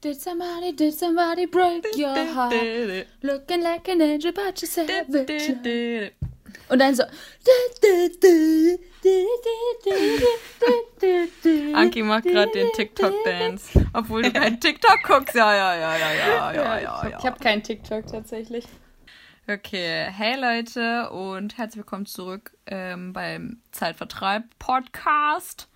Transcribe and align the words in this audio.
Did 0.00 0.20
somebody, 0.20 0.72
did 0.72 0.92
somebody 0.94 1.46
break 1.46 1.86
your 1.96 2.14
heart? 2.14 2.52
Looking 3.22 3.62
like 3.62 3.88
an 3.88 4.02
angel, 4.02 4.32
but 4.32 4.60
you're 4.60 4.68
savage. 4.68 6.12
Und 6.68 6.78
dann 6.78 6.94
so. 6.94 7.04
Anki 11.74 12.02
macht 12.02 12.24
gerade 12.24 12.50
den 12.52 12.68
TikTok-Dance. 12.72 13.86
Obwohl 13.92 14.22
du 14.22 14.32
kein 14.40 14.60
TikTok 14.60 15.02
guckst. 15.04 15.34
Ja, 15.34 15.54
ja, 15.54 15.74
ja, 15.74 15.96
ja, 15.96 16.12
ja, 16.12 16.52
ja, 16.52 16.80
ja. 16.80 17.18
Ich 17.18 17.24
habe 17.24 17.38
keinen 17.38 17.62
TikTok 17.62 18.06
tatsächlich. 18.06 18.64
Okay, 19.46 20.06
hey 20.10 20.40
Leute 20.40 21.10
und 21.10 21.58
herzlich 21.58 21.76
willkommen 21.76 22.06
zurück 22.06 22.56
ähm, 22.64 23.12
beim 23.12 23.60
Zeitvertreib 23.72 24.44
Podcast. 24.58 25.68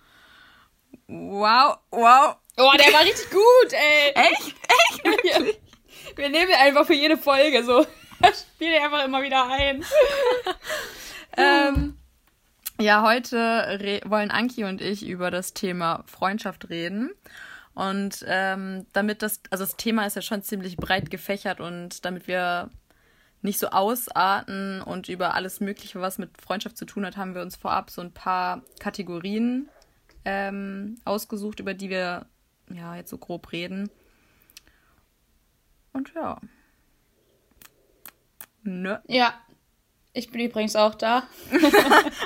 Wow, 1.05 1.77
wow. 1.91 2.37
Oh, 2.57 2.71
der 2.79 2.91
war 2.91 3.03
richtig 3.03 3.29
gut, 3.29 3.71
ey. 3.71 4.09
Echt? 4.15 4.55
Echt? 4.63 5.03
Wirklich? 5.05 5.59
Wir 6.15 6.29
nehmen 6.29 6.51
einfach 6.59 6.87
für 6.87 6.95
jede 6.95 7.15
Folge 7.15 7.63
so. 7.63 7.85
Spiel 8.55 8.71
dir 8.71 8.83
einfach 8.83 9.05
immer 9.05 9.21
wieder 9.21 9.47
ein. 9.47 9.85
ähm, 11.37 11.95
ja, 12.79 13.03
heute 13.03 14.01
wollen 14.05 14.31
Anki 14.31 14.63
und 14.63 14.81
ich 14.81 15.07
über 15.07 15.29
das 15.29 15.53
Thema 15.53 16.03
Freundschaft 16.07 16.71
reden. 16.71 17.11
Und 17.75 18.25
ähm, 18.27 18.87
damit 18.93 19.21
das, 19.21 19.41
also 19.51 19.63
das 19.63 19.77
Thema 19.77 20.07
ist 20.07 20.15
ja 20.15 20.23
schon 20.23 20.41
ziemlich 20.41 20.75
breit 20.75 21.11
gefächert 21.11 21.59
und 21.59 22.03
damit 22.03 22.27
wir 22.27 22.71
nicht 23.41 23.59
so 23.59 23.67
ausarten 23.67 24.81
und 24.81 25.07
über 25.09 25.33
alles 25.33 25.59
Mögliche, 25.59 26.01
was 26.01 26.17
mit 26.17 26.41
Freundschaft 26.41 26.77
zu 26.77 26.85
tun 26.85 27.05
hat, 27.05 27.17
haben 27.17 27.35
wir 27.35 27.41
uns 27.41 27.55
vorab 27.55 27.89
so 27.89 28.01
ein 28.01 28.11
paar 28.11 28.63
Kategorien 28.79 29.69
ähm, 30.25 30.99
ausgesucht, 31.05 31.59
über 31.59 31.73
die 31.73 31.89
wir 31.89 32.25
ja 32.73 32.95
jetzt 32.95 33.09
so 33.09 33.17
grob 33.17 33.51
reden. 33.51 33.89
Und 35.93 36.13
ja. 36.13 36.39
Ne? 38.63 39.01
Ja. 39.07 39.33
Ich 40.11 40.31
bin 40.31 40.41
übrigens 40.41 40.75
auch 40.75 40.95
da. 40.95 41.23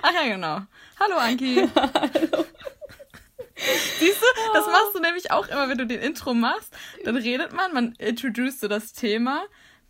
Ach 0.01 0.13
ja, 0.13 0.27
genau. 0.27 0.61
Hallo 0.99 1.17
Anki. 1.17 1.69
Hallo. 1.75 2.45
Siehst 3.99 4.21
du, 4.21 4.25
das 4.53 4.65
machst 4.65 4.95
du 4.95 4.99
nämlich 4.99 5.31
auch 5.31 5.47
immer, 5.47 5.69
wenn 5.69 5.77
du 5.77 5.85
den 5.85 6.01
Intro 6.01 6.33
machst. 6.33 6.73
Dann 7.03 7.17
redet 7.17 7.53
man, 7.53 7.73
man 7.73 7.93
introduced 7.93 8.61
so 8.61 8.67
das 8.67 8.93
Thema, 8.93 9.43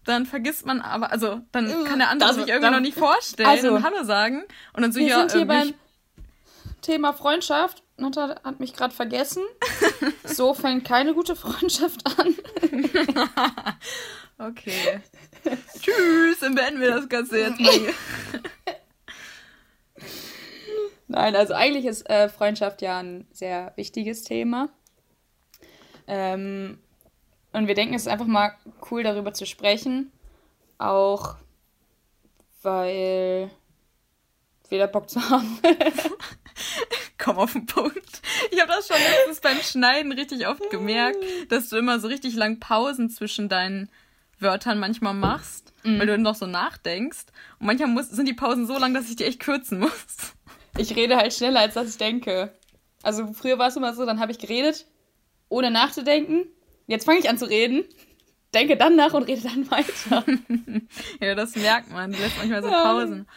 dann 0.06 0.26
vergisst 0.26 0.66
man 0.66 0.82
aber, 0.82 1.12
also 1.12 1.42
dann 1.52 1.70
äh, 1.70 1.88
kann 1.88 2.00
der 2.00 2.10
andere 2.10 2.30
das, 2.30 2.38
sich 2.38 2.48
irgendwie 2.48 2.62
dann, 2.62 2.74
noch 2.74 2.80
nicht 2.80 2.98
vorstellen 2.98 3.50
also, 3.50 3.74
und 3.74 3.84
Hallo 3.84 4.04
sagen. 4.04 4.44
Und 4.74 4.84
dann 4.84 4.92
so, 4.92 5.00
wir 5.00 5.08
ja, 5.08 5.20
sind 5.20 5.32
hier 5.34 5.46
beim 5.46 5.74
Thema 6.82 7.14
Freundschaft. 7.14 7.84
Nata 7.98 8.42
hat 8.44 8.60
mich 8.60 8.74
gerade 8.74 8.94
vergessen. 8.94 9.44
so 10.24 10.54
fängt 10.54 10.86
keine 10.86 11.14
gute 11.14 11.36
Freundschaft 11.36 12.02
an. 12.20 12.36
okay. 14.50 15.02
Tschüss, 15.80 16.40
dann 16.40 16.56
beenden 16.56 16.82
wir 16.82 16.92
das 16.92 17.08
Ganze 17.10 17.40
jetzt 17.40 17.60
mal 17.60 17.72
hier. 17.72 17.94
Nein, 21.08 21.36
also 21.36 21.54
eigentlich 21.54 21.86
ist 21.86 22.10
äh, 22.10 22.28
Freundschaft 22.30 22.82
ja 22.82 23.00
ein 23.00 23.28
sehr 23.32 23.74
wichtiges 23.76 24.24
Thema. 24.24 24.70
Ähm, 26.08 26.80
und 27.54 27.68
wir 27.68 27.76
denken, 27.76 27.94
es 27.94 28.04
ist 28.04 28.08
einfach 28.08 28.26
mal 28.26 28.54
cool, 28.92 29.04
darüber 29.04 29.34
zu 29.34 29.46
sprechen. 29.46 30.12
Auch 30.80 31.36
weil 32.64 33.50
wir 34.70 34.80
da 34.80 34.88
Bock 34.88 35.10
zu 35.10 35.30
haben. 35.30 35.60
Komm 37.18 37.38
auf 37.38 37.54
den 37.54 37.66
Punkt. 37.66 38.22
Ich 38.52 38.60
habe 38.60 38.72
das 38.72 38.88
schon 38.88 38.98
letztens 38.98 39.40
beim 39.40 39.58
Schneiden 39.58 40.12
richtig 40.12 40.48
oft 40.48 40.70
gemerkt, 40.72 41.18
dass 41.50 41.70
du 41.70 41.78
immer 41.78 42.00
so 42.00 42.08
richtig 42.08 42.36
lang 42.36 42.60
Pausen 42.60 43.10
zwischen 43.10 43.50
deinen 43.50 43.90
Wörtern 44.40 44.80
manchmal 44.80 45.14
machst, 45.14 45.74
mm. 45.84 46.00
weil 46.00 46.08
du 46.08 46.18
noch 46.18 46.36
so 46.36 46.48
nachdenkst. 46.48 47.26
Und 47.60 47.68
manchmal 47.68 47.90
muss, 47.90 48.10
sind 48.10 48.28
die 48.28 48.34
Pausen 48.34 48.68
so 48.68 48.78
lang, 48.78 48.94
dass 48.94 49.10
ich 49.10 49.16
die 49.16 49.26
echt 49.26 49.40
kürzen 49.40 49.80
muss. 49.80 50.34
Ich 50.78 50.96
rede 50.96 51.16
halt 51.16 51.34
schneller, 51.34 51.62
als 51.62 51.76
dass 51.76 51.90
ich 51.90 51.98
denke. 51.98 52.52
Also 53.04 53.32
früher 53.34 53.60
war 53.60 53.68
es 53.68 53.76
immer 53.76 53.94
so, 53.94 54.06
dann 54.06 54.20
habe 54.20 54.32
ich 54.32 54.40
geredet, 54.40 54.88
ohne 55.50 55.72
nachzudenken. 55.72 56.48
Jetzt 56.88 57.06
fange 57.06 57.20
ich 57.20 57.30
an 57.30 57.38
zu 57.38 57.46
reden, 57.46 57.84
denke 58.54 58.78
dann 58.78 58.96
nach 58.96 59.14
und 59.14 59.24
rede 59.24 59.42
dann 59.42 59.70
weiter. 59.72 60.24
ja, 61.20 61.36
das 61.36 61.56
merkt 61.56 61.92
man. 61.92 62.12
Du 62.12 62.20
lässt 62.20 62.38
manchmal 62.38 62.64
so 62.64 62.70
Pausen. 62.70 63.28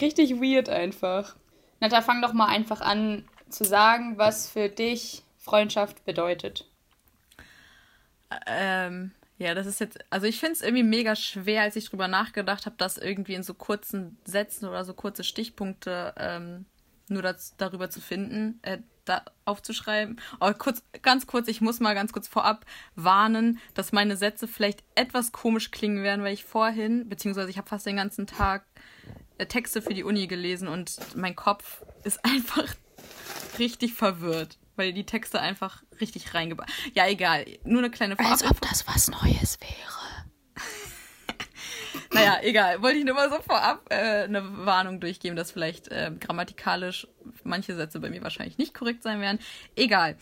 Richtig 0.00 0.40
weird 0.40 0.68
einfach. 0.68 1.36
Nata, 1.80 2.02
fang 2.02 2.22
doch 2.22 2.32
mal 2.32 2.46
einfach 2.46 2.80
an 2.80 3.24
zu 3.48 3.64
sagen, 3.64 4.18
was 4.18 4.48
für 4.48 4.68
dich 4.68 5.22
Freundschaft 5.38 6.04
bedeutet. 6.04 6.68
Ähm, 8.46 9.12
ja, 9.38 9.54
das 9.54 9.66
ist 9.66 9.80
jetzt, 9.80 9.98
also 10.10 10.26
ich 10.26 10.38
finde 10.38 10.52
es 10.52 10.62
irgendwie 10.62 10.82
mega 10.82 11.16
schwer, 11.16 11.62
als 11.62 11.74
ich 11.74 11.88
drüber 11.88 12.08
nachgedacht 12.08 12.66
habe, 12.66 12.76
das 12.78 12.98
irgendwie 12.98 13.34
in 13.34 13.42
so 13.42 13.54
kurzen 13.54 14.18
Sätzen 14.24 14.68
oder 14.68 14.84
so 14.84 14.94
kurze 14.94 15.24
Stichpunkte 15.24 16.14
ähm, 16.18 16.66
nur 17.08 17.22
das, 17.22 17.56
darüber 17.56 17.90
zu 17.90 18.00
finden, 18.00 18.60
äh, 18.62 18.78
da 19.04 19.24
aufzuschreiben. 19.44 20.20
Aber 20.38 20.54
kurz, 20.54 20.82
ganz 21.02 21.26
kurz, 21.26 21.48
ich 21.48 21.60
muss 21.60 21.80
mal 21.80 21.94
ganz 21.94 22.12
kurz 22.12 22.28
vorab 22.28 22.64
warnen, 22.94 23.58
dass 23.74 23.92
meine 23.92 24.16
Sätze 24.16 24.48
vielleicht 24.48 24.82
etwas 24.94 25.32
komisch 25.32 25.70
klingen 25.70 26.02
werden, 26.02 26.24
weil 26.24 26.34
ich 26.34 26.44
vorhin, 26.44 27.08
beziehungsweise 27.08 27.50
ich 27.50 27.58
habe 27.58 27.68
fast 27.68 27.86
den 27.86 27.96
ganzen 27.96 28.26
Tag 28.26 28.64
äh, 29.38 29.46
Texte 29.46 29.82
für 29.82 29.94
die 29.94 30.04
Uni 30.04 30.26
gelesen 30.26 30.68
und 30.68 30.96
mein 31.16 31.36
Kopf 31.36 31.82
ist 32.04 32.24
einfach 32.24 32.66
richtig 33.58 33.94
verwirrt 33.94 34.58
weil 34.80 34.94
die 34.94 35.04
Texte 35.04 35.38
einfach 35.38 35.82
richtig 36.00 36.32
reingebaut. 36.32 36.66
Ja, 36.94 37.06
egal. 37.06 37.44
Nur 37.64 37.80
eine 37.80 37.90
kleine 37.90 38.16
Vorab 38.16 38.32
Als 38.32 38.44
ob 38.44 38.62
das 38.62 38.86
was 38.88 39.08
Neues 39.08 39.58
wäre. 39.60 39.99
Naja, 42.20 42.38
egal. 42.42 42.82
Wollte 42.82 42.98
ich 42.98 43.04
nur 43.04 43.14
mal 43.14 43.30
so 43.30 43.40
vorab 43.40 43.86
äh, 43.90 44.24
eine 44.24 44.66
Warnung 44.66 45.00
durchgeben, 45.00 45.36
dass 45.36 45.50
vielleicht 45.50 45.88
äh, 45.88 46.12
grammatikalisch 46.18 47.06
manche 47.44 47.74
Sätze 47.74 48.00
bei 48.00 48.10
mir 48.10 48.22
wahrscheinlich 48.22 48.58
nicht 48.58 48.74
korrekt 48.74 49.02
sein 49.02 49.20
werden. 49.20 49.38
Egal. 49.76 50.16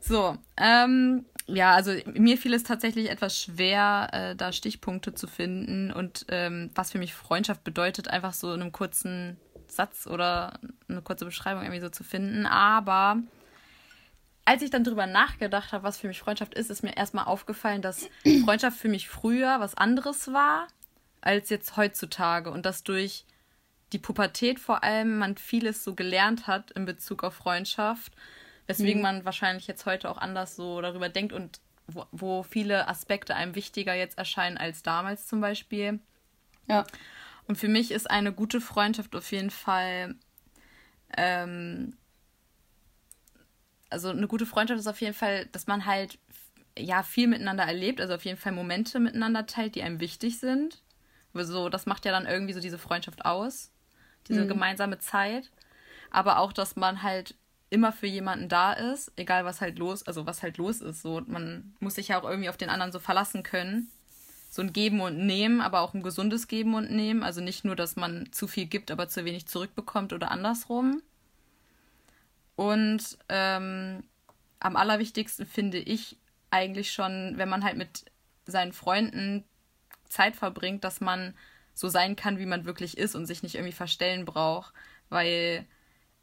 So, 0.00 0.36
ähm, 0.56 1.24
ja, 1.46 1.72
also 1.72 1.92
mir 2.06 2.38
fiel 2.38 2.54
es 2.54 2.62
tatsächlich 2.62 3.10
etwas 3.10 3.40
schwer, 3.40 4.08
äh, 4.12 4.36
da 4.36 4.52
Stichpunkte 4.52 5.14
zu 5.14 5.26
finden 5.26 5.92
und 5.92 6.26
ähm, 6.28 6.70
was 6.74 6.92
für 6.92 6.98
mich 6.98 7.14
Freundschaft 7.14 7.64
bedeutet, 7.64 8.08
einfach 8.08 8.32
so 8.32 8.52
in 8.52 8.60
einem 8.60 8.72
kurzen 8.72 9.38
Satz 9.66 10.06
oder 10.06 10.58
eine 10.88 11.02
kurze 11.02 11.24
Beschreibung 11.24 11.62
irgendwie 11.62 11.80
so 11.80 11.88
zu 11.88 12.04
finden. 12.04 12.46
Aber 12.46 13.18
als 14.44 14.62
ich 14.62 14.70
dann 14.70 14.84
drüber 14.84 15.06
nachgedacht 15.06 15.72
habe, 15.72 15.84
was 15.84 15.98
für 15.98 16.08
mich 16.08 16.20
Freundschaft 16.20 16.54
ist, 16.54 16.70
ist 16.70 16.82
mir 16.82 16.96
erstmal 16.96 17.24
aufgefallen, 17.24 17.82
dass 17.82 18.08
Freundschaft 18.44 18.78
für 18.78 18.88
mich 18.88 19.08
früher 19.08 19.60
was 19.60 19.74
anderes 19.74 20.32
war 20.32 20.66
als 21.24 21.50
jetzt 21.50 21.76
heutzutage 21.76 22.50
und 22.50 22.66
dass 22.66 22.82
durch 22.82 23.24
die 23.92 23.98
Pubertät 23.98 24.58
vor 24.58 24.82
allem 24.82 25.18
man 25.18 25.36
vieles 25.36 25.84
so 25.84 25.94
gelernt 25.94 26.46
hat 26.46 26.70
in 26.72 26.84
Bezug 26.84 27.24
auf 27.24 27.34
Freundschaft, 27.34 28.12
weswegen 28.66 28.98
mhm. 28.98 29.02
man 29.02 29.24
wahrscheinlich 29.24 29.66
jetzt 29.66 29.86
heute 29.86 30.10
auch 30.10 30.18
anders 30.18 30.56
so 30.56 30.80
darüber 30.80 31.08
denkt 31.08 31.32
und 31.32 31.60
wo, 31.86 32.06
wo, 32.12 32.42
viele 32.42 32.88
Aspekte 32.88 33.34
einem 33.34 33.54
wichtiger 33.54 33.94
jetzt 33.94 34.16
erscheinen 34.16 34.56
als 34.56 34.82
damals 34.82 35.26
zum 35.26 35.40
Beispiel. 35.40 36.00
Ja. 36.66 36.86
Und 37.46 37.56
für 37.56 37.68
mich 37.68 37.90
ist 37.90 38.10
eine 38.10 38.32
gute 38.32 38.60
Freundschaft 38.60 39.14
auf 39.14 39.30
jeden 39.32 39.50
Fall 39.50 40.14
ähm, 41.16 41.96
also 43.94 44.10
eine 44.10 44.26
gute 44.26 44.46
Freundschaft 44.46 44.80
ist 44.80 44.86
auf 44.86 45.00
jeden 45.00 45.14
Fall, 45.14 45.46
dass 45.46 45.66
man 45.66 45.86
halt 45.86 46.18
ja 46.76 47.02
viel 47.02 47.28
miteinander 47.28 47.64
erlebt, 47.64 48.00
also 48.00 48.14
auf 48.14 48.24
jeden 48.24 48.38
Fall 48.38 48.52
Momente 48.52 48.98
miteinander 48.98 49.46
teilt, 49.46 49.76
die 49.76 49.82
einem 49.82 50.00
wichtig 50.00 50.40
sind. 50.40 50.82
So, 51.34 51.68
das 51.68 51.86
macht 51.86 52.04
ja 52.04 52.12
dann 52.12 52.26
irgendwie 52.26 52.52
so 52.52 52.60
diese 52.60 52.78
Freundschaft 52.78 53.24
aus, 53.24 53.70
diese 54.28 54.44
mhm. 54.44 54.48
gemeinsame 54.48 54.98
Zeit. 54.98 55.50
Aber 56.10 56.38
auch, 56.38 56.52
dass 56.52 56.76
man 56.76 57.02
halt 57.02 57.34
immer 57.70 57.92
für 57.92 58.06
jemanden 58.06 58.48
da 58.48 58.72
ist, 58.72 59.10
egal 59.16 59.44
was 59.44 59.60
halt 59.60 59.78
los, 59.78 60.04
also 60.04 60.26
was 60.26 60.42
halt 60.42 60.58
los 60.58 60.80
ist. 60.80 61.02
So, 61.02 61.20
man 61.26 61.74
muss 61.80 61.96
sich 61.96 62.08
ja 62.08 62.20
auch 62.20 62.28
irgendwie 62.28 62.48
auf 62.48 62.56
den 62.56 62.70
anderen 62.70 62.92
so 62.92 63.00
verlassen 63.00 63.42
können. 63.42 63.90
So 64.48 64.62
ein 64.62 64.72
Geben 64.72 65.00
und 65.00 65.26
Nehmen, 65.26 65.60
aber 65.60 65.80
auch 65.80 65.94
ein 65.94 66.04
gesundes 66.04 66.46
Geben 66.46 66.74
und 66.74 66.92
Nehmen. 66.92 67.24
Also 67.24 67.40
nicht 67.40 67.64
nur, 67.64 67.74
dass 67.74 67.96
man 67.96 68.28
zu 68.30 68.46
viel 68.46 68.66
gibt, 68.66 68.92
aber 68.92 69.08
zu 69.08 69.24
wenig 69.24 69.46
zurückbekommt 69.46 70.12
oder 70.12 70.30
andersrum. 70.30 71.02
Und 72.54 73.18
ähm, 73.28 74.04
am 74.60 74.76
allerwichtigsten 74.76 75.44
finde 75.44 75.78
ich 75.78 76.16
eigentlich 76.50 76.92
schon, 76.92 77.34
wenn 77.36 77.48
man 77.48 77.64
halt 77.64 77.76
mit 77.76 78.04
seinen 78.46 78.72
Freunden 78.72 79.44
Zeit 80.14 80.36
verbringt, 80.36 80.84
dass 80.84 81.00
man 81.00 81.34
so 81.74 81.88
sein 81.88 82.16
kann, 82.16 82.38
wie 82.38 82.46
man 82.46 82.64
wirklich 82.64 82.96
ist 82.96 83.14
und 83.14 83.26
sich 83.26 83.42
nicht 83.42 83.56
irgendwie 83.56 83.72
verstellen 83.72 84.24
braucht. 84.24 84.72
Weil 85.08 85.66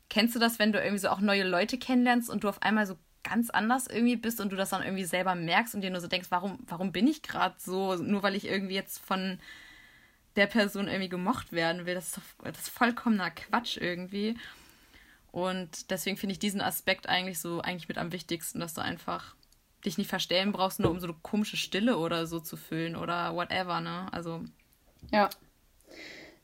kennst 0.10 0.36
du 0.36 0.40
das, 0.40 0.60
wenn 0.60 0.72
du 0.72 0.80
irgendwie 0.80 1.00
so 1.00 1.10
auch 1.10 1.20
neue 1.20 1.44
Leute 1.44 1.78
kennenlernst 1.78 2.30
und 2.30 2.44
du 2.44 2.50
auf 2.50 2.62
einmal 2.62 2.88
so 2.88 2.98
ganz 3.24 3.50
anders 3.50 3.88
irgendwie 3.88 4.16
bist 4.16 4.42
und 4.42 4.52
du 4.52 4.56
das 4.56 4.70
dann 4.70 4.82
irgendwie 4.82 5.04
selber 5.04 5.36
merkst 5.36 5.76
und 5.76 5.82
dir 5.82 5.92
nur 5.92 6.02
so 6.02 6.08
denkst, 6.08 6.32
warum, 6.32 6.60
warum 6.68 6.92
bin 6.92 7.08
ich 7.08 7.22
gerade 7.22 7.56
so, 7.58 7.96
nur 7.96 8.24
weil 8.24 8.36
ich 8.36 8.48
irgendwie 8.48 8.74
jetzt 8.74 9.00
von 9.00 9.40
der 10.36 10.48
Person 10.48 10.88
irgendwie 10.88 11.10
gemocht 11.10 11.52
werden 11.52 11.86
will. 11.86 11.94
Das 11.94 12.08
ist, 12.08 12.18
doch, 12.18 12.46
das 12.46 12.64
ist 12.64 12.70
vollkommener 12.70 13.32
Quatsch 13.32 13.78
irgendwie. 13.78 14.38
Und 15.32 15.92
deswegen 15.92 16.18
finde 16.18 16.34
ich 16.34 16.40
diesen 16.40 16.62
Aspekt 16.62 17.08
eigentlich 17.08 17.40
so 17.40 17.62
eigentlich 17.62 17.88
mit 17.88 17.98
am 17.98 18.12
wichtigsten, 18.12 18.60
dass 18.60 18.74
du 18.74 18.82
einfach 18.82 19.36
dich 19.86 19.98
nicht 19.98 20.10
verstellen 20.10 20.52
brauchst, 20.52 20.80
nur 20.80 20.92
um 20.92 21.00
so 21.00 21.08
eine 21.08 21.16
komische 21.22 21.58
Stille 21.58 21.98
oder 21.98 22.26
so 22.28 22.40
zu 22.40 22.58
füllen 22.58 22.96
oder 22.96 23.36
whatever, 23.36 23.82
ne? 23.82 24.08
Also. 24.12 24.42
Ja. 25.12 25.30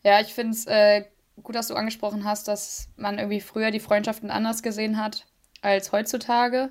Ja, 0.03 0.21
ich 0.21 0.33
finde 0.33 0.53
es 0.53 0.65
äh, 0.67 1.05
gut, 1.43 1.55
dass 1.55 1.67
du 1.67 1.75
angesprochen 1.75 2.23
hast, 2.23 2.47
dass 2.47 2.89
man 2.97 3.17
irgendwie 3.17 3.41
früher 3.41 3.71
die 3.71 3.79
Freundschaften 3.79 4.31
anders 4.31 4.63
gesehen 4.63 4.97
hat 4.97 5.25
als 5.61 5.91
heutzutage. 5.91 6.69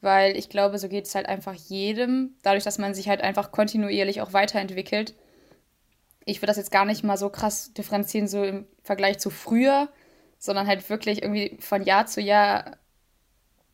Weil 0.00 0.36
ich 0.36 0.50
glaube, 0.50 0.78
so 0.78 0.88
geht 0.88 1.06
es 1.06 1.14
halt 1.14 1.26
einfach 1.26 1.54
jedem, 1.54 2.36
dadurch, 2.42 2.64
dass 2.64 2.78
man 2.78 2.94
sich 2.94 3.08
halt 3.08 3.22
einfach 3.22 3.50
kontinuierlich 3.50 4.20
auch 4.20 4.32
weiterentwickelt. 4.32 5.14
Ich 6.24 6.38
würde 6.38 6.48
das 6.48 6.58
jetzt 6.58 6.70
gar 6.70 6.84
nicht 6.84 7.02
mal 7.02 7.16
so 7.16 7.30
krass 7.30 7.72
differenzieren, 7.72 8.28
so 8.28 8.44
im 8.44 8.66
Vergleich 8.82 9.18
zu 9.18 9.30
früher, 9.30 9.88
sondern 10.38 10.66
halt 10.66 10.88
wirklich 10.90 11.22
irgendwie 11.22 11.56
von 11.60 11.82
Jahr 11.82 12.06
zu 12.06 12.20
Jahr 12.20 12.76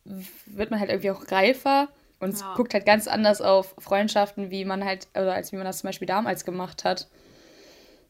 wird 0.05 0.71
man 0.71 0.79
halt 0.79 0.89
irgendwie 0.89 1.11
auch 1.11 1.29
reifer 1.31 1.89
und 2.23 2.39
ja. 2.39 2.53
guckt 2.55 2.73
halt 2.73 2.85
ganz 2.85 3.07
anders 3.07 3.41
auf 3.41 3.75
Freundschaften, 3.77 4.49
wie 4.49 4.65
man 4.65 4.83
halt, 4.83 5.07
oder 5.11 5.33
als 5.33 5.51
wie 5.51 5.57
man 5.57 5.65
das 5.65 5.79
zum 5.79 5.89
Beispiel 5.89 6.07
damals 6.07 6.45
gemacht 6.45 6.83
hat. 6.83 7.07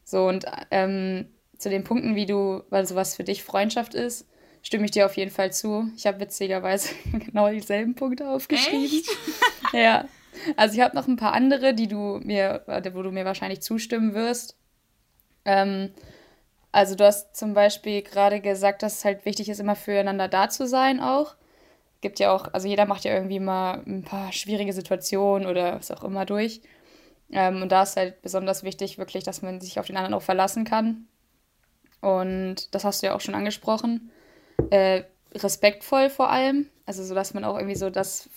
So, 0.04 0.28
und 0.28 0.46
ähm, 0.72 1.28
zu 1.58 1.70
den 1.70 1.84
Punkten, 1.84 2.16
wie 2.16 2.26
du, 2.26 2.64
weil 2.70 2.86
sowas 2.86 3.16
für 3.16 3.24
dich 3.24 3.44
Freundschaft 3.44 3.94
ist, 3.94 4.28
stimme 4.62 4.86
ich 4.86 4.92
dir 4.92 5.06
auf 5.06 5.18
jeden 5.18 5.32
Fall 5.32 5.52
zu. 5.52 5.90
Ich 5.96 6.08
habe 6.08 6.20
witzigerweise 6.20 6.90
genau 7.26 7.50
dieselben 7.50 7.96
Punkte 7.96 8.30
aufgeschrieben. 8.30 8.86
Echt? 8.86 9.10
ja. 9.74 10.06
Also 10.58 10.76
ich 10.76 10.82
habe 10.82 10.96
noch 10.96 11.08
ein 11.08 11.16
paar 11.16 11.34
andere, 11.34 11.74
die 11.74 11.88
du 11.88 12.20
mir, 12.24 12.64
wo 12.94 13.02
du 13.02 13.12
mir 13.12 13.26
wahrscheinlich 13.26 13.62
zustimmen 13.62 14.14
wirst. 14.14 14.58
Ähm, 15.46 15.92
also 16.72 16.96
du 16.96 17.06
hast 17.06 17.36
zum 17.36 17.54
Beispiel 17.54 18.02
gerade 18.02 18.42
gesagt, 18.42 18.82
dass 18.82 18.98
es 18.98 19.06
halt 19.06 19.26
wichtig 19.26 19.48
ist, 19.50 19.60
immer 19.60 19.76
füreinander 19.76 20.28
da 20.28 20.50
zu 20.50 20.68
sein 20.68 21.00
auch. 21.00 21.36
Gibt 22.04 22.20
ja 22.20 22.34
auch, 22.34 22.54
also 22.54 22.68
jeder 22.68 22.86
macht 22.86 23.06
ja 23.06 23.14
irgendwie 23.14 23.40
mal 23.40 23.82
ein 23.88 24.04
paar 24.04 24.34
schwierige 24.34 24.74
Situationen 24.74 25.48
oder 25.48 25.76
was 25.76 25.90
auch 25.90 26.04
immer 26.04 26.26
durch. 26.26 26.60
Ähm, 27.32 27.62
und 27.62 27.72
da 27.72 27.84
ist 27.84 27.96
halt 27.96 28.22
besonders 28.22 28.64
wichtig, 28.64 28.98
wirklich, 28.98 29.24
dass 29.24 29.42
man 29.42 29.62
sich 29.62 29.80
auf 29.80 29.88
den 29.88 29.96
anderen 29.96 30.14
auch 30.14 30.22
verlassen 30.22 30.66
kann. 30.66 31.08
Und 32.02 32.76
das 32.76 32.84
hast 32.84 33.02
du 33.02 33.08
ja 33.08 33.16
auch 33.16 33.22
schon 33.22 33.36
angesprochen. 33.36 34.12
Äh, 34.70 35.04
respektvoll 35.34 36.10
vor 36.10 36.30
allem. 36.30 36.68
Also 36.86 37.06
so, 37.06 37.16
dass 37.16 37.34
man 37.34 37.46
auch 37.46 37.56
irgendwie 37.56 37.78
so 37.78 37.90
das, 37.90 38.30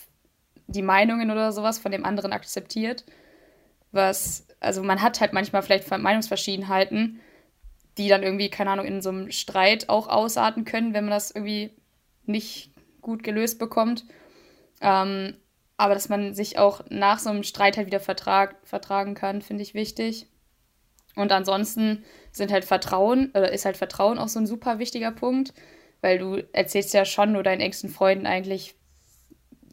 die 0.68 0.82
Meinungen 0.82 1.32
oder 1.32 1.50
sowas 1.50 1.80
von 1.80 1.90
dem 1.90 2.04
anderen 2.04 2.32
akzeptiert. 2.32 3.04
Was, 3.90 4.46
also 4.60 4.84
man 4.84 5.02
hat 5.02 5.20
halt 5.20 5.32
manchmal 5.32 5.62
vielleicht 5.62 5.90
Meinungsverschiedenheiten, 5.90 7.18
die 7.98 8.08
dann 8.08 8.22
irgendwie, 8.22 8.48
keine 8.48 8.70
Ahnung, 8.70 8.86
in 8.86 9.02
so 9.02 9.08
einem 9.08 9.32
Streit 9.32 9.88
auch 9.88 10.06
ausarten 10.06 10.64
können, 10.64 10.94
wenn 10.94 11.06
man 11.06 11.10
das 11.14 11.32
irgendwie 11.32 11.72
nicht 12.26 12.70
gut 13.06 13.22
gelöst 13.22 13.58
bekommt. 13.58 14.04
Ähm, 14.82 15.36
aber 15.78 15.94
dass 15.94 16.08
man 16.08 16.34
sich 16.34 16.58
auch 16.58 16.82
nach 16.90 17.18
so 17.18 17.30
einem 17.30 17.42
Streit 17.42 17.76
halt 17.76 17.86
wieder 17.86 18.00
vertrag, 18.00 18.56
vertragen 18.64 19.14
kann, 19.14 19.42
finde 19.42 19.62
ich 19.62 19.74
wichtig. 19.74 20.26
Und 21.14 21.32
ansonsten 21.32 22.04
sind 22.32 22.52
halt 22.52 22.64
Vertrauen, 22.64 23.30
oder 23.30 23.52
ist 23.52 23.64
halt 23.64 23.76
Vertrauen 23.76 24.18
auch 24.18 24.28
so 24.28 24.38
ein 24.38 24.46
super 24.46 24.78
wichtiger 24.78 25.12
Punkt, 25.12 25.54
weil 26.02 26.18
du 26.18 26.42
erzählst 26.52 26.92
ja 26.92 27.04
schon 27.04 27.32
nur 27.32 27.42
deinen 27.42 27.60
engsten 27.60 27.88
Freunden 27.88 28.26
eigentlich, 28.26 28.74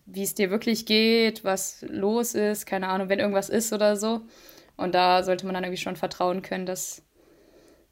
wie 0.06 0.24
es 0.24 0.36
dir 0.36 0.52
wirklich 0.52 0.86
geht, 0.86 1.44
was 1.44 1.84
los 1.90 2.36
ist, 2.36 2.66
keine 2.66 2.88
Ahnung, 2.88 3.10
wenn 3.10 3.20
irgendwas 3.20 3.50
ist 3.50 3.74
oder 3.74 3.98
so. 3.98 4.22
Und 4.78 4.96
da 4.96 5.24
sollte 5.24 5.46
man 5.46 5.54
dann 5.54 5.64
irgendwie 5.64 5.82
schon 5.82 5.96
vertrauen 5.96 6.42
können, 6.42 6.66
dass, 6.66 7.04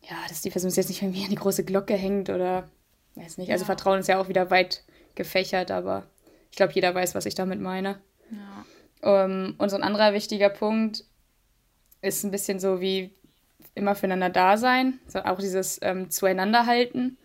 ja, 0.02 0.16
dass 0.30 0.42
die 0.42 0.50
Person 0.50 0.72
jetzt 0.72 0.90
nicht 0.90 1.02
irgendwie 1.02 1.24
an 1.24 1.30
die 1.30 1.36
große 1.36 1.66
Glocke 1.66 1.96
hängt 1.96 2.30
oder 2.30 2.70
weiß 3.16 3.38
nicht. 3.38 3.52
Also 3.52 3.66
Vertrauen 3.66 4.00
ist 4.00 4.08
ja 4.08 4.20
auch 4.20 4.30
wieder 4.30 4.50
weit 4.50 4.84
gefächert, 5.16 5.72
aber 5.72 6.08
ich 6.50 6.58
glaube, 6.58 6.74
jeder 6.74 6.94
weiß, 6.94 7.16
was 7.16 7.26
ich 7.26 7.36
damit 7.36 7.60
meine. 7.60 8.00
Ja. 8.32 8.66
Um, 9.04 9.32
ähm, 9.32 9.56
und 9.58 9.70
so 9.70 9.76
ein 9.76 9.84
anderer 9.84 10.14
wichtiger 10.14 10.50
Punkt 10.50 11.06
ist 12.02 12.24
ein 12.24 12.32
bisschen 12.32 12.60
so 12.60 12.82
wie 12.82 13.12
immer 13.74 13.96
füreinander 13.96 14.30
da 14.30 14.58
sein, 14.58 15.00
so 15.08 15.20
auch 15.20 15.40
dieses 15.40 15.80
ähm, 15.82 16.10
Zueinander 16.10 16.66
halten. 16.66 17.18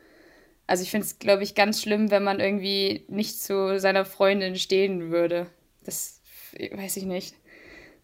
Also 0.67 0.83
ich 0.83 0.91
finde 0.91 1.07
es, 1.07 1.19
glaube 1.19 1.43
ich, 1.43 1.55
ganz 1.55 1.83
schlimm, 1.83 2.11
wenn 2.11 2.25
man 2.25 2.41
irgendwie 2.41 3.05
nicht 3.09 3.41
zu 3.41 3.79
seiner 3.79 4.05
Freundin 4.05 4.57
stehen 4.57 5.11
würde. 5.11 5.47
Das 5.85 6.21
weiß 6.59 6.97
ich 6.97 7.05
nicht. 7.05 7.37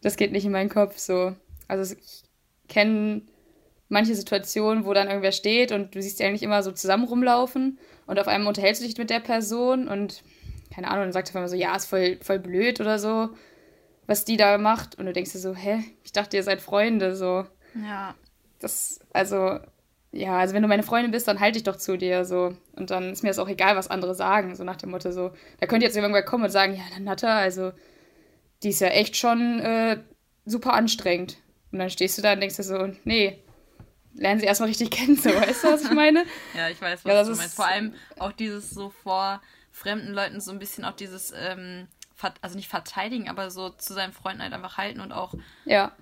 Das 0.00 0.16
geht 0.16 0.32
nicht 0.32 0.44
in 0.44 0.52
meinen 0.52 0.68
Kopf 0.68 0.98
so. 0.98 1.34
Also 1.68 1.94
ich 1.94 2.22
kenne 2.68 3.22
manche 3.92 4.14
Situationen, 4.14 4.84
wo 4.84 4.94
dann 4.94 5.08
irgendwer 5.08 5.32
steht 5.32 5.70
und 5.70 5.94
du 5.94 6.02
siehst 6.02 6.18
die 6.18 6.24
eigentlich 6.24 6.42
immer 6.42 6.62
so 6.62 6.72
zusammen 6.72 7.04
rumlaufen 7.04 7.78
und 8.06 8.18
auf 8.18 8.26
einmal 8.26 8.48
unterhältst 8.48 8.82
du 8.82 8.86
dich 8.86 8.96
mit 8.96 9.10
der 9.10 9.20
Person 9.20 9.86
und 9.86 10.22
keine 10.72 10.88
Ahnung, 10.88 11.04
dann 11.04 11.12
sagt 11.12 11.30
er 11.30 11.36
immer 11.36 11.48
so, 11.48 11.56
ja, 11.56 11.76
ist 11.76 11.86
voll, 11.86 12.18
voll 12.22 12.38
blöd 12.38 12.80
oder 12.80 12.98
so, 12.98 13.30
was 14.06 14.24
die 14.24 14.36
da 14.36 14.58
macht. 14.58 14.98
Und 14.98 15.06
du 15.06 15.12
denkst 15.12 15.32
dir 15.32 15.38
so, 15.38 15.54
hä, 15.54 15.84
ich 16.02 16.12
dachte, 16.12 16.36
ihr 16.36 16.42
seid 16.42 16.62
Freunde, 16.62 17.14
so. 17.14 17.44
Ja. 17.74 18.14
Das, 18.58 19.00
also, 19.12 19.58
ja, 20.12 20.38
also 20.38 20.54
wenn 20.54 20.62
du 20.62 20.68
meine 20.68 20.82
Freundin 20.82 21.10
bist, 21.10 21.28
dann 21.28 21.40
halte 21.40 21.58
ich 21.58 21.64
doch 21.64 21.76
zu 21.76 21.98
dir, 21.98 22.24
so. 22.24 22.56
Und 22.74 22.90
dann 22.90 23.12
ist 23.12 23.22
mir 23.22 23.28
das 23.28 23.38
auch 23.38 23.48
egal, 23.48 23.76
was 23.76 23.90
andere 23.90 24.14
sagen, 24.14 24.56
so 24.56 24.64
nach 24.64 24.76
dem 24.76 24.90
Motto, 24.90 25.12
so. 25.12 25.32
Da 25.60 25.66
könnte 25.66 25.84
jetzt 25.84 25.96
irgendwann 25.96 26.24
kommen 26.24 26.44
und 26.44 26.50
sagen, 26.50 26.74
ja, 26.74 26.82
dann 26.94 27.04
Natta, 27.04 27.38
also, 27.38 27.72
die 28.62 28.70
ist 28.70 28.80
ja 28.80 28.88
echt 28.88 29.16
schon 29.16 29.60
äh, 29.60 29.98
super 30.46 30.72
anstrengend. 30.72 31.36
Und 31.70 31.78
dann 31.78 31.90
stehst 31.90 32.16
du 32.16 32.22
da 32.22 32.32
und 32.32 32.40
denkst 32.40 32.56
dir 32.56 32.62
so, 32.62 32.88
nee, 33.04 33.42
lernen 34.14 34.40
sie 34.40 34.46
erstmal 34.46 34.68
richtig 34.68 34.90
kennen, 34.92 35.16
so, 35.16 35.30
weißt 35.30 35.64
du, 35.64 35.72
was 35.72 35.84
ich 35.84 35.90
meine? 35.90 36.24
ja, 36.56 36.68
ich 36.68 36.80
weiß, 36.80 37.04
was 37.04 37.12
ja, 37.12 37.24
du 37.24 37.36
meinst. 37.36 37.56
Vor 37.56 37.66
allem 37.66 37.94
auch 38.18 38.32
dieses 38.32 38.70
so 38.70 38.90
vor 38.90 39.40
fremden 39.70 40.12
Leuten 40.12 40.40
so 40.40 40.50
ein 40.52 40.58
bisschen 40.58 40.84
auch 40.84 40.94
dieses, 40.94 41.32
ähm, 41.36 41.88
also 42.40 42.56
nicht 42.56 42.68
verteidigen, 42.68 43.28
aber 43.28 43.50
so 43.50 43.70
zu 43.70 43.94
seinen 43.94 44.12
Freunden 44.12 44.42
halt 44.42 44.52
einfach 44.52 44.76
halten 44.76 45.00
und 45.00 45.12
auch. 45.12 45.34
Ja. 45.64 45.92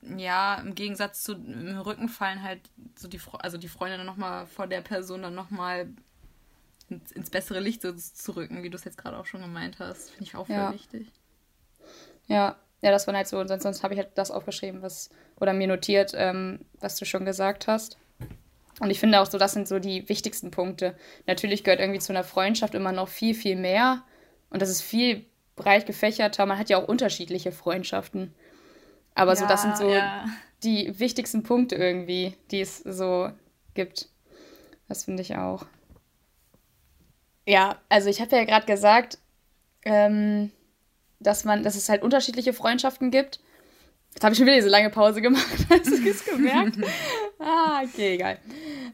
Ja, 0.00 0.54
im 0.56 0.74
Gegensatz 0.74 1.22
zu 1.22 1.34
im 1.34 1.78
Rücken 1.78 2.08
fallen 2.08 2.42
halt 2.42 2.60
so 2.96 3.08
die, 3.08 3.20
also 3.40 3.58
die 3.58 3.68
Freunde 3.68 3.98
dann 3.98 4.06
nochmal 4.06 4.46
vor 4.46 4.66
der 4.66 4.80
Person 4.80 5.20
dann 5.20 5.34
nochmal 5.34 5.90
ins, 6.88 7.12
ins 7.12 7.28
bessere 7.28 7.60
Licht 7.60 7.82
so 7.82 7.92
zu 7.92 8.36
rücken, 8.36 8.62
wie 8.62 8.70
du 8.70 8.76
es 8.76 8.84
jetzt 8.84 8.96
gerade 8.96 9.18
auch 9.18 9.26
schon 9.26 9.42
gemeint 9.42 9.78
hast. 9.78 10.10
Finde 10.10 10.24
ich 10.24 10.34
auch 10.34 10.46
voll 10.46 10.56
ja. 10.56 10.72
wichtig. 10.72 11.12
Ja, 12.26 12.56
ja, 12.82 12.90
das 12.90 13.06
war 13.06 13.14
halt 13.14 13.26
so. 13.26 13.38
Und 13.38 13.48
sonst, 13.48 13.62
sonst 13.62 13.82
habe 13.82 13.94
ich 13.94 14.00
halt 14.00 14.10
das 14.14 14.30
aufgeschrieben, 14.30 14.82
was, 14.82 15.10
oder 15.40 15.52
mir 15.52 15.66
notiert, 15.66 16.12
ähm, 16.14 16.60
was 16.80 16.96
du 16.96 17.04
schon 17.04 17.24
gesagt 17.24 17.66
hast. 17.66 17.98
Und 18.80 18.90
ich 18.90 19.00
finde 19.00 19.20
auch 19.20 19.26
so, 19.26 19.38
das 19.38 19.52
sind 19.52 19.66
so 19.66 19.78
die 19.78 20.08
wichtigsten 20.08 20.50
Punkte. 20.50 20.96
Natürlich 21.26 21.64
gehört 21.64 21.80
irgendwie 21.80 22.00
zu 22.00 22.12
einer 22.12 22.24
Freundschaft 22.24 22.74
immer 22.74 22.92
noch 22.92 23.08
viel, 23.08 23.34
viel 23.34 23.56
mehr. 23.56 24.02
Und 24.50 24.60
das 24.60 24.68
ist 24.68 24.82
viel 24.82 25.24
breit 25.56 25.86
gefächerter. 25.86 26.44
Man 26.44 26.58
hat 26.58 26.68
ja 26.68 26.76
auch 26.76 26.86
unterschiedliche 26.88 27.52
Freundschaften. 27.52 28.34
Aber 29.14 29.32
ja, 29.32 29.36
so, 29.36 29.46
das 29.46 29.62
sind 29.62 29.78
so 29.78 29.88
ja. 29.88 30.26
die 30.62 30.98
wichtigsten 30.98 31.42
Punkte 31.42 31.76
irgendwie, 31.76 32.36
die 32.50 32.60
es 32.60 32.78
so 32.78 33.30
gibt. 33.72 34.10
Das 34.88 35.04
finde 35.04 35.22
ich 35.22 35.36
auch. 35.36 35.64
Ja, 37.46 37.80
also 37.88 38.10
ich 38.10 38.20
habe 38.20 38.36
ja 38.36 38.44
gerade 38.44 38.66
gesagt, 38.66 39.18
ähm, 39.84 40.50
dass 41.20 41.44
man, 41.44 41.62
dass 41.62 41.76
es 41.76 41.88
halt 41.88 42.02
unterschiedliche 42.02 42.52
Freundschaften 42.52 43.10
gibt. 43.10 43.40
Jetzt 44.14 44.24
habe 44.24 44.32
ich 44.32 44.38
schon 44.38 44.46
wieder 44.46 44.56
diese 44.56 44.68
lange 44.68 44.90
Pause 44.90 45.20
gemacht. 45.20 45.46
Hast 45.70 45.86
du 45.86 46.08
es 46.08 46.24
gemerkt? 46.24 46.78
ah, 47.38 47.82
okay, 47.82 48.14
egal. 48.14 48.38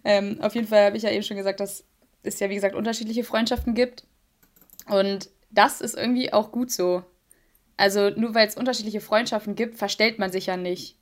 Ähm, 0.05 0.38
auf 0.41 0.55
jeden 0.55 0.67
Fall 0.67 0.87
habe 0.87 0.97
ich 0.97 1.02
ja 1.02 1.11
eben 1.11 1.23
schon 1.23 1.37
gesagt, 1.37 1.61
dass 1.61 1.85
es 2.23 2.41
ja, 2.41 2.50
wie 2.50 2.55
gesagt, 2.55 2.75
unterschiedliche 2.75 3.25
Freundschaften 3.25 3.75
gibt. 3.75 4.05
Und 4.88 5.31
das 5.50 5.81
ist 5.81 5.97
irgendwie 5.97 6.33
auch 6.33 6.50
gut 6.50 6.71
so. 6.71 7.05
Also 7.76 8.11
nur 8.11 8.35
weil 8.35 8.49
es 8.49 8.57
unterschiedliche 8.57 9.00
Freundschaften 9.00 9.55
gibt, 9.55 9.76
verstellt 9.76 10.19
man 10.19 10.31
sich 10.33 10.47
ja 10.47 10.57
nicht. 10.57 10.97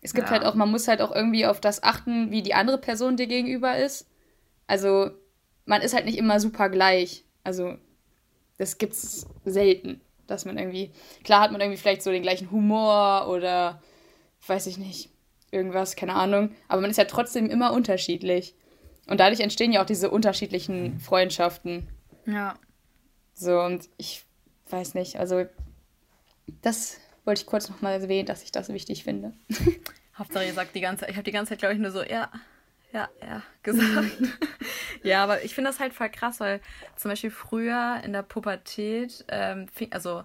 Es 0.00 0.14
gibt 0.14 0.28
ja. 0.28 0.32
halt 0.32 0.44
auch, 0.44 0.54
man 0.54 0.70
muss 0.70 0.86
halt 0.88 1.00
auch 1.00 1.14
irgendwie 1.14 1.46
auf 1.46 1.60
das 1.60 1.82
achten, 1.82 2.30
wie 2.30 2.42
die 2.42 2.54
andere 2.54 2.78
Person 2.78 3.16
dir 3.16 3.26
gegenüber 3.26 3.76
ist. 3.76 4.06
Also 4.66 5.10
man 5.64 5.82
ist 5.82 5.94
halt 5.94 6.04
nicht 6.04 6.18
immer 6.18 6.40
super 6.40 6.68
gleich. 6.68 7.24
Also 7.42 7.76
das 8.58 8.78
gibt's 8.78 9.26
selten, 9.44 10.00
dass 10.28 10.44
man 10.44 10.56
irgendwie, 10.56 10.92
klar 11.24 11.40
hat 11.40 11.50
man 11.50 11.60
irgendwie 11.60 11.78
vielleicht 11.78 12.02
so 12.02 12.10
den 12.10 12.22
gleichen 12.22 12.50
Humor 12.50 13.28
oder 13.28 13.82
weiß 14.46 14.68
ich 14.68 14.78
nicht, 14.78 15.10
irgendwas, 15.50 15.96
keine 15.96 16.14
Ahnung. 16.14 16.54
Aber 16.68 16.80
man 16.80 16.90
ist 16.90 16.96
ja 16.96 17.04
trotzdem 17.04 17.50
immer 17.50 17.72
unterschiedlich. 17.72 18.54
Und 19.08 19.20
dadurch 19.20 19.40
entstehen 19.40 19.72
ja 19.72 19.82
auch 19.82 19.86
diese 19.86 20.10
unterschiedlichen 20.10 21.00
Freundschaften. 21.00 21.88
Ja. 22.26 22.54
So, 23.34 23.60
und 23.60 23.88
ich 23.96 24.24
weiß 24.68 24.94
nicht, 24.94 25.18
also 25.18 25.46
das 26.62 26.98
wollte 27.24 27.40
ich 27.40 27.46
kurz 27.46 27.68
nochmal 27.68 28.00
erwähnen, 28.00 28.26
dass 28.26 28.42
ich 28.42 28.52
das 28.52 28.68
wichtig 28.68 29.04
finde. 29.04 29.32
Hauptsache, 30.18 30.44
ihr 30.44 30.52
sagt 30.52 30.74
die 30.74 30.80
ganze 30.80 31.00
Zeit, 31.00 31.10
ich 31.10 31.16
habe 31.16 31.24
die 31.24 31.32
ganze 31.32 31.50
Zeit, 31.50 31.60
glaube 31.60 31.74
ich, 31.74 31.80
nur 31.80 31.90
so, 31.90 32.02
ja, 32.02 32.30
ja, 32.92 33.08
ja, 33.22 33.42
gesagt. 33.62 34.10
ja, 35.08 35.22
aber 35.24 35.42
ich 35.44 35.54
finde 35.54 35.70
das 35.70 35.80
halt 35.80 35.94
voll 35.94 36.10
krass, 36.10 36.40
weil 36.40 36.60
zum 36.96 37.10
Beispiel 37.10 37.30
früher 37.30 38.00
in 38.04 38.12
der 38.12 38.22
Pubertät, 38.22 39.24
ähm, 39.28 39.66
also 39.90 40.24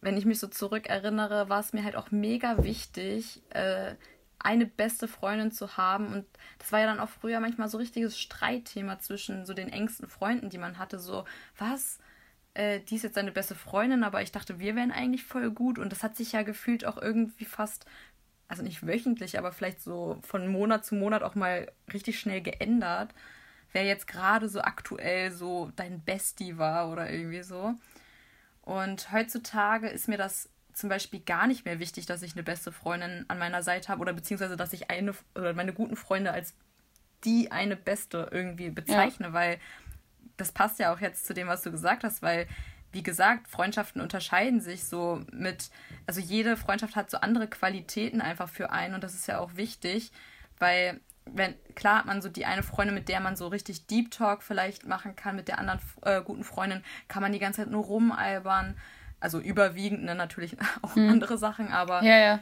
wenn 0.00 0.16
ich 0.16 0.24
mich 0.24 0.38
so 0.38 0.48
zurückerinnere, 0.48 1.48
war 1.48 1.60
es 1.60 1.72
mir 1.72 1.84
halt 1.84 1.96
auch 1.96 2.10
mega 2.10 2.64
wichtig, 2.64 3.42
äh, 3.50 3.94
eine 4.38 4.66
beste 4.66 5.06
Freundin 5.08 5.52
zu 5.52 5.76
haben. 5.76 6.12
Und 6.12 6.26
das 6.58 6.72
war 6.72 6.80
ja 6.80 6.86
dann 6.86 7.00
auch 7.00 7.08
früher 7.10 7.40
manchmal 7.40 7.68
so 7.68 7.78
richtiges 7.78 8.18
Streitthema 8.18 8.98
zwischen 8.98 9.46
so 9.46 9.54
den 9.54 9.68
engsten 9.68 10.08
Freunden, 10.08 10.50
die 10.50 10.58
man 10.58 10.78
hatte. 10.78 10.98
So, 10.98 11.24
was? 11.58 11.98
Äh, 12.54 12.80
die 12.80 12.96
ist 12.96 13.04
jetzt 13.04 13.14
seine 13.14 13.32
beste 13.32 13.54
Freundin, 13.54 14.02
aber 14.02 14.22
ich 14.22 14.32
dachte, 14.32 14.58
wir 14.58 14.74
wären 14.74 14.90
eigentlich 14.90 15.24
voll 15.24 15.50
gut. 15.50 15.78
Und 15.78 15.92
das 15.92 16.02
hat 16.02 16.16
sich 16.16 16.32
ja 16.32 16.42
gefühlt 16.42 16.84
auch 16.84 16.96
irgendwie 17.00 17.44
fast, 17.44 17.86
also 18.48 18.62
nicht 18.62 18.86
wöchentlich, 18.86 19.38
aber 19.38 19.52
vielleicht 19.52 19.82
so 19.82 20.18
von 20.22 20.48
Monat 20.48 20.84
zu 20.84 20.94
Monat 20.94 21.22
auch 21.22 21.34
mal 21.34 21.70
richtig 21.92 22.18
schnell 22.18 22.40
geändert. 22.40 23.14
Wer 23.72 23.84
jetzt 23.84 24.06
gerade 24.06 24.48
so 24.48 24.60
aktuell 24.60 25.30
so 25.30 25.70
dein 25.76 26.02
Bestie 26.02 26.58
war 26.58 26.90
oder 26.90 27.10
irgendwie 27.10 27.42
so. 27.42 27.74
Und 28.62 29.12
heutzutage 29.12 29.88
ist 29.88 30.08
mir 30.08 30.18
das 30.18 30.48
zum 30.72 30.88
Beispiel 30.88 31.20
gar 31.20 31.46
nicht 31.46 31.64
mehr 31.64 31.78
wichtig, 31.78 32.06
dass 32.06 32.22
ich 32.22 32.32
eine 32.32 32.42
beste 32.42 32.72
Freundin 32.72 33.24
an 33.28 33.38
meiner 33.38 33.62
Seite 33.62 33.88
habe 33.88 34.00
oder 34.00 34.12
beziehungsweise, 34.12 34.56
dass 34.56 34.72
ich 34.72 34.90
eine 34.90 35.14
oder 35.34 35.52
meine 35.52 35.72
guten 35.72 35.96
Freunde 35.96 36.32
als 36.32 36.54
die 37.24 37.52
eine 37.52 37.76
beste 37.76 38.28
irgendwie 38.30 38.70
bezeichne, 38.70 39.28
ja. 39.28 39.32
weil 39.32 39.58
das 40.36 40.52
passt 40.52 40.78
ja 40.78 40.92
auch 40.92 41.00
jetzt 41.00 41.26
zu 41.26 41.34
dem, 41.34 41.48
was 41.48 41.62
du 41.62 41.70
gesagt 41.70 42.02
hast, 42.04 42.22
weil 42.22 42.46
wie 42.92 43.02
gesagt, 43.02 43.46
Freundschaften 43.46 44.00
unterscheiden 44.00 44.60
sich 44.60 44.84
so 44.84 45.22
mit, 45.30 45.70
also 46.06 46.20
jede 46.20 46.56
Freundschaft 46.56 46.96
hat 46.96 47.10
so 47.10 47.18
andere 47.18 47.46
Qualitäten 47.46 48.20
einfach 48.20 48.48
für 48.48 48.70
einen 48.70 48.94
und 48.94 49.04
das 49.04 49.14
ist 49.14 49.28
ja 49.28 49.38
auch 49.38 49.54
wichtig, 49.54 50.10
weil 50.58 51.00
wenn 51.26 51.54
klar 51.74 51.98
hat 51.98 52.06
man 52.06 52.22
so 52.22 52.28
die 52.28 52.46
eine 52.46 52.62
Freundin, 52.62 52.94
mit 52.94 53.08
der 53.08 53.20
man 53.20 53.36
so 53.36 53.48
richtig 53.48 53.86
Deep 53.86 54.10
Talk 54.10 54.42
vielleicht 54.42 54.86
machen 54.86 55.16
kann, 55.16 55.36
mit 55.36 55.48
der 55.48 55.58
anderen 55.58 55.80
äh, 56.02 56.22
guten 56.22 56.44
Freundin 56.44 56.82
kann 57.08 57.22
man 57.22 57.32
die 57.32 57.38
ganze 57.38 57.62
Zeit 57.62 57.70
nur 57.70 57.84
rumalbern 57.84 58.76
also 59.20 59.38
überwiegend 59.38 60.02
ne, 60.02 60.14
natürlich 60.14 60.56
auch 60.82 60.96
hm. 60.96 61.10
andere 61.10 61.38
Sachen, 61.38 61.68
aber 61.68 62.02
ja, 62.02 62.18
ja. 62.18 62.40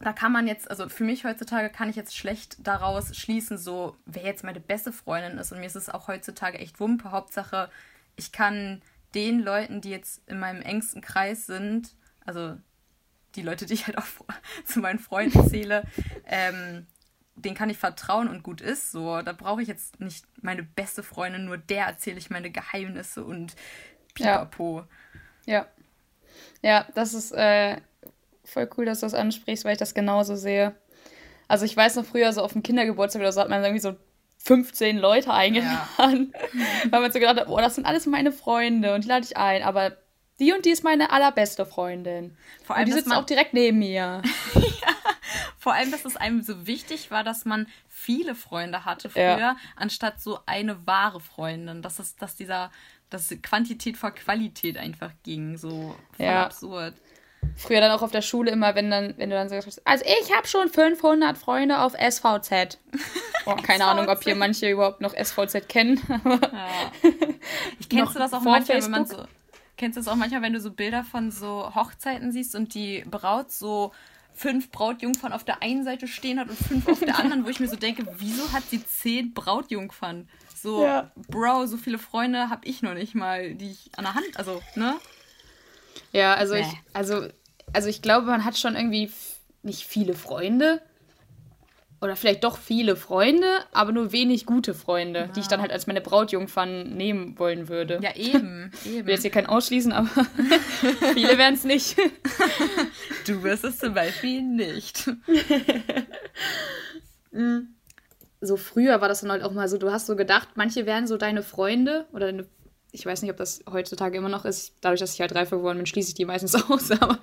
da 0.00 0.12
kann 0.12 0.32
man 0.32 0.46
jetzt, 0.46 0.70
also 0.70 0.88
für 0.88 1.04
mich 1.04 1.24
heutzutage 1.24 1.70
kann 1.70 1.90
ich 1.90 1.96
jetzt 1.96 2.16
schlecht 2.16 2.56
daraus 2.66 3.14
schließen, 3.14 3.58
so 3.58 3.96
wer 4.06 4.24
jetzt 4.24 4.44
meine 4.44 4.60
beste 4.60 4.92
Freundin 4.92 5.38
ist. 5.38 5.52
Und 5.52 5.60
mir 5.60 5.66
ist 5.66 5.76
es 5.76 5.90
auch 5.90 6.08
heutzutage 6.08 6.58
echt 6.58 6.80
Wumpe. 6.80 7.12
Hauptsache, 7.12 7.70
ich 8.16 8.32
kann 8.32 8.82
den 9.14 9.40
Leuten, 9.40 9.80
die 9.80 9.90
jetzt 9.90 10.26
in 10.26 10.38
meinem 10.38 10.62
engsten 10.62 11.02
Kreis 11.02 11.46
sind, 11.46 11.94
also 12.24 12.56
die 13.34 13.42
Leute, 13.42 13.66
die 13.66 13.74
ich 13.74 13.86
halt 13.86 13.98
auch 13.98 14.06
zu 14.64 14.80
meinen 14.80 14.98
Freunden 14.98 15.48
zähle, 15.48 15.84
ähm, 16.26 16.86
den 17.44 17.54
kann 17.54 17.70
ich 17.70 17.78
vertrauen 17.78 18.28
und 18.28 18.42
gut 18.42 18.60
ist. 18.60 18.92
So, 18.92 19.22
da 19.22 19.32
brauche 19.32 19.62
ich 19.62 19.68
jetzt 19.68 20.00
nicht 20.00 20.24
meine 20.42 20.62
beste 20.62 21.02
Freundin, 21.02 21.44
nur 21.44 21.58
der 21.58 21.86
erzähle 21.86 22.18
ich 22.18 22.30
meine 22.30 22.50
Geheimnisse 22.50 23.24
und 23.24 23.54
pipapo. 24.14 24.84
Ja. 25.46 25.54
Ja. 25.54 25.66
Ja, 26.62 26.86
das 26.94 27.14
ist 27.14 27.32
äh, 27.32 27.76
voll 28.44 28.68
cool, 28.76 28.84
dass 28.84 29.00
du 29.00 29.06
das 29.06 29.14
ansprichst, 29.14 29.64
weil 29.64 29.72
ich 29.72 29.78
das 29.78 29.94
genauso 29.94 30.36
sehe. 30.36 30.74
Also 31.46 31.64
ich 31.64 31.76
weiß 31.76 31.96
noch 31.96 32.04
früher, 32.04 32.32
so 32.32 32.42
auf 32.42 32.52
dem 32.52 32.62
Kindergeburtstag 32.62 33.20
oder 33.20 33.32
so 33.32 33.40
hat 33.40 33.48
man 33.48 33.62
irgendwie 33.62 33.80
so 33.80 33.96
15 34.38 34.98
Leute 34.98 35.32
eingeladen. 35.32 36.32
Ja. 36.34 36.90
weil 36.90 37.00
man 37.00 37.12
so 37.12 37.18
gedacht 37.18 37.40
hat, 37.40 37.48
oh, 37.48 37.58
das 37.58 37.74
sind 37.74 37.86
alles 37.86 38.06
meine 38.06 38.32
Freunde 38.32 38.94
und 38.94 39.04
die 39.04 39.08
lade 39.08 39.24
ich 39.24 39.36
ein. 39.36 39.62
Aber 39.62 39.96
die 40.38 40.52
und 40.52 40.64
die 40.64 40.70
ist 40.70 40.84
meine 40.84 41.10
allerbeste 41.10 41.66
Freundin. 41.66 42.36
Vor 42.64 42.76
allem, 42.76 42.84
und 42.84 42.94
die 42.94 43.00
sitzt 43.00 43.12
auch 43.12 43.26
direkt 43.26 43.54
neben 43.54 43.78
mir. 43.78 44.22
Vor 45.68 45.74
allem, 45.74 45.90
dass 45.90 46.06
es 46.06 46.16
einem 46.16 46.40
so 46.40 46.66
wichtig 46.66 47.10
war, 47.10 47.22
dass 47.22 47.44
man 47.44 47.66
viele 47.90 48.34
Freunde 48.34 48.86
hatte 48.86 49.10
früher, 49.10 49.38
ja. 49.38 49.56
anstatt 49.76 50.18
so 50.18 50.38
eine 50.46 50.86
wahre 50.86 51.20
Freundin. 51.20 51.82
Dass, 51.82 51.98
es, 51.98 52.16
dass 52.16 52.36
dieser 52.36 52.70
dass 53.10 53.28
Quantität 53.42 53.98
vor 53.98 54.12
Qualität 54.12 54.78
einfach 54.78 55.10
ging. 55.24 55.58
So 55.58 55.94
voll 56.16 56.24
ja. 56.24 56.46
absurd. 56.46 56.94
Früher 57.54 57.82
dann 57.82 57.90
auch 57.90 58.00
auf 58.00 58.12
der 58.12 58.22
Schule 58.22 58.50
immer, 58.50 58.76
wenn 58.76 58.90
dann, 58.90 59.12
wenn 59.18 59.28
du 59.28 59.36
dann 59.36 59.50
sagst, 59.50 59.86
also 59.86 60.06
ich 60.06 60.34
habe 60.34 60.48
schon 60.48 60.70
500 60.70 61.36
Freunde 61.36 61.80
auf 61.80 61.92
SVZ. 61.92 62.78
Oh, 63.44 63.54
keine 63.56 63.84
Ahnung, 63.84 64.08
ob 64.08 64.22
hier 64.22 64.36
manche 64.36 64.70
überhaupt 64.70 65.02
noch 65.02 65.14
SVZ 65.14 65.68
kennen. 65.68 66.00
ja. 66.24 66.92
Ich 67.78 67.90
kennst 67.90 68.14
du 68.14 68.18
das 68.18 68.32
auch 68.32 68.40
manchmal, 68.40 68.80
Facebook? 68.80 68.84
wenn 68.84 68.90
man 68.90 69.06
so 69.06 69.24
kennst 69.76 69.96
du 69.96 70.00
das 70.00 70.08
auch 70.08 70.16
manchmal, 70.16 70.40
wenn 70.42 70.52
du 70.54 70.60
so 70.60 70.70
Bilder 70.70 71.04
von 71.04 71.30
so 71.30 71.74
Hochzeiten 71.74 72.32
siehst 72.32 72.54
und 72.54 72.74
die 72.74 73.04
Braut 73.10 73.50
so 73.50 73.92
fünf 74.38 74.70
Brautjungfern 74.70 75.32
auf 75.32 75.44
der 75.44 75.62
einen 75.62 75.84
Seite 75.84 76.06
stehen 76.06 76.38
hat 76.38 76.48
und 76.48 76.56
fünf 76.56 76.88
auf 76.88 77.00
der 77.00 77.18
anderen, 77.18 77.44
wo 77.44 77.48
ich 77.48 77.58
mir 77.58 77.68
so 77.68 77.76
denke, 77.76 78.06
wieso 78.18 78.52
hat 78.52 78.62
sie 78.70 78.84
zehn 78.84 79.34
Brautjungfern? 79.34 80.28
So, 80.54 80.84
ja. 80.84 81.10
Bro, 81.28 81.66
so 81.66 81.76
viele 81.76 81.98
Freunde 81.98 82.48
habe 82.48 82.66
ich 82.66 82.82
noch 82.82 82.94
nicht 82.94 83.14
mal, 83.14 83.54
die 83.54 83.70
ich 83.70 83.90
an 83.96 84.04
der 84.04 84.14
Hand, 84.14 84.36
also, 84.36 84.62
ne? 84.76 84.96
Ja, 86.12 86.34
also 86.34 86.54
nee. 86.54 86.60
ich, 86.60 86.68
also, 86.94 87.28
also 87.72 87.88
ich 87.88 88.00
glaube, 88.00 88.26
man 88.26 88.44
hat 88.44 88.56
schon 88.56 88.76
irgendwie 88.76 89.10
nicht 89.62 89.84
viele 89.84 90.14
Freunde. 90.14 90.80
Oder 92.00 92.14
vielleicht 92.14 92.44
doch 92.44 92.58
viele 92.58 92.94
Freunde, 92.94 93.46
aber 93.72 93.92
nur 93.92 94.12
wenig 94.12 94.46
gute 94.46 94.72
Freunde, 94.72 95.20
ja. 95.20 95.26
die 95.26 95.40
ich 95.40 95.48
dann 95.48 95.60
halt 95.60 95.72
als 95.72 95.86
meine 95.86 96.00
Brautjungfern 96.00 96.96
nehmen 96.96 97.38
wollen 97.38 97.68
würde. 97.68 97.98
Ja, 98.02 98.14
eben. 98.14 98.70
eben. 98.84 98.98
Ich 98.98 99.06
will 99.06 99.14
jetzt 99.14 99.22
hier 99.22 99.30
keinen 99.30 99.46
ausschließen, 99.46 99.92
aber 99.92 100.08
viele 101.14 101.38
werden 101.38 101.54
es 101.54 101.64
nicht. 101.64 101.96
Du 103.26 103.42
wirst 103.42 103.62
es 103.64 103.78
zum 103.78 103.92
Beispiel 103.92 104.40
nicht. 104.40 105.10
mhm 107.30 107.74
so 108.40 108.56
früher 108.56 109.00
war 109.00 109.08
das 109.08 109.20
dann 109.20 109.30
halt 109.30 109.42
auch 109.42 109.52
mal 109.52 109.68
so, 109.68 109.78
du 109.78 109.90
hast 109.90 110.06
so 110.06 110.16
gedacht, 110.16 110.50
manche 110.54 110.86
wären 110.86 111.06
so 111.06 111.16
deine 111.16 111.42
Freunde 111.42 112.06
oder 112.12 112.26
deine, 112.26 112.46
ich 112.92 113.04
weiß 113.04 113.22
nicht, 113.22 113.30
ob 113.30 113.36
das 113.36 113.64
heutzutage 113.70 114.16
immer 114.18 114.28
noch 114.28 114.44
ist, 114.44 114.74
dadurch, 114.80 115.00
dass 115.00 115.14
ich 115.14 115.20
halt 115.20 115.34
reif 115.34 115.50
geworden 115.50 115.78
bin, 115.78 115.86
schließe 115.86 116.10
ich 116.10 116.14
die 116.14 116.24
meistens 116.24 116.54
aus, 116.54 116.90
aber 116.90 117.18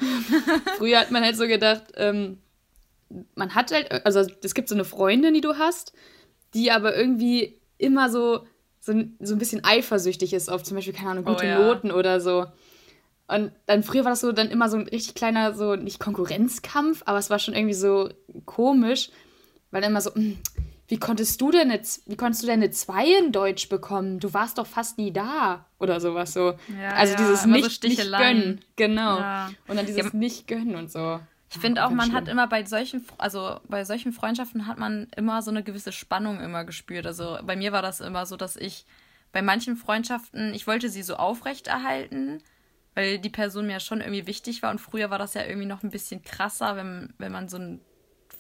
früher 0.77 0.99
hat 0.99 1.11
man 1.11 1.23
halt 1.23 1.37
so 1.37 1.47
gedacht, 1.47 1.83
ähm, 1.95 2.39
man 3.35 3.55
hat 3.55 3.71
halt, 3.71 4.05
also 4.05 4.25
es 4.41 4.53
gibt 4.53 4.69
so 4.69 4.75
eine 4.75 4.85
Freundin, 4.85 5.33
die 5.33 5.41
du 5.41 5.57
hast, 5.57 5.93
die 6.53 6.71
aber 6.71 6.95
irgendwie 6.95 7.59
immer 7.77 8.09
so, 8.09 8.45
so, 8.79 8.93
so 9.19 9.35
ein 9.35 9.39
bisschen 9.39 9.63
eifersüchtig 9.63 10.33
ist 10.33 10.49
auf 10.49 10.63
zum 10.63 10.75
Beispiel, 10.75 10.93
keine 10.93 11.11
Ahnung, 11.11 11.25
gute 11.25 11.45
oh, 11.45 11.47
ja. 11.47 11.59
Noten 11.59 11.91
oder 11.91 12.19
so. 12.19 12.45
Und 13.27 13.51
dann 13.65 13.83
früher 13.83 14.03
war 14.03 14.11
das 14.11 14.21
so 14.21 14.31
dann 14.31 14.49
immer 14.49 14.69
so 14.69 14.77
ein 14.77 14.87
richtig 14.87 15.15
kleiner, 15.15 15.53
so 15.53 15.75
nicht 15.75 15.99
Konkurrenzkampf, 15.99 17.01
aber 17.05 17.17
es 17.17 17.29
war 17.29 17.39
schon 17.39 17.55
irgendwie 17.55 17.73
so 17.73 18.09
komisch, 18.45 19.09
weil 19.71 19.81
dann 19.81 19.91
immer 19.91 20.01
so, 20.01 20.13
hm, 20.13 20.37
wie 20.87 20.97
konntest 20.97 21.41
du 21.41 21.49
denn 21.49 21.71
jetzt, 21.71 22.07
wie 22.07 22.15
konntest 22.15 22.43
du 22.43 22.47
denn 22.47 22.61
eine 22.61 22.69
2 22.69 23.05
in 23.19 23.31
Deutsch 23.31 23.69
bekommen? 23.69 24.19
Du 24.19 24.33
warst 24.33 24.59
doch 24.59 24.67
fast 24.67 24.99
nie 24.99 25.11
da 25.11 25.65
oder 25.79 25.99
sowas 25.99 26.33
so. 26.33 26.53
Ja, 26.79 26.91
also 26.91 27.13
ja, 27.13 27.19
dieses 27.19 27.45
nicht, 27.45 27.81
so 27.81 27.87
nicht 27.87 28.11
gönnen, 28.11 28.61
genau. 28.75 29.17
Ja. 29.17 29.49
Und 29.67 29.77
dann 29.77 29.87
dieses 29.87 30.13
nicht 30.13 30.47
gönnen 30.47 30.75
und 30.75 30.91
so. 30.91 31.19
Ich 31.55 31.61
finde 31.61 31.85
auch, 31.85 31.89
man 31.89 32.07
schlimm. 32.07 32.15
hat 32.15 32.27
immer 32.27 32.47
bei 32.47 32.65
solchen, 32.65 33.05
also 33.17 33.59
bei 33.67 33.85
solchen 33.85 34.11
Freundschaften 34.11 34.67
hat 34.67 34.77
man 34.77 35.07
immer 35.15 35.41
so 35.41 35.51
eine 35.51 35.63
gewisse 35.63 35.91
Spannung 35.91 36.41
immer 36.41 36.65
gespürt. 36.65 37.07
Also 37.07 37.39
bei 37.43 37.55
mir 37.55 37.71
war 37.71 37.81
das 37.81 38.01
immer 38.01 38.25
so, 38.25 38.35
dass 38.35 38.55
ich 38.55 38.85
bei 39.31 39.41
manchen 39.41 39.75
Freundschaften, 39.75 40.53
ich 40.53 40.67
wollte 40.67 40.89
sie 40.89 41.03
so 41.03 41.15
aufrechterhalten, 41.15 42.41
weil 42.93 43.19
die 43.19 43.29
Person 43.29 43.67
mir 43.67 43.79
schon 43.79 44.01
irgendwie 44.01 44.27
wichtig 44.27 44.63
war. 44.63 44.71
Und 44.71 44.79
früher 44.79 45.09
war 45.09 45.17
das 45.17 45.33
ja 45.33 45.43
irgendwie 45.43 45.67
noch 45.67 45.83
ein 45.83 45.91
bisschen 45.91 46.23
krasser, 46.23 46.75
wenn, 46.75 47.13
wenn 47.17 47.31
man 47.31 47.49
so 47.49 47.57
ein 47.57 47.81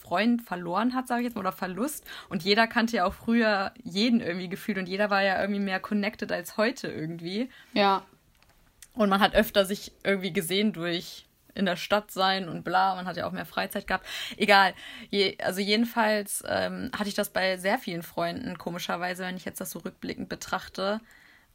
Freund 0.05 0.41
verloren 0.41 0.93
hat, 0.93 1.07
sage 1.07 1.21
ich 1.21 1.25
jetzt 1.25 1.35
mal, 1.35 1.41
oder 1.41 1.51
Verlust. 1.51 2.05
Und 2.29 2.43
jeder 2.43 2.67
kannte 2.67 2.97
ja 2.97 3.05
auch 3.05 3.13
früher 3.13 3.73
jeden 3.83 4.21
irgendwie 4.21 4.49
gefühlt 4.49 4.77
und 4.77 4.87
jeder 4.87 5.09
war 5.09 5.23
ja 5.23 5.39
irgendwie 5.41 5.61
mehr 5.61 5.79
connected 5.79 6.31
als 6.31 6.57
heute 6.57 6.87
irgendwie. 6.87 7.49
Ja. 7.73 8.03
Und 8.93 9.09
man 9.09 9.19
hat 9.19 9.35
öfter 9.35 9.65
sich 9.65 9.91
irgendwie 10.03 10.31
gesehen 10.31 10.73
durch 10.73 11.25
in 11.55 11.65
der 11.65 11.77
Stadt 11.77 12.11
sein 12.11 12.47
und 12.47 12.63
bla. 12.63 12.95
Man 12.95 13.07
hat 13.07 13.17
ja 13.17 13.25
auch 13.25 13.31
mehr 13.31 13.45
Freizeit 13.45 13.87
gehabt. 13.87 14.05
Egal. 14.37 14.73
Je, 15.09 15.37
also 15.41 15.61
jedenfalls 15.61 16.43
ähm, 16.47 16.91
hatte 16.95 17.09
ich 17.09 17.15
das 17.15 17.29
bei 17.29 17.57
sehr 17.57 17.79
vielen 17.79 18.03
Freunden, 18.03 18.57
komischerweise, 18.57 19.23
wenn 19.23 19.37
ich 19.37 19.45
jetzt 19.45 19.61
das 19.61 19.71
so 19.71 19.79
rückblickend 19.79 20.29
betrachte. 20.29 20.99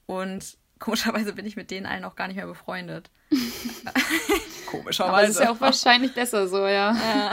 Und 0.07 0.57
komischerweise 0.79 1.35
bin 1.35 1.47
ich 1.47 1.57
mit 1.57 1.71
denen 1.71 1.87
allen 1.87 2.05
auch 2.05 2.17
gar 2.17 2.27
nicht 2.27 2.37
mehr 2.37 2.47
befreundet. 2.47 3.11
komischerweise. 4.67 5.13
Aber 5.13 5.21
das 5.23 5.31
ist 5.31 5.41
ja 5.41 5.51
auch 5.51 5.61
wahrscheinlich 5.61 6.15
besser 6.15 6.49
so, 6.49 6.67
ja. 6.67 6.93
ja. 6.93 7.33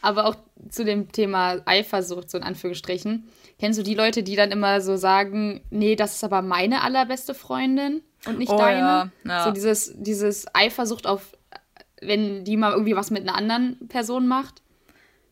Aber 0.00 0.26
auch 0.26 0.36
zu 0.68 0.84
dem 0.84 1.10
Thema 1.12 1.56
Eifersucht, 1.64 2.30
so 2.30 2.38
in 2.38 2.44
Anführungsstrichen. 2.44 3.28
Kennst 3.58 3.78
du 3.78 3.82
die 3.82 3.94
Leute, 3.94 4.22
die 4.22 4.36
dann 4.36 4.50
immer 4.50 4.80
so 4.80 4.96
sagen, 4.96 5.62
nee, 5.70 5.96
das 5.96 6.16
ist 6.16 6.24
aber 6.24 6.42
meine 6.42 6.82
allerbeste 6.82 7.34
Freundin 7.34 8.02
und 8.26 8.38
nicht 8.38 8.52
oh, 8.52 8.58
deine? 8.58 8.80
Ja, 8.80 9.10
ja. 9.24 9.44
So 9.44 9.50
dieses, 9.50 9.94
dieses 9.96 10.46
Eifersucht 10.54 11.06
auf, 11.06 11.36
wenn 12.00 12.44
die 12.44 12.56
mal 12.56 12.72
irgendwie 12.72 12.96
was 12.96 13.10
mit 13.10 13.22
einer 13.22 13.36
anderen 13.36 13.88
Person 13.88 14.28
macht. 14.28 14.62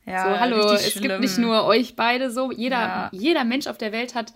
Ja, 0.04 0.24
so, 0.24 0.40
hallo, 0.40 0.72
es 0.72 0.92
schlimm. 0.92 1.02
gibt 1.02 1.20
nicht 1.20 1.38
nur 1.38 1.64
euch 1.64 1.96
beide 1.96 2.30
so. 2.30 2.52
Jeder, 2.52 2.76
ja. 2.76 3.08
jeder 3.12 3.44
Mensch 3.44 3.66
auf 3.66 3.78
der 3.78 3.92
Welt 3.92 4.14
hat 4.14 4.32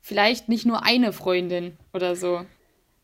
vielleicht 0.00 0.48
nicht 0.48 0.66
nur 0.66 0.84
eine 0.84 1.12
Freundin 1.12 1.76
oder 1.92 2.16
so. 2.16 2.44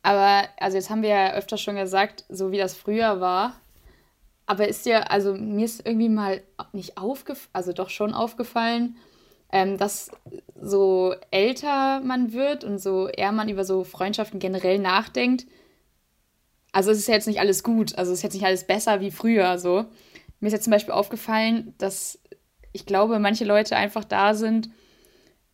Aber, 0.03 0.45
also 0.59 0.77
jetzt 0.77 0.89
haben 0.89 1.03
wir 1.03 1.09
ja 1.09 1.33
öfter 1.35 1.57
schon 1.59 1.75
gesagt, 1.75 2.25
so 2.29 2.53
wie 2.53 2.59
das 2.59 2.75
früher 2.75 3.21
war, 3.21 3.61
aber 4.47 4.69
ist 4.69 4.87
dir, 4.87 5.11
also 5.11 5.35
mir 5.35 5.65
ist 5.65 5.85
irgendwie 5.85 6.09
mal 6.09 6.41
nicht 6.73 6.97
aufgefallen, 6.97 7.51
also 7.53 7.73
doch 7.73 7.91
schon 7.91 8.15
aufgefallen, 8.15 8.97
ähm, 9.53 9.77
dass 9.77 10.11
so 10.61 11.15
älter 11.31 12.01
man 12.01 12.33
wird 12.33 12.65
und 12.65 12.79
so 12.79 13.09
eher 13.09 13.33
man 13.33 13.49
über 13.49 13.65
so 13.65 13.85
Freundschaften 13.85 14.39
generell 14.39 14.79
nachdenkt. 14.79 15.47
Also 16.73 16.91
es 16.91 16.99
ist 16.99 17.09
jetzt 17.09 17.27
nicht 17.27 17.41
alles 17.41 17.63
gut, 17.63 17.97
also 17.97 18.13
es 18.13 18.19
ist 18.19 18.23
jetzt 18.23 18.35
nicht 18.35 18.47
alles 18.47 18.67
besser 18.67 19.01
wie 19.01 19.11
früher 19.11 19.59
so. 19.59 19.87
mir 20.41 20.49
ist 20.49 20.53
jetzt 20.53 20.65
zum 20.65 20.73
Beispiel 20.73 20.95
aufgefallen, 20.95 21.75
dass 21.79 22.21
ich 22.73 22.87
glaube, 22.87 23.19
manche 23.19 23.45
Leute 23.45 23.75
einfach 23.77 24.05
da 24.05 24.35
sind 24.35 24.69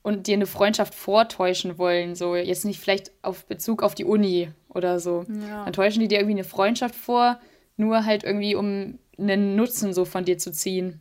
und 0.02 0.26
dir 0.26 0.34
eine 0.34 0.46
Freundschaft 0.46 0.94
vortäuschen 0.94 1.78
wollen. 1.78 2.16
So, 2.16 2.34
jetzt 2.34 2.64
nicht 2.64 2.80
vielleicht 2.80 3.12
auf 3.22 3.46
Bezug 3.46 3.82
auf 3.82 3.94
die 3.94 4.04
Uni 4.04 4.50
oder 4.68 4.98
so. 4.98 5.24
Ja. 5.48 5.64
Dann 5.64 5.72
täuschen 5.72 6.00
die 6.00 6.08
dir 6.08 6.18
irgendwie 6.18 6.38
eine 6.38 6.44
Freundschaft 6.44 6.96
vor, 6.96 7.38
nur 7.76 8.04
halt 8.04 8.24
irgendwie, 8.24 8.54
um 8.54 8.98
einen 9.18 9.56
Nutzen 9.56 9.92
so 9.92 10.04
von 10.04 10.24
dir 10.24 10.38
zu 10.38 10.52
ziehen. 10.52 11.00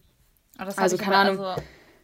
also, 0.57 0.97
keine 0.97 1.15
Ahnung. 1.17 1.39
Also 1.39 1.61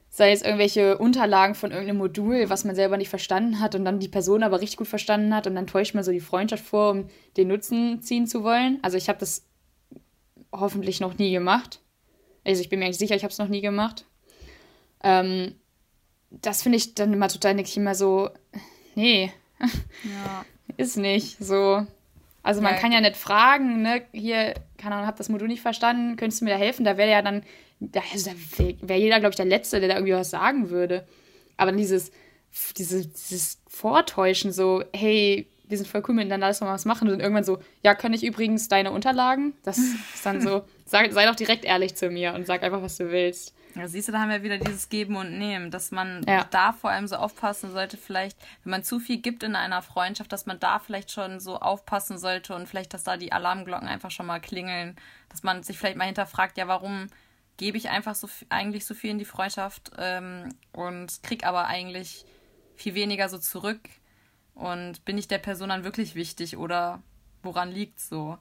sei 0.10 0.32
es 0.32 0.42
irgendwelche 0.42 0.98
Unterlagen 0.98 1.54
von 1.54 1.70
irgendeinem 1.70 2.00
Modul, 2.00 2.50
was 2.50 2.64
man 2.64 2.76
selber 2.76 2.98
nicht 2.98 3.10
verstanden 3.10 3.60
hat 3.60 3.76
und 3.76 3.86
dann 3.86 4.00
die 4.00 4.08
Person 4.08 4.42
aber 4.42 4.62
richtig 4.62 4.78
gut 4.78 4.88
verstanden 4.88 5.36
hat 5.36 5.46
und 5.46 5.54
dann 5.54 5.68
täuscht 5.68 5.94
man 5.94 6.04
so 6.04 6.12
die 6.12 6.20
Freundschaft 6.20 6.66
vor, 6.66 6.92
um 6.92 7.08
den 7.38 7.50
Nutzen 7.50 8.02
ziehen 8.02 8.26
zu 8.26 8.44
wollen. 8.44 8.80
Also 8.82 8.98
ich 8.98 9.10
habe 9.10 9.20
das 9.20 9.46
hoffentlich 10.52 11.00
noch 11.00 11.20
nie 11.20 11.32
gemacht. 11.32 11.82
Also 12.44 12.62
ich 12.62 12.70
bin 12.70 12.80
mir 12.80 12.86
eigentlich 12.86 12.98
sicher, 12.98 13.16
ich 13.16 13.24
habe 13.24 13.32
es 13.32 13.38
noch 13.38 13.48
nie 13.48 13.62
gemacht. 13.62 14.06
Ähm, 15.04 15.56
das 16.32 16.64
finde 16.64 16.78
ich 16.78 16.96
dann 16.96 17.14
immer 17.14 17.28
total, 17.28 17.54
denke 17.54 17.70
ich 17.70 17.78
immer 17.78 17.94
so, 17.94 18.30
nee, 18.96 19.32
ja. 19.60 20.46
ist 20.78 20.98
nicht 20.98 21.38
so. 21.40 21.86
Also 22.48 22.62
man 22.62 22.76
ja. 22.76 22.80
kann 22.80 22.94
ja 22.94 23.02
nicht 23.02 23.18
fragen, 23.18 23.82
ne, 23.82 24.04
hier, 24.14 24.54
keine 24.78 24.96
Ahnung, 24.96 25.08
hab 25.08 25.18
das 25.18 25.28
Modul 25.28 25.50
nicht 25.50 25.62
verstanden, 25.62 26.16
könntest 26.16 26.40
du 26.40 26.46
mir 26.46 26.52
da 26.52 26.58
helfen? 26.58 26.86
Da 26.86 26.96
wäre 26.96 27.12
ja 27.12 27.22
dann, 27.22 27.44
da, 27.82 28.00
also 28.14 28.32
da 28.32 28.88
wäre 28.88 29.02
jeder, 29.02 29.20
glaube 29.20 29.32
ich, 29.32 29.36
der 29.36 29.46
Letzte, 29.46 29.82
der 29.82 29.90
da 29.90 29.96
irgendwie 29.96 30.14
was 30.14 30.30
sagen 30.30 30.70
würde. 30.70 31.06
Aber 31.58 31.72
dann 31.72 31.78
dieses, 31.78 32.10
dieses, 32.78 33.12
dieses 33.12 33.62
Vortäuschen, 33.68 34.54
so, 34.54 34.82
hey, 34.96 35.46
wir 35.68 35.76
sind 35.76 35.88
voll 35.88 36.02
cool 36.08 36.16
miteinander, 36.16 36.48
lass 36.48 36.62
mal 36.62 36.74
was 36.74 36.86
machen. 36.86 37.10
Und 37.10 37.20
irgendwann 37.20 37.44
so, 37.44 37.58
ja, 37.84 37.94
kann 37.96 38.14
ich 38.14 38.24
übrigens 38.24 38.70
deine 38.70 38.92
Unterlagen? 38.94 39.52
Das 39.64 39.78
ist 39.78 40.26
dann 40.26 40.40
so, 40.40 40.62
sag, 40.86 41.12
sei 41.12 41.26
doch 41.26 41.36
direkt 41.36 41.66
ehrlich 41.66 41.96
zu 41.96 42.10
mir 42.10 42.34
und 42.34 42.48
sag 42.48 42.64
einfach, 42.64 42.82
was 42.82 42.96
du 42.96 43.12
willst. 43.12 43.54
Ja, 43.78 43.88
siehst 43.88 44.08
du, 44.08 44.12
da 44.12 44.22
haben 44.22 44.30
wir 44.30 44.42
wieder 44.42 44.58
dieses 44.58 44.90
Geben 44.90 45.16
und 45.16 45.38
Nehmen, 45.38 45.70
dass 45.70 45.92
man 45.92 46.24
ja. 46.28 46.44
da 46.46 46.74
vor 46.74 46.90
allem 46.90 47.08
so 47.08 47.16
aufpassen 47.16 47.72
sollte, 47.72 47.96
vielleicht, 47.96 48.38
wenn 48.64 48.72
man 48.72 48.84
zu 48.84 49.00
viel 49.00 49.18
gibt 49.18 49.44
in 49.44 49.56
einer 49.56 49.84
Freundschaft, 49.84 50.32
dass 50.32 50.48
man 50.48 50.60
da 50.60 50.80
vielleicht 50.80 51.12
schon 51.12 51.40
so 51.40 51.60
aufpassen 51.60 52.18
sollte 52.18 52.56
und 52.56 52.68
vielleicht, 52.68 52.94
dass 52.94 53.04
da 53.04 53.18
die 53.18 53.32
Alarmglocken 53.32 53.88
einfach 53.88 54.10
schon 54.10 54.26
mal 54.26 54.40
klingeln, 54.40 54.96
dass 55.30 55.44
man 55.44 55.62
sich 55.62 55.78
vielleicht 55.78 55.98
mal 55.98 56.06
hinterfragt, 56.06 56.58
ja, 56.58 56.68
warum 56.68 57.08
gebe 57.58 57.78
ich 57.78 57.90
einfach 57.90 58.16
so 58.16 58.28
eigentlich 58.50 58.86
so 58.86 58.96
viel 58.96 59.12
in 59.12 59.20
die 59.20 59.26
Freundschaft 59.26 59.92
ähm, 59.98 60.56
und 60.74 61.22
krieg 61.22 61.46
aber 61.46 61.68
eigentlich 61.68 62.26
viel 62.76 62.96
weniger 62.96 63.30
so 63.30 63.38
zurück 63.38 63.82
und 64.56 65.06
bin 65.06 65.18
ich 65.18 65.28
der 65.28 65.40
Person 65.40 65.70
dann 65.70 65.84
wirklich 65.84 66.16
wichtig 66.16 66.58
oder 66.58 67.02
woran 67.44 67.72
liegt's 67.72 68.10
so? 68.10 68.38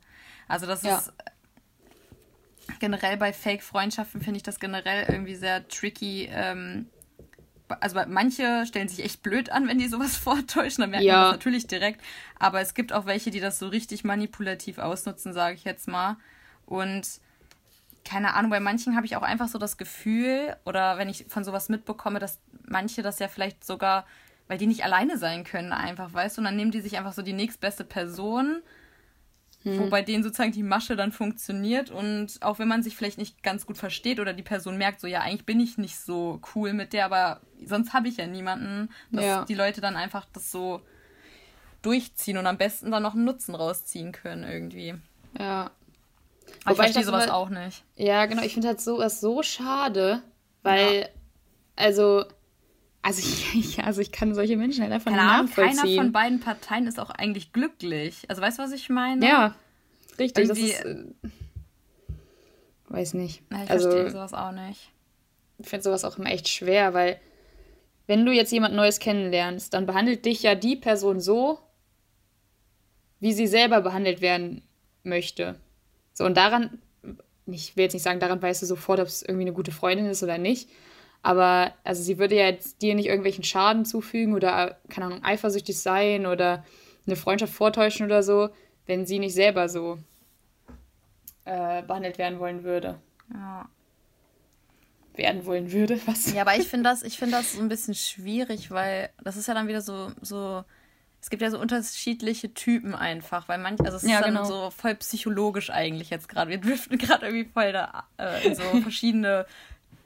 Also 0.49 0.67
das 0.67 0.83
ja. 0.83 0.97
ist 0.97 1.13
generell 2.81 3.17
bei 3.17 3.33
Fake-Freundschaften 3.33 4.21
finde 4.21 4.39
ich 4.39 4.43
das 4.43 4.61
generell 4.61 5.07
irgendwie 5.09 5.35
sehr 5.35 5.67
tricky. 5.69 6.29
Ähm, 6.31 6.87
also 7.81 8.01
manche 8.07 8.65
stellen 8.67 8.89
sich 8.89 9.05
echt 9.05 9.23
blöd 9.23 9.51
an, 9.51 9.69
wenn 9.69 9.79
die 9.79 9.89
sowas 9.89 10.17
vortäuschen, 10.17 10.83
dann 10.83 10.91
merkt 10.91 11.05
ja. 11.05 11.15
man 11.15 11.23
das 11.25 11.33
natürlich 11.33 11.67
direkt. 11.67 12.01
Aber 12.39 12.61
es 12.61 12.75
gibt 12.75 12.93
auch 12.93 13.07
welche, 13.07 13.31
die 13.31 13.41
das 13.41 13.59
so 13.59 13.69
richtig 13.69 14.05
manipulativ 14.05 14.79
ausnutzen, 14.79 15.33
sage 15.33 15.55
ich 15.55 15.65
jetzt 15.65 15.89
mal. 15.89 16.17
Und 16.65 17.21
keine 18.05 18.35
Ahnung, 18.35 18.51
bei 18.51 18.61
manchen 18.61 18.95
habe 18.95 19.07
ich 19.07 19.17
auch 19.17 19.23
einfach 19.23 19.49
so 19.49 19.59
das 19.59 19.77
Gefühl, 19.77 20.57
oder 20.65 20.97
wenn 20.97 21.09
ich 21.09 21.27
von 21.29 21.43
sowas 21.43 21.69
mitbekomme, 21.69 22.21
dass 22.21 22.39
manche 22.65 23.03
das 23.03 23.19
ja 23.19 23.27
vielleicht 23.29 23.65
sogar, 23.65 24.07
weil 24.47 24.59
die 24.59 24.69
nicht 24.69 24.85
alleine 24.85 25.19
sein 25.19 25.43
können, 25.43 25.73
einfach, 25.73 26.13
weißt 26.13 26.37
du, 26.37 26.41
und 26.41 26.45
dann 26.45 26.57
nehmen 26.57 26.71
die 26.71 26.81
sich 26.81 26.97
einfach 26.99 27.13
so 27.13 27.23
die 27.23 27.33
nächstbeste 27.33 27.85
Person 27.85 28.63
hm. 29.67 29.81
Wo 29.81 29.89
bei 29.89 30.01
denen 30.01 30.23
sozusagen 30.23 30.53
die 30.53 30.63
Masche 30.63 30.95
dann 30.95 31.11
funktioniert 31.11 31.91
und 31.91 32.39
auch 32.41 32.61
wenn 32.61 32.69
man 32.69 32.85
sich 32.85 32.97
vielleicht 32.97 33.19
nicht 33.19 33.43
ganz 33.43 33.67
gut 33.67 33.77
versteht 33.77 34.21
oder 34.21 34.33
die 34.33 34.45
Person 34.45 34.79
merkt, 34.79 35.01
so 35.01 35.09
ja, 35.09 35.23
eigentlich 35.23 35.45
bin 35.45 35.59
ich 35.59 35.77
nicht 35.77 35.99
so 35.99 36.41
cool 36.55 36.73
mit 36.73 36.93
der, 36.93 37.05
aber 37.05 37.41
sonst 37.65 37.93
habe 37.93 38.07
ich 38.07 38.17
ja 38.17 38.29
niemanden, 38.29 38.91
dass 39.11 39.25
ja. 39.25 39.45
die 39.45 39.57
Leute 39.57 39.81
dann 39.81 39.97
einfach 39.97 40.25
das 40.33 40.53
so 40.53 40.83
durchziehen 41.83 42.39
und 42.39 42.47
am 42.47 42.59
besten 42.59 42.93
dann 42.93 43.03
noch 43.03 43.15
einen 43.15 43.25
Nutzen 43.25 43.57
rausziehen 43.57 44.13
können 44.13 44.45
irgendwie. 44.45 44.95
Ja. 45.37 45.73
Aber 46.65 46.71
ich 46.71 46.77
verstehe 46.77 47.03
sowas 47.03 47.23
halt, 47.23 47.33
auch 47.33 47.49
nicht. 47.49 47.83
Ja, 47.97 48.27
genau. 48.27 48.43
Ich 48.43 48.53
finde 48.53 48.69
halt 48.69 48.81
sowas 48.81 49.21
so 49.21 49.43
schade, 49.43 50.23
weil, 50.63 51.01
ja. 51.01 51.07
also, 51.75 52.25
also 53.03 53.21
ich, 53.55 53.83
also 53.83 54.01
ich 54.01 54.13
kann 54.13 54.33
solche 54.33 54.57
Menschen 54.57 54.85
halt 54.85 54.93
einfach 54.93 55.11
nicht 55.11 55.21
nachvollziehen. 55.21 55.77
Keiner 55.77 56.03
von 56.03 56.13
beiden 56.13 56.39
Parteien 56.39 56.87
ist 56.87 57.01
auch 57.01 57.11
eigentlich 57.11 57.53
glücklich. 57.53 58.27
Also 58.29 58.41
weißt 58.43 58.61
du, 58.61 58.63
was 58.63 58.71
ich 58.71 58.89
meine? 58.91 59.27
Ja, 59.27 59.57
richtig. 60.19 60.49
Irgendwie, 60.49 60.71
das 60.71 60.81
ist, 60.81 60.85
äh, 60.85 61.05
weiß 62.89 63.15
nicht. 63.15 63.43
Ich 63.51 63.71
also, 63.71 63.91
verstehe 63.91 64.11
sowas 64.11 64.35
auch 64.35 64.53
nicht. 64.53 64.91
Ich 65.59 65.69
finde 65.69 65.83
sowas 65.83 66.05
auch 66.05 66.19
immer 66.19 66.31
echt 66.31 66.49
schwer, 66.49 66.95
weil 66.95 67.19
wenn 68.07 68.25
du 68.25 68.33
jetzt 68.33 68.53
jemand 68.53 68.75
Neues 68.75 68.99
kennenlernst, 68.99 69.75
dann 69.75 69.87
behandelt 69.87 70.25
dich 70.25 70.43
ja 70.43 70.55
die 70.55 70.77
Person 70.77 71.21
so, 71.21 71.59
wie 73.21 73.33
sie 73.33 73.47
selber 73.47 73.81
behandelt 73.81 74.21
werden 74.21 74.63
möchte. 75.03 75.57
So, 76.13 76.25
und 76.25 76.37
daran, 76.37 76.81
ich 77.47 77.77
will 77.77 77.85
jetzt 77.85 77.95
nicht 77.95 78.03
sagen, 78.03 78.21
daran 78.21 78.41
weißt 78.41 78.63
du 78.63 78.67
sofort, 78.67 79.01
ob 79.01 79.07
es 79.07 79.23
irgendwie 79.23 79.43
eine 79.43 79.53
gute 79.53 79.73
Freundin 79.73 80.07
ist 80.07 80.23
oder 80.23 80.39
nicht, 80.39 80.69
aber 81.23 81.73
also 81.83 82.03
sie 82.03 82.19
würde 82.19 82.37
ja 82.37 82.47
jetzt 82.47 82.83
dir 82.83 82.95
nicht 82.95 83.07
irgendwelchen 83.07 83.45
Schaden 83.45 83.85
zufügen 83.85 84.35
oder, 84.35 84.79
keine 84.89 85.07
Ahnung, 85.07 85.25
eifersüchtig 85.25 85.79
sein 85.81 86.27
oder 86.27 86.65
eine 87.07 87.17
Freundschaft 87.17 87.53
vortäuschen 87.53 88.07
oder 88.07 88.23
so, 88.23 88.51
wenn 88.87 89.07
sie 89.07 89.19
nicht 89.19 89.35
selber 89.35 89.69
so 89.69 89.99
äh, 91.45 91.83
behandelt 91.83 92.19
werden 92.19 92.39
wollen 92.39 92.65
würde. 92.65 92.99
Ja. 93.33 93.69
Werden 95.15 95.47
wollen 95.47 95.73
würde, 95.73 96.01
was? 96.07 96.33
Ja, 96.33 96.43
aber 96.43 96.57
ich 96.57 96.69
finde 96.69 96.91
das, 96.91 97.03
ich 97.03 97.19
das 97.19 97.53
so 97.53 97.61
ein 97.61 97.69
bisschen 97.69 97.95
schwierig, 97.95 98.71
weil 98.71 99.11
das 99.23 99.37
ist 99.37 99.49
ja 99.49 99.55
dann 99.55 99.69
wieder 99.69 99.81
so, 99.81 100.13
so 100.21 100.65
es 101.27 101.31
gibt 101.31 101.43
ja 101.43 101.51
so 101.51 101.59
unterschiedliche 101.59 102.55
Typen 102.55 102.95
einfach, 102.95 103.49
weil 103.49 103.59
manche, 103.59 103.85
also 103.85 103.97
es 103.97 104.05
ja, 104.05 104.19
ist 104.19 104.25
dann 104.25 104.35
genau. 104.35 104.45
so 104.45 104.71
voll 104.71 104.95
psychologisch 104.95 105.71
eigentlich 105.71 106.11
jetzt 106.11 106.29
gerade. 106.29 106.51
Wir 106.51 106.59
driften 106.59 106.99
gerade 106.99 107.27
irgendwie 107.27 107.51
voll 107.53 107.73
da 107.73 108.05
äh, 108.19 108.47
in 108.47 108.55
so 108.55 108.63
verschiedene 108.83 109.47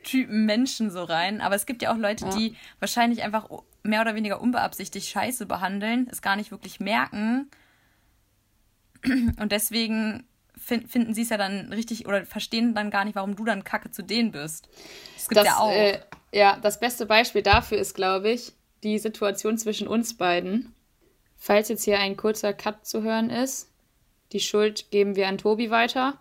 Typen 0.02 0.46
Menschen 0.46 0.90
so 0.90 1.04
rein. 1.04 1.42
Aber 1.42 1.54
es 1.56 1.66
gibt 1.66 1.82
ja 1.82 1.92
auch 1.92 1.98
Leute, 1.98 2.24
ja. 2.24 2.36
die 2.36 2.56
wahrscheinlich 2.78 3.22
einfach 3.22 3.50
mehr 3.82 4.00
oder 4.00 4.14
weniger 4.14 4.40
unbeabsichtigt 4.40 5.08
Scheiße 5.08 5.44
behandeln, 5.44 6.08
es 6.10 6.22
gar 6.22 6.36
nicht 6.36 6.50
wirklich 6.50 6.80
merken. 6.80 7.50
Und 9.04 9.52
deswegen 9.52 10.24
find, 10.56 10.90
finden 10.90 11.14
sie 11.14 11.22
es 11.22 11.30
ja 11.30 11.36
dann 11.38 11.72
richtig 11.72 12.06
oder 12.06 12.24
verstehen 12.24 12.74
dann 12.74 12.90
gar 12.90 13.04
nicht, 13.04 13.14
warum 13.14 13.36
du 13.36 13.44
dann 13.44 13.64
Kacke 13.64 13.90
zu 13.90 14.02
denen 14.02 14.32
bist. 14.32 14.68
Das 15.16 15.28
gibt 15.28 15.44
ja 15.44 15.56
auch. 15.56 15.72
Äh, 15.72 16.00
ja, 16.32 16.58
das 16.60 16.78
beste 16.78 17.06
Beispiel 17.06 17.42
dafür 17.42 17.78
ist, 17.78 17.94
glaube 17.94 18.30
ich, 18.30 18.52
die 18.82 18.98
Situation 18.98 19.58
zwischen 19.58 19.88
uns 19.88 20.16
beiden. 20.16 20.74
Falls 21.36 21.68
jetzt 21.68 21.84
hier 21.84 21.98
ein 21.98 22.16
kurzer 22.16 22.52
Cut 22.52 22.86
zu 22.86 23.02
hören 23.02 23.30
ist, 23.30 23.70
die 24.32 24.40
Schuld 24.40 24.90
geben 24.90 25.16
wir 25.16 25.26
an 25.26 25.38
Tobi 25.38 25.70
weiter, 25.70 26.18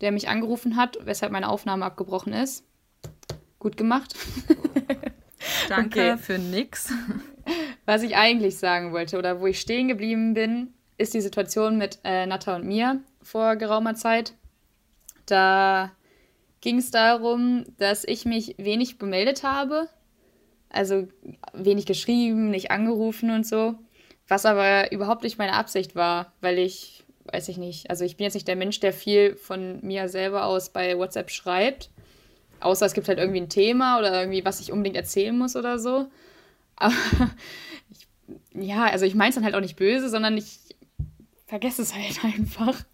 der 0.00 0.12
mich 0.12 0.28
angerufen 0.28 0.76
hat, 0.76 0.98
weshalb 1.02 1.32
meine 1.32 1.48
Aufnahme 1.48 1.84
abgebrochen 1.84 2.32
ist. 2.32 2.64
Gut 3.58 3.76
gemacht. 3.76 4.14
Danke 5.68 6.12
okay. 6.12 6.18
für 6.18 6.38
nix. 6.38 6.92
Was 7.86 8.02
ich 8.02 8.16
eigentlich 8.16 8.58
sagen 8.58 8.92
wollte 8.92 9.18
oder 9.18 9.40
wo 9.40 9.46
ich 9.46 9.60
stehen 9.60 9.88
geblieben 9.88 10.34
bin, 10.34 10.74
ist 10.98 11.14
die 11.14 11.20
Situation 11.20 11.78
mit 11.78 11.98
äh, 12.04 12.26
Natta 12.26 12.56
und 12.56 12.66
mir 12.66 13.00
vor 13.22 13.56
geraumer 13.56 13.94
Zeit. 13.94 14.34
Da 15.26 15.92
ging 16.60 16.78
es 16.78 16.90
darum, 16.90 17.64
dass 17.78 18.04
ich 18.04 18.24
mich 18.24 18.56
wenig 18.58 18.98
bemeldet 18.98 19.42
habe. 19.44 19.88
Also 20.70 21.08
wenig 21.54 21.86
geschrieben, 21.86 22.50
nicht 22.50 22.70
angerufen 22.70 23.30
und 23.30 23.46
so. 23.46 23.76
Was 24.26 24.44
aber 24.44 24.92
überhaupt 24.92 25.22
nicht 25.22 25.38
meine 25.38 25.54
Absicht 25.54 25.94
war, 25.94 26.32
weil 26.42 26.58
ich, 26.58 27.04
weiß 27.32 27.48
ich 27.48 27.56
nicht, 27.56 27.88
also 27.88 28.04
ich 28.04 28.16
bin 28.16 28.24
jetzt 28.24 28.34
nicht 28.34 28.48
der 28.48 28.56
Mensch, 28.56 28.80
der 28.80 28.92
viel 28.92 29.36
von 29.36 29.80
mir 29.82 30.08
selber 30.08 30.44
aus 30.44 30.68
bei 30.70 30.98
WhatsApp 30.98 31.30
schreibt. 31.30 31.90
Außer 32.60 32.84
es 32.84 32.92
gibt 32.92 33.08
halt 33.08 33.18
irgendwie 33.18 33.40
ein 33.40 33.48
Thema 33.48 33.98
oder 33.98 34.20
irgendwie, 34.20 34.44
was 34.44 34.60
ich 34.60 34.72
unbedingt 34.72 34.96
erzählen 34.96 35.36
muss 35.36 35.56
oder 35.56 35.78
so. 35.78 36.08
Aber 36.76 36.94
ich, 37.90 38.06
ja, 38.54 38.86
also 38.86 39.04
ich 39.06 39.14
meine 39.14 39.30
es 39.30 39.36
dann 39.36 39.44
halt 39.44 39.54
auch 39.54 39.60
nicht 39.60 39.76
böse, 39.76 40.08
sondern 40.08 40.36
ich 40.36 40.58
vergesse 41.48 41.82
es 41.82 41.94
halt 41.94 42.22
einfach. 42.24 42.84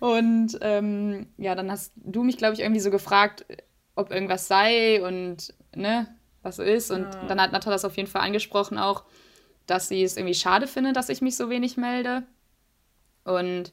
Und 0.00 0.58
ähm, 0.62 1.26
ja, 1.36 1.54
dann 1.54 1.70
hast 1.70 1.92
du 1.96 2.22
mich, 2.22 2.38
glaube 2.38 2.54
ich, 2.54 2.60
irgendwie 2.60 2.80
so 2.80 2.90
gefragt, 2.90 3.44
ob 3.94 4.10
irgendwas 4.10 4.48
sei 4.48 5.04
und 5.06 5.54
ne, 5.74 6.08
was 6.42 6.56
so 6.56 6.62
ist. 6.62 6.90
Und 6.90 7.02
ja. 7.02 7.24
dann 7.26 7.40
hat 7.40 7.52
Natalia 7.52 7.74
das 7.74 7.84
auf 7.84 7.96
jeden 7.96 8.08
Fall 8.08 8.22
angesprochen 8.22 8.78
auch, 8.78 9.04
dass 9.66 9.88
sie 9.88 10.02
es 10.02 10.16
irgendwie 10.16 10.34
schade 10.34 10.66
findet, 10.66 10.96
dass 10.96 11.08
ich 11.08 11.20
mich 11.20 11.36
so 11.36 11.50
wenig 11.50 11.76
melde. 11.76 12.22
Und 13.24 13.72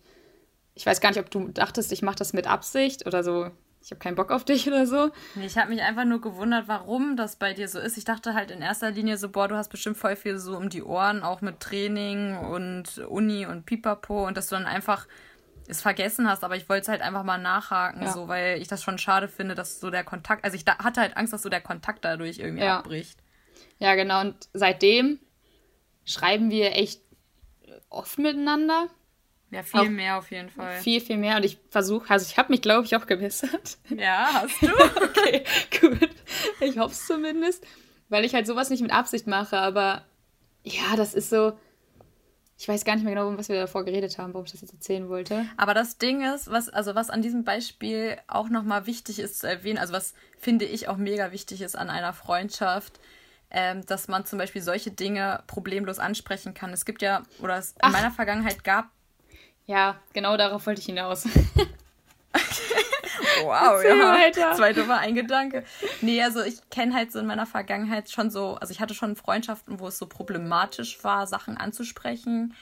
ich 0.73 0.85
weiß 0.85 0.99
gar 0.99 1.09
nicht, 1.09 1.19
ob 1.19 1.31
du 1.31 1.47
dachtest, 1.47 1.91
ich 1.91 2.01
mache 2.01 2.17
das 2.17 2.33
mit 2.33 2.47
Absicht 2.47 3.07
oder 3.07 3.23
so 3.23 3.49
ich 3.85 3.91
habe 3.91 3.99
keinen 3.99 4.15
Bock 4.15 4.31
auf 4.31 4.43
dich 4.43 4.67
oder 4.67 4.87
so. 4.87 5.11
Ich 5.39 5.59
habe 5.59 5.69
mich 5.69 5.83
einfach 5.83 6.05
nur 6.05 6.19
gewundert, 6.19 6.67
warum 6.67 7.15
das 7.15 7.35
bei 7.35 7.53
dir 7.53 7.67
so 7.67 7.77
ist. 7.77 7.99
Ich 7.99 8.03
dachte 8.03 8.33
halt 8.33 8.49
in 8.49 8.63
erster 8.63 8.89
Linie 8.89 9.17
so, 9.17 9.29
boah, 9.29 9.47
du 9.47 9.55
hast 9.55 9.69
bestimmt 9.69 9.95
voll 9.95 10.15
viel 10.15 10.39
so 10.39 10.57
um 10.57 10.69
die 10.69 10.81
Ohren, 10.81 11.21
auch 11.21 11.41
mit 11.41 11.59
Training 11.59 12.35
und 12.35 12.97
Uni 12.97 13.45
und 13.45 13.67
Pipapo 13.67 14.25
und 14.25 14.37
dass 14.37 14.47
du 14.47 14.55
dann 14.55 14.65
einfach 14.65 15.07
es 15.67 15.83
vergessen 15.83 16.27
hast, 16.27 16.43
aber 16.43 16.55
ich 16.55 16.67
wollte 16.67 16.81
es 16.81 16.87
halt 16.87 17.01
einfach 17.01 17.23
mal 17.23 17.37
nachhaken, 17.37 18.01
ja. 18.01 18.11
so, 18.11 18.27
weil 18.27 18.59
ich 18.59 18.67
das 18.67 18.81
schon 18.81 18.97
schade 18.97 19.27
finde, 19.27 19.53
dass 19.53 19.79
so 19.79 19.91
der 19.91 20.03
Kontakt, 20.03 20.43
also 20.43 20.55
ich 20.55 20.65
da, 20.65 20.79
hatte 20.79 21.01
halt 21.01 21.15
Angst, 21.15 21.33
dass 21.33 21.43
so 21.43 21.49
der 21.49 21.61
Kontakt 21.61 22.03
dadurch 22.05 22.39
irgendwie 22.39 22.63
ja. 22.63 22.79
abbricht. 22.79 23.19
Ja, 23.77 23.93
genau. 23.93 24.21
Und 24.21 24.49
seitdem 24.53 25.19
schreiben 26.05 26.49
wir 26.49 26.75
echt 26.75 27.01
oft 27.89 28.17
miteinander. 28.17 28.87
Ja, 29.51 29.63
viel 29.63 29.79
auch 29.79 29.89
mehr 29.89 30.17
auf 30.17 30.31
jeden 30.31 30.49
Fall. 30.49 30.79
Viel, 30.79 30.99
viel 31.01 31.17
mehr. 31.17 31.37
Und 31.37 31.45
ich 31.45 31.59
versuche, 31.69 32.09
also 32.09 32.25
ich 32.27 32.37
habe 32.37 32.51
mich, 32.51 32.61
glaube 32.61 32.85
ich, 32.85 32.95
auch 32.95 33.05
gebessert. 33.05 33.77
Ja, 33.89 34.41
hast 34.41 34.61
du? 34.61 34.67
okay, 35.03 35.43
gut. 35.79 36.09
Ich 36.59 36.77
hoffe 36.77 36.93
es 36.93 37.05
zumindest. 37.05 37.65
Weil 38.09 38.25
ich 38.25 38.33
halt 38.33 38.47
sowas 38.47 38.69
nicht 38.69 38.81
mit 38.81 38.91
Absicht 38.91 39.27
mache, 39.27 39.57
aber 39.57 40.05
ja, 40.63 40.95
das 40.95 41.13
ist 41.13 41.29
so 41.29 41.53
ich 42.57 42.67
weiß 42.67 42.85
gar 42.85 42.95
nicht 42.95 43.03
mehr 43.03 43.13
genau, 43.13 43.27
um 43.27 43.37
was 43.37 43.49
wir 43.49 43.59
davor 43.59 43.83
geredet 43.83 44.17
haben, 44.17 44.33
warum 44.33 44.45
ich 44.45 44.53
das 44.53 44.61
jetzt 44.61 44.73
erzählen 44.73 45.09
wollte. 45.09 45.45
Aber 45.57 45.73
das 45.73 45.97
Ding 45.97 46.21
ist, 46.21 46.49
was, 46.49 46.69
also 46.69 46.95
was 46.95 47.09
an 47.09 47.21
diesem 47.21 47.43
Beispiel 47.43 48.17
auch 48.27 48.47
nochmal 48.49 48.85
wichtig 48.85 49.19
ist 49.19 49.39
zu 49.39 49.47
erwähnen, 49.47 49.77
also 49.77 49.93
was 49.93 50.13
finde 50.37 50.63
ich 50.63 50.87
auch 50.87 50.95
mega 50.95 51.31
wichtig 51.33 51.61
ist 51.61 51.77
an 51.77 51.89
einer 51.89 52.13
Freundschaft, 52.13 52.99
ähm, 53.51 53.85
dass 53.85 54.07
man 54.07 54.25
zum 54.25 54.39
Beispiel 54.39 54.61
solche 54.61 54.91
Dinge 54.91 55.43
problemlos 55.47 55.99
ansprechen 55.99 56.53
kann. 56.53 56.71
Es 56.71 56.85
gibt 56.85 57.01
ja, 57.01 57.23
oder 57.41 57.57
es 57.57 57.75
in 57.83 57.91
meiner 57.91 58.11
Vergangenheit 58.11 58.63
gab. 58.63 58.89
Ja, 59.65 59.99
genau 60.13 60.37
darauf 60.37 60.65
wollte 60.65 60.81
ich 60.81 60.85
hinaus. 60.85 61.27
Wow, 63.43 63.83
ja. 63.83 64.13
Weiter. 64.13 64.53
Zwei 64.53 64.73
dumme 64.73 64.97
ein 64.97 65.15
Gedanke. 65.15 65.63
Nee, 66.01 66.21
also 66.21 66.41
ich 66.41 66.69
kenne 66.69 66.93
halt 66.93 67.11
so 67.11 67.19
in 67.19 67.25
meiner 67.25 67.45
Vergangenheit 67.45 68.09
schon 68.09 68.29
so, 68.29 68.55
also 68.55 68.71
ich 68.71 68.79
hatte 68.79 68.93
schon 68.93 69.15
Freundschaften, 69.15 69.79
wo 69.79 69.87
es 69.87 69.97
so 69.97 70.07
problematisch 70.07 71.03
war, 71.03 71.27
Sachen 71.27 71.57
anzusprechen, 71.57 72.53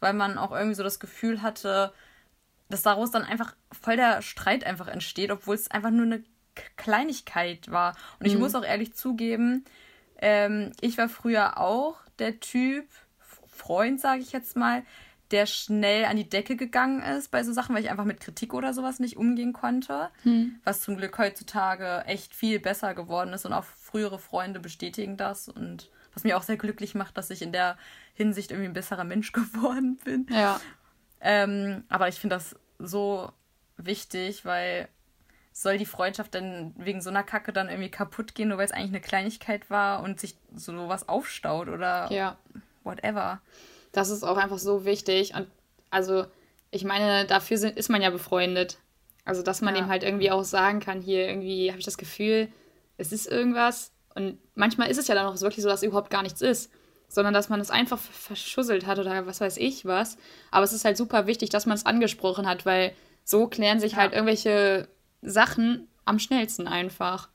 weil 0.00 0.12
man 0.14 0.38
auch 0.38 0.52
irgendwie 0.52 0.74
so 0.74 0.82
das 0.82 1.00
Gefühl 1.00 1.42
hatte, 1.42 1.92
dass 2.68 2.82
daraus 2.82 3.10
dann 3.10 3.24
einfach 3.24 3.54
voll 3.70 3.96
der 3.96 4.22
Streit 4.22 4.64
einfach 4.64 4.88
entsteht, 4.88 5.30
obwohl 5.30 5.54
es 5.54 5.70
einfach 5.70 5.90
nur 5.90 6.06
eine 6.06 6.24
Kleinigkeit 6.76 7.70
war. 7.70 7.94
Und 8.18 8.26
ich 8.26 8.34
mhm. 8.34 8.40
muss 8.40 8.54
auch 8.54 8.64
ehrlich 8.64 8.94
zugeben, 8.94 9.64
ähm, 10.18 10.72
ich 10.80 10.98
war 10.98 11.08
früher 11.08 11.58
auch 11.58 11.96
der 12.18 12.40
Typ, 12.40 12.86
Freund, 13.46 14.00
sage 14.00 14.22
ich 14.22 14.32
jetzt 14.32 14.56
mal, 14.56 14.82
der 15.32 15.46
schnell 15.46 16.04
an 16.04 16.16
die 16.16 16.28
Decke 16.28 16.56
gegangen 16.56 17.02
ist 17.02 17.30
bei 17.30 17.42
so 17.42 17.52
Sachen, 17.52 17.74
weil 17.74 17.82
ich 17.82 17.90
einfach 17.90 18.04
mit 18.04 18.20
Kritik 18.20 18.54
oder 18.54 18.74
sowas 18.74 19.00
nicht 19.00 19.16
umgehen 19.16 19.52
konnte. 19.52 20.10
Hm. 20.22 20.60
Was 20.64 20.82
zum 20.82 20.96
Glück 20.96 21.16
heutzutage 21.18 22.04
echt 22.06 22.34
viel 22.34 22.60
besser 22.60 22.94
geworden 22.94 23.32
ist 23.32 23.46
und 23.46 23.52
auch 23.52 23.64
frühere 23.64 24.18
Freunde 24.18 24.60
bestätigen 24.60 25.16
das 25.16 25.48
und 25.48 25.90
was 26.14 26.24
mir 26.24 26.36
auch 26.36 26.42
sehr 26.42 26.56
glücklich 26.56 26.94
macht, 26.94 27.16
dass 27.16 27.30
ich 27.30 27.40
in 27.40 27.52
der 27.52 27.78
Hinsicht 28.14 28.50
irgendwie 28.50 28.68
ein 28.68 28.74
besserer 28.74 29.04
Mensch 29.04 29.32
geworden 29.32 29.98
bin. 30.04 30.26
Ja. 30.30 30.60
Ähm, 31.20 31.84
aber 31.88 32.08
ich 32.08 32.16
finde 32.16 32.36
das 32.36 32.56
so 32.78 33.32
wichtig, 33.76 34.44
weil 34.44 34.88
soll 35.52 35.78
die 35.78 35.86
Freundschaft 35.86 36.34
denn 36.34 36.74
wegen 36.76 37.00
so 37.00 37.10
einer 37.10 37.22
Kacke 37.22 37.52
dann 37.52 37.68
irgendwie 37.68 37.90
kaputt 37.90 38.34
gehen, 38.34 38.48
nur 38.48 38.58
weil 38.58 38.64
es 38.64 38.72
eigentlich 38.72 38.90
eine 38.90 39.00
Kleinigkeit 39.00 39.70
war 39.70 40.02
und 40.02 40.18
sich 40.18 40.36
so 40.54 40.88
was 40.88 41.08
aufstaut 41.08 41.68
oder 41.68 42.10
ja. 42.10 42.38
whatever 42.84 43.40
das 43.92 44.10
ist 44.10 44.24
auch 44.24 44.36
einfach 44.36 44.58
so 44.58 44.84
wichtig. 44.84 45.34
Und 45.34 45.46
also, 45.90 46.24
ich 46.70 46.84
meine, 46.84 47.26
dafür 47.26 47.58
sind, 47.58 47.76
ist 47.76 47.90
man 47.90 48.02
ja 48.02 48.10
befreundet. 48.10 48.78
Also, 49.24 49.42
dass 49.42 49.60
man 49.60 49.74
ja. 49.74 49.82
dem 49.82 49.88
halt 49.88 50.02
irgendwie 50.02 50.30
auch 50.30 50.44
sagen 50.44 50.80
kann, 50.80 51.00
hier 51.00 51.28
irgendwie 51.28 51.70
habe 51.70 51.78
ich 51.78 51.84
das 51.84 51.98
Gefühl, 51.98 52.48
es 52.96 53.12
ist 53.12 53.26
irgendwas. 53.26 53.92
Und 54.14 54.38
manchmal 54.54 54.90
ist 54.90 54.98
es 54.98 55.08
ja 55.08 55.14
dann 55.14 55.26
auch 55.26 55.40
wirklich 55.40 55.62
so, 55.62 55.68
dass 55.68 55.82
überhaupt 55.82 56.10
gar 56.10 56.22
nichts 56.22 56.40
ist. 56.40 56.70
Sondern 57.08 57.34
dass 57.34 57.50
man 57.50 57.60
es 57.60 57.70
einfach 57.70 57.98
verschusselt 57.98 58.86
hat 58.86 58.98
oder 58.98 59.26
was 59.26 59.40
weiß 59.40 59.58
ich 59.58 59.84
was. 59.84 60.16
Aber 60.50 60.64
es 60.64 60.72
ist 60.72 60.84
halt 60.84 60.96
super 60.96 61.26
wichtig, 61.26 61.50
dass 61.50 61.66
man 61.66 61.76
es 61.76 61.84
angesprochen 61.84 62.48
hat, 62.48 62.64
weil 62.64 62.94
so 63.22 63.46
klären 63.46 63.80
sich 63.80 63.92
ja. 63.92 63.98
halt 63.98 64.14
irgendwelche 64.14 64.88
Sachen 65.20 65.88
am 66.06 66.18
schnellsten 66.18 66.66
einfach. 66.66 67.28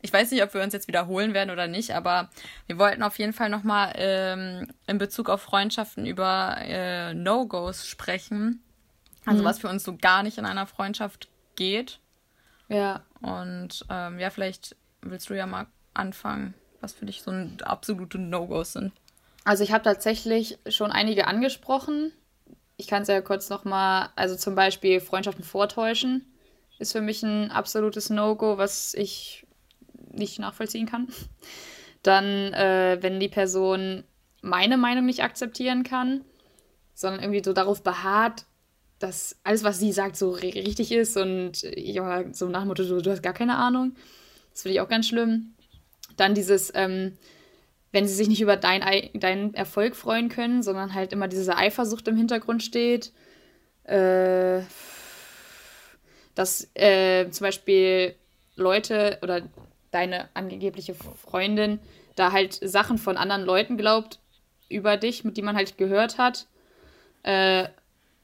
Ich 0.00 0.12
weiß 0.12 0.30
nicht, 0.30 0.42
ob 0.42 0.54
wir 0.54 0.62
uns 0.62 0.72
jetzt 0.72 0.88
wiederholen 0.88 1.34
werden 1.34 1.50
oder 1.50 1.66
nicht, 1.66 1.94
aber 1.94 2.30
wir 2.66 2.78
wollten 2.78 3.02
auf 3.02 3.18
jeden 3.18 3.32
Fall 3.32 3.48
nochmal 3.48 3.92
ähm, 3.96 4.68
in 4.86 4.98
Bezug 4.98 5.28
auf 5.28 5.42
Freundschaften 5.42 6.06
über 6.06 6.56
äh, 6.60 7.14
No-Gos 7.14 7.86
sprechen. 7.86 8.62
Also 9.26 9.42
mhm. 9.42 9.46
was 9.46 9.58
für 9.58 9.68
uns 9.68 9.82
so 9.82 9.96
gar 9.96 10.22
nicht 10.22 10.38
in 10.38 10.46
einer 10.46 10.66
Freundschaft 10.66 11.28
geht. 11.56 11.98
Ja. 12.68 13.02
Und 13.20 13.84
ähm, 13.90 14.18
ja, 14.18 14.30
vielleicht 14.30 14.76
willst 15.02 15.30
du 15.30 15.34
ja 15.34 15.46
mal 15.46 15.66
anfangen, 15.94 16.54
was 16.80 16.92
für 16.92 17.06
dich 17.06 17.22
so 17.22 17.32
absolute 17.64 18.18
No-Gos 18.18 18.74
sind. 18.74 18.92
Also 19.44 19.64
ich 19.64 19.72
habe 19.72 19.84
tatsächlich 19.84 20.58
schon 20.68 20.92
einige 20.92 21.26
angesprochen. 21.26 22.12
Ich 22.76 22.86
kann 22.86 23.02
es 23.02 23.08
ja 23.08 23.20
kurz 23.20 23.50
nochmal, 23.50 24.10
also 24.14 24.36
zum 24.36 24.54
Beispiel 24.54 25.00
Freundschaften 25.00 25.44
vortäuschen 25.44 26.24
ist 26.78 26.92
für 26.92 27.00
mich 27.00 27.22
ein 27.22 27.50
absolutes 27.50 28.10
No-Go, 28.10 28.58
was 28.58 28.94
ich 28.94 29.46
nicht 30.18 30.38
nachvollziehen 30.38 30.86
kann. 30.86 31.08
Dann, 32.02 32.52
äh, 32.52 32.98
wenn 33.00 33.20
die 33.20 33.28
Person 33.28 34.04
meine 34.40 34.76
Meinung 34.76 35.06
nicht 35.06 35.22
akzeptieren 35.22 35.82
kann, 35.82 36.24
sondern 36.94 37.20
irgendwie 37.22 37.42
so 37.44 37.52
darauf 37.52 37.82
beharrt, 37.82 38.46
dass 38.98 39.36
alles, 39.44 39.62
was 39.62 39.78
sie 39.78 39.92
sagt, 39.92 40.16
so 40.16 40.30
richtig 40.30 40.90
ist 40.90 41.16
und 41.16 41.62
ja, 41.76 42.24
so 42.32 42.48
nach 42.48 42.60
dem 42.60 42.68
Motto, 42.68 42.84
du, 42.84 43.00
du 43.00 43.10
hast 43.10 43.22
gar 43.22 43.32
keine 43.32 43.56
Ahnung. 43.56 43.94
Das 44.52 44.62
finde 44.62 44.74
ich 44.74 44.80
auch 44.80 44.88
ganz 44.88 45.06
schlimm. 45.06 45.54
Dann 46.16 46.34
dieses, 46.34 46.72
ähm, 46.74 47.16
wenn 47.92 48.08
sie 48.08 48.14
sich 48.14 48.28
nicht 48.28 48.40
über 48.40 48.56
dein, 48.56 48.82
deinen 49.14 49.54
Erfolg 49.54 49.94
freuen 49.94 50.28
können, 50.28 50.62
sondern 50.62 50.94
halt 50.94 51.12
immer 51.12 51.28
diese 51.28 51.56
Eifersucht 51.56 52.08
im 52.08 52.16
Hintergrund 52.16 52.62
steht. 52.62 53.12
Äh, 53.84 54.62
dass 56.34 56.68
äh, 56.74 57.30
zum 57.30 57.46
Beispiel 57.46 58.14
Leute 58.54 59.18
oder 59.22 59.42
deine 59.90 60.28
angebliche 60.34 60.94
Freundin 60.94 61.80
da 62.18 62.32
halt 62.32 62.54
Sachen 62.54 62.98
von 62.98 63.16
anderen 63.16 63.44
Leuten 63.44 63.76
glaubt 63.76 64.18
über 64.68 64.96
dich, 64.96 65.24
mit 65.24 65.36
die 65.36 65.42
man 65.42 65.56
halt 65.56 65.78
gehört 65.78 66.18
hat, 66.18 66.46
äh, 67.22 67.68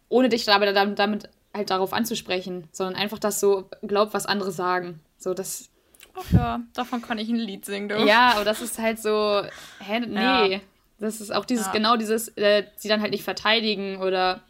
ohne 0.09 0.29
dich 0.29 0.49
aber 0.51 0.73
damit, 0.73 0.99
damit 0.99 1.29
halt 1.55 1.71
darauf 1.71 1.93
anzusprechen, 1.93 2.69
sondern 2.73 3.01
einfach 3.01 3.19
das 3.19 3.41
so 3.41 3.71
glaubt, 3.83 4.13
was 4.13 4.27
andere 4.27 4.51
sagen. 4.51 5.01
So, 5.17 5.35
das. 5.35 5.71
Ach 6.15 6.31
ja, 6.33 6.61
davon 6.75 7.03
kann 7.03 7.19
ich 7.19 7.29
ein 7.29 7.37
Lied 7.37 7.65
singen, 7.65 7.89
du. 7.89 8.05
Ja, 8.05 8.33
aber 8.35 8.45
das 8.45 8.61
ist 8.61 8.79
halt 8.79 9.01
so, 9.01 9.43
hä, 9.81 10.01
nee. 10.01 10.55
Ja. 10.55 10.61
Das 10.99 11.21
ist 11.21 11.33
auch 11.33 11.45
dieses, 11.45 11.67
ja. 11.67 11.73
genau 11.73 11.97
dieses, 11.97 12.29
äh, 12.37 12.65
sie 12.77 12.89
dann 12.89 13.01
halt 13.01 13.11
nicht 13.11 13.25
verteidigen 13.25 13.97
oder 13.97 14.43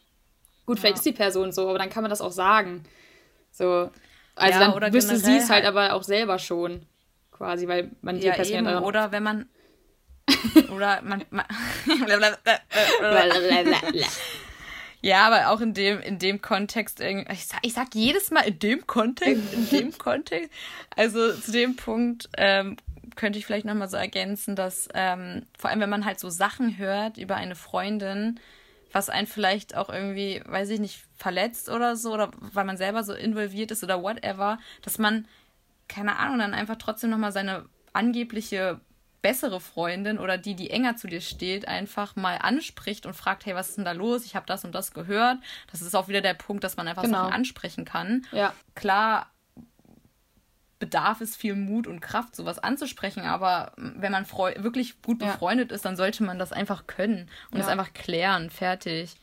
gut, 0.66 0.79
vielleicht 0.79 0.96
ja. 0.96 1.00
ist 1.00 1.07
die 1.07 1.12
Person 1.12 1.53
so, 1.53 1.68
aber 1.68 1.79
dann 1.79 1.90
kann 1.90 2.03
man 2.03 2.11
das 2.11 2.20
auch 2.20 2.33
sagen. 2.33 2.85
So. 3.50 3.90
Also 4.37 4.59
dann 4.59 4.92
wüsste 4.92 5.16
sie 5.16 5.37
es 5.37 5.48
halt, 5.48 5.64
halt 5.64 5.66
aber 5.66 5.94
auch 5.94 6.03
selber 6.03 6.38
schon 6.38 6.87
quasi, 7.35 7.68
weil 7.68 7.90
man 8.01 8.18
die 8.18 8.27
ja, 8.27 8.33
Person 8.33 8.66
eben, 8.66 8.79
oder 8.79 9.12
wenn 9.12 9.23
man 9.23 9.49
oder 10.75 11.03
man, 11.03 11.25
man 11.31 11.44
ja, 15.03 15.27
aber 15.27 15.51
auch 15.51 15.61
in 15.61 15.75
dem 15.75 16.01
in 16.01 16.18
dem 16.18 16.40
Kontext 16.40 17.01
ich 17.01 17.47
sag, 17.47 17.59
ich 17.62 17.75
sag 17.75 17.94
jedes 17.94 18.31
Mal 18.31 18.40
in 18.42 18.59
dem 18.59 18.87
Kontext, 18.87 19.53
in 19.53 19.68
dem 19.79 19.99
Kontext, 19.99 20.51
also 20.97 21.33
zu 21.35 21.53
dem 21.53 21.77
Punkt 21.77 22.31
ähm, 22.38 22.77
könnte 23.16 23.38
ich 23.38 23.47
vielleicht 23.47 23.66
nochmal 23.66 23.88
so 23.88 23.97
ergänzen, 23.97 24.57
dass 24.57 24.88
ähm, 24.94 25.44
vor 25.59 25.70
allem 25.70 25.81
wenn 25.81 25.90
man 25.90 26.07
halt 26.07 26.18
so 26.18 26.31
Sachen 26.31 26.79
hört 26.79 27.18
über 27.18 27.37
eine 27.37 27.55
Freundin, 27.55 28.40
was 28.92 29.11
einen 29.11 29.27
vielleicht 29.27 29.77
auch 29.77 29.90
irgendwie, 29.90 30.40
weiß 30.47 30.70
ich 30.70 30.81
nicht, 30.81 31.05
verletzt 31.16 31.68
oder 31.68 31.97
so, 31.97 32.14
oder 32.14 32.31
weil 32.40 32.64
man 32.64 32.77
selber 32.77 33.05
so 33.05 33.12
involviert 33.12 33.70
ist 33.73 33.85
oder 33.85 34.03
whatever, 34.03 34.59
dass 34.83 34.99
man 34.99 35.27
keine 35.88 36.16
Ahnung, 36.16 36.38
dann 36.38 36.55
einfach 36.55 36.77
trotzdem 36.77 37.11
nochmal 37.11 37.33
seine 37.33 37.66
angebliche 37.92 38.81
bessere 39.25 39.59
Freundin 39.59 40.18
oder 40.18 40.37
die, 40.37 40.55
die 40.55 40.68
enger 40.68 40.97
zu 40.97 41.07
dir 41.07 41.23
steht, 41.23 41.66
einfach 41.66 42.14
mal 42.14 42.37
anspricht 42.37 43.07
und 43.07 43.14
fragt, 43.14 43.47
hey, 43.47 43.55
was 43.55 43.70
ist 43.70 43.79
denn 43.79 43.87
da 43.87 43.92
los? 43.92 44.27
Ich 44.27 44.37
habe 44.37 44.44
das 44.44 44.66
und 44.66 44.75
das 44.75 44.92
gehört. 44.92 45.38
Das 45.73 45.81
ist 45.81 45.94
auch 45.97 46.09
wieder 46.09 46.20
der 46.20 46.35
Punkt, 46.35 46.62
dass 46.62 46.77
man 46.77 46.87
einfach 46.87 47.05
genau. 47.05 47.23
Sachen 47.23 47.33
ansprechen 47.33 47.87
kann. 47.87 48.27
Ja. 48.33 48.53
Klar 48.75 49.31
bedarf 50.79 51.23
es 51.23 51.37
viel 51.37 51.55
Mut 51.55 51.87
und 51.87 52.01
Kraft, 52.01 52.37
sowas 52.37 52.59
anzusprechen, 52.59 53.23
aber 53.23 53.73
wenn 53.77 54.12
man 54.12 54.27
wirklich 54.29 55.01
gut 55.01 55.18
befreundet 55.18 55.70
ja. 55.70 55.77
ist, 55.77 55.87
dann 55.87 55.97
sollte 55.97 56.23
man 56.23 56.38
das 56.38 56.53
einfach 56.53 56.87
können 56.87 57.31
und 57.51 57.61
es 57.61 57.66
einfach 57.66 57.94
klären, 57.94 58.51
fertig. 58.51 59.16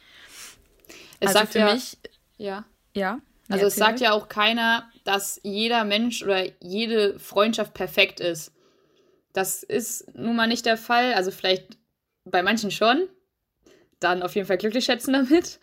Es 1.20 1.28
also 1.28 1.40
sagt 1.40 1.52
für 1.52 1.60
ja, 1.60 1.74
mich, 1.74 2.00
ja. 2.38 2.66
Ja. 2.96 3.20
Also 3.50 3.68
es 3.68 3.76
sagt 3.76 4.00
ja 4.00 4.14
auch 4.14 4.30
keiner, 4.30 4.90
dass 5.04 5.40
jeder 5.44 5.84
Mensch 5.84 6.24
oder 6.24 6.44
jede 6.60 7.20
Freundschaft 7.20 7.74
perfekt 7.74 8.20
ist. 8.20 8.54
Das 9.34 9.64
ist 9.64 10.16
nun 10.16 10.36
mal 10.36 10.48
nicht 10.48 10.66
der 10.66 10.78
Fall. 10.78 11.14
Also 11.14 11.32
vielleicht 11.32 11.78
bei 12.26 12.44
manchen 12.44 12.72
schon. 12.72 13.08
Dann 14.00 14.24
auf 14.24 14.36
jeden 14.36 14.48
Fall 14.48 14.58
glücklich 14.58 14.86
schätzen 14.86 15.14
damit. 15.14 15.60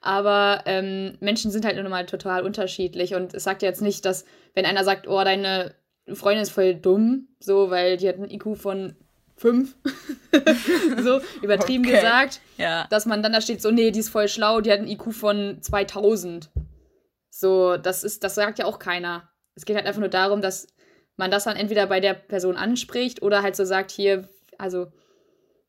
Aber 0.00 0.62
ähm, 0.66 1.16
Menschen 1.20 1.50
sind 1.50 1.64
halt 1.64 1.76
nun 1.76 1.88
mal 1.88 2.06
total 2.06 2.42
unterschiedlich. 2.42 3.14
Und 3.14 3.34
es 3.34 3.44
sagt 3.44 3.62
ja 3.62 3.68
jetzt 3.68 3.82
nicht, 3.82 4.04
dass, 4.04 4.24
wenn 4.54 4.66
einer 4.66 4.84
sagt, 4.84 5.06
oh, 5.06 5.22
deine 5.22 5.74
Freundin 6.12 6.42
ist 6.42 6.50
voll 6.50 6.74
dumm, 6.74 7.28
so, 7.38 7.70
weil 7.70 7.96
die 7.96 8.08
hat 8.08 8.16
einen 8.16 8.30
IQ 8.30 8.56
von 8.56 8.96
fünf, 9.36 9.76
so 11.02 11.20
übertrieben 11.42 11.84
okay. 11.84 11.96
gesagt, 11.96 12.40
ja. 12.58 12.86
dass 12.90 13.06
man 13.06 13.22
dann 13.22 13.32
da 13.32 13.40
steht, 13.40 13.62
so, 13.62 13.70
nee, 13.70 13.90
die 13.90 14.00
ist 14.00 14.08
voll 14.08 14.28
schlau, 14.28 14.60
die 14.60 14.70
hat 14.70 14.78
einen 14.78 14.88
IQ 14.88 15.12
von 15.12 15.58
2000. 15.60 16.50
So, 17.42 17.76
das 17.76 18.04
ist, 18.04 18.22
das 18.22 18.36
sagt 18.36 18.60
ja 18.60 18.66
auch 18.66 18.78
keiner. 18.78 19.28
Es 19.56 19.64
geht 19.64 19.74
halt 19.74 19.84
einfach 19.84 19.98
nur 19.98 20.08
darum, 20.08 20.40
dass 20.40 20.68
man 21.16 21.32
das 21.32 21.42
dann 21.42 21.56
entweder 21.56 21.88
bei 21.88 21.98
der 21.98 22.14
Person 22.14 22.56
anspricht 22.56 23.20
oder 23.20 23.42
halt 23.42 23.56
so 23.56 23.64
sagt, 23.64 23.90
hier, 23.90 24.28
also 24.58 24.92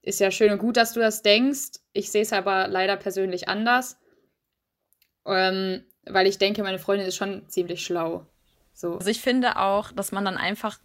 ist 0.03 0.19
ja 0.19 0.29
schön 0.29 0.51
und 0.51 0.59
gut, 0.59 0.77
dass 0.77 0.93
du 0.93 0.99
das 0.99 1.23
denkst. 1.23 1.79
Ich 1.91 2.11
sehe 2.11 2.21
es 2.21 2.31
aber 2.31 2.67
leider 2.67 2.95
persönlich 2.95 3.49
anders. 3.49 3.97
Ähm, 5.25 5.83
weil 6.05 6.27
ich 6.27 6.37
denke, 6.37 6.61
meine 6.61 6.77
Freundin 6.77 7.07
ist 7.07 7.15
schon 7.15 7.49
ziemlich 7.49 7.83
schlau. 7.83 8.27
So. 8.73 8.97
Also 8.97 9.09
ich 9.09 9.21
finde 9.21 9.57
auch, 9.57 9.91
dass 9.93 10.11
man 10.11 10.25
dann 10.25 10.37
einfach, 10.37 10.77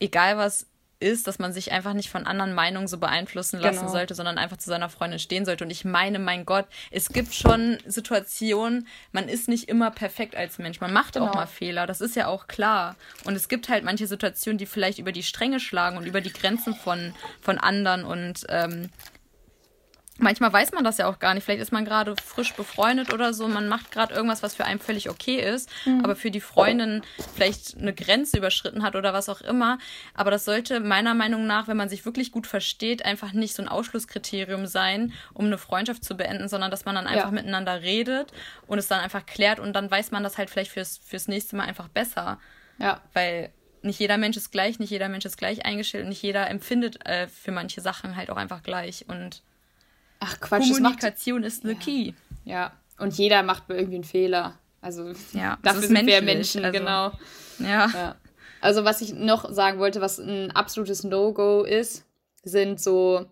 egal 0.00 0.36
was 0.36 0.66
ist, 1.04 1.26
dass 1.26 1.38
man 1.38 1.52
sich 1.52 1.70
einfach 1.70 1.92
nicht 1.92 2.08
von 2.08 2.26
anderen 2.26 2.54
Meinungen 2.54 2.88
so 2.88 2.96
beeinflussen 2.98 3.60
lassen 3.60 3.80
genau. 3.80 3.92
sollte, 3.92 4.14
sondern 4.14 4.38
einfach 4.38 4.56
zu 4.56 4.70
seiner 4.70 4.88
Freundin 4.88 5.18
stehen 5.18 5.44
sollte. 5.44 5.64
Und 5.64 5.70
ich 5.70 5.84
meine, 5.84 6.18
mein 6.18 6.46
Gott, 6.46 6.66
es 6.90 7.10
gibt 7.10 7.34
schon 7.34 7.78
Situationen, 7.86 8.88
man 9.12 9.28
ist 9.28 9.46
nicht 9.46 9.68
immer 9.68 9.90
perfekt 9.90 10.34
als 10.34 10.58
Mensch. 10.58 10.80
Man 10.80 10.92
macht 10.92 11.14
genau. 11.14 11.26
auch 11.28 11.34
mal 11.34 11.46
Fehler, 11.46 11.86
das 11.86 12.00
ist 12.00 12.16
ja 12.16 12.26
auch 12.26 12.46
klar. 12.46 12.96
Und 13.24 13.34
es 13.34 13.48
gibt 13.48 13.68
halt 13.68 13.84
manche 13.84 14.06
Situationen, 14.06 14.56
die 14.56 14.66
vielleicht 14.66 14.98
über 14.98 15.12
die 15.12 15.22
Stränge 15.22 15.60
schlagen 15.60 15.98
und 15.98 16.06
über 16.06 16.22
die 16.22 16.32
Grenzen 16.32 16.74
von, 16.74 17.14
von 17.42 17.58
anderen. 17.58 18.04
Und 18.04 18.46
ähm, 18.48 18.88
manchmal 20.18 20.52
weiß 20.52 20.72
man 20.72 20.84
das 20.84 20.98
ja 20.98 21.08
auch 21.08 21.18
gar 21.18 21.34
nicht. 21.34 21.44
Vielleicht 21.44 21.62
ist 21.62 21.72
man 21.72 21.84
gerade 21.84 22.14
frisch 22.24 22.54
befreundet 22.54 23.12
oder 23.12 23.34
so. 23.34 23.48
Man 23.48 23.68
macht 23.68 23.90
gerade 23.90 24.14
irgendwas, 24.14 24.42
was 24.42 24.54
für 24.54 24.64
einen 24.64 24.78
völlig 24.78 25.10
okay 25.10 25.40
ist, 25.40 25.68
mhm. 25.84 26.04
aber 26.04 26.14
für 26.14 26.30
die 26.30 26.40
Freundin 26.40 27.02
vielleicht 27.34 27.76
eine 27.76 27.92
Grenze 27.92 28.38
überschritten 28.38 28.82
hat 28.82 28.94
oder 28.94 29.12
was 29.12 29.28
auch 29.28 29.40
immer. 29.40 29.78
Aber 30.14 30.30
das 30.30 30.44
sollte 30.44 30.80
meiner 30.80 31.14
Meinung 31.14 31.46
nach, 31.46 31.66
wenn 31.66 31.76
man 31.76 31.88
sich 31.88 32.04
wirklich 32.04 32.30
gut 32.30 32.46
versteht, 32.46 33.04
einfach 33.04 33.32
nicht 33.32 33.54
so 33.54 33.62
ein 33.62 33.68
Ausschlusskriterium 33.68 34.66
sein, 34.66 35.12
um 35.32 35.46
eine 35.46 35.58
Freundschaft 35.58 36.04
zu 36.04 36.16
beenden, 36.16 36.48
sondern 36.48 36.70
dass 36.70 36.84
man 36.84 36.94
dann 36.94 37.06
einfach 37.06 37.26
ja. 37.26 37.32
miteinander 37.32 37.82
redet 37.82 38.32
und 38.66 38.78
es 38.78 38.88
dann 38.88 39.00
einfach 39.00 39.26
klärt 39.26 39.58
und 39.58 39.72
dann 39.72 39.90
weiß 39.90 40.12
man 40.12 40.22
das 40.22 40.38
halt 40.38 40.48
vielleicht 40.48 40.70
fürs, 40.70 40.98
fürs 40.98 41.28
nächste 41.28 41.56
Mal 41.56 41.64
einfach 41.64 41.88
besser. 41.88 42.38
Ja. 42.78 43.00
Weil 43.12 43.50
nicht 43.82 43.98
jeder 43.98 44.16
Mensch 44.16 44.36
ist 44.36 44.50
gleich, 44.50 44.78
nicht 44.78 44.90
jeder 44.90 45.08
Mensch 45.08 45.24
ist 45.24 45.36
gleich 45.36 45.66
eingestellt 45.66 46.04
und 46.04 46.10
nicht 46.10 46.22
jeder 46.22 46.48
empfindet 46.48 47.04
äh, 47.06 47.26
für 47.28 47.52
manche 47.52 47.80
Sachen 47.80 48.16
halt 48.16 48.30
auch 48.30 48.36
einfach 48.36 48.62
gleich 48.62 49.04
und 49.08 49.42
Ach 50.24 50.40
Quatsch, 50.40 50.62
Kommunikation 50.62 51.40
macht, 51.40 51.48
ist 51.48 51.62
the 51.62 51.68
ja. 51.68 51.74
key. 51.74 52.12
Ja, 52.44 52.72
und 52.98 53.16
jeder 53.18 53.42
macht 53.42 53.64
irgendwie 53.68 53.96
einen 53.96 54.04
Fehler. 54.04 54.58
Also 54.80 55.12
ja, 55.32 55.58
dafür 55.62 55.82
sind 55.82 55.92
menschlich, 55.92 56.14
wir 56.14 56.22
Menschen, 56.22 56.64
also, 56.64 56.78
genau. 56.78 57.12
Ja. 57.58 57.86
ja. 57.86 58.16
Also 58.60 58.84
was 58.84 59.00
ich 59.02 59.14
noch 59.14 59.50
sagen 59.52 59.78
wollte, 59.78 60.00
was 60.00 60.18
ein 60.18 60.50
absolutes 60.50 61.04
No-Go 61.04 61.64
ist, 61.64 62.06
sind 62.42 62.80
so 62.80 63.26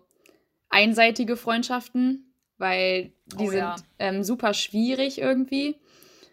einseitige 0.69 1.37
Freundschaften, 1.37 2.33
weil 2.57 3.13
die 3.25 3.45
oh, 3.45 3.49
sind 3.49 3.59
ja. 3.59 3.75
ähm, 3.99 4.23
super 4.23 4.53
schwierig 4.53 5.19
irgendwie. 5.19 5.75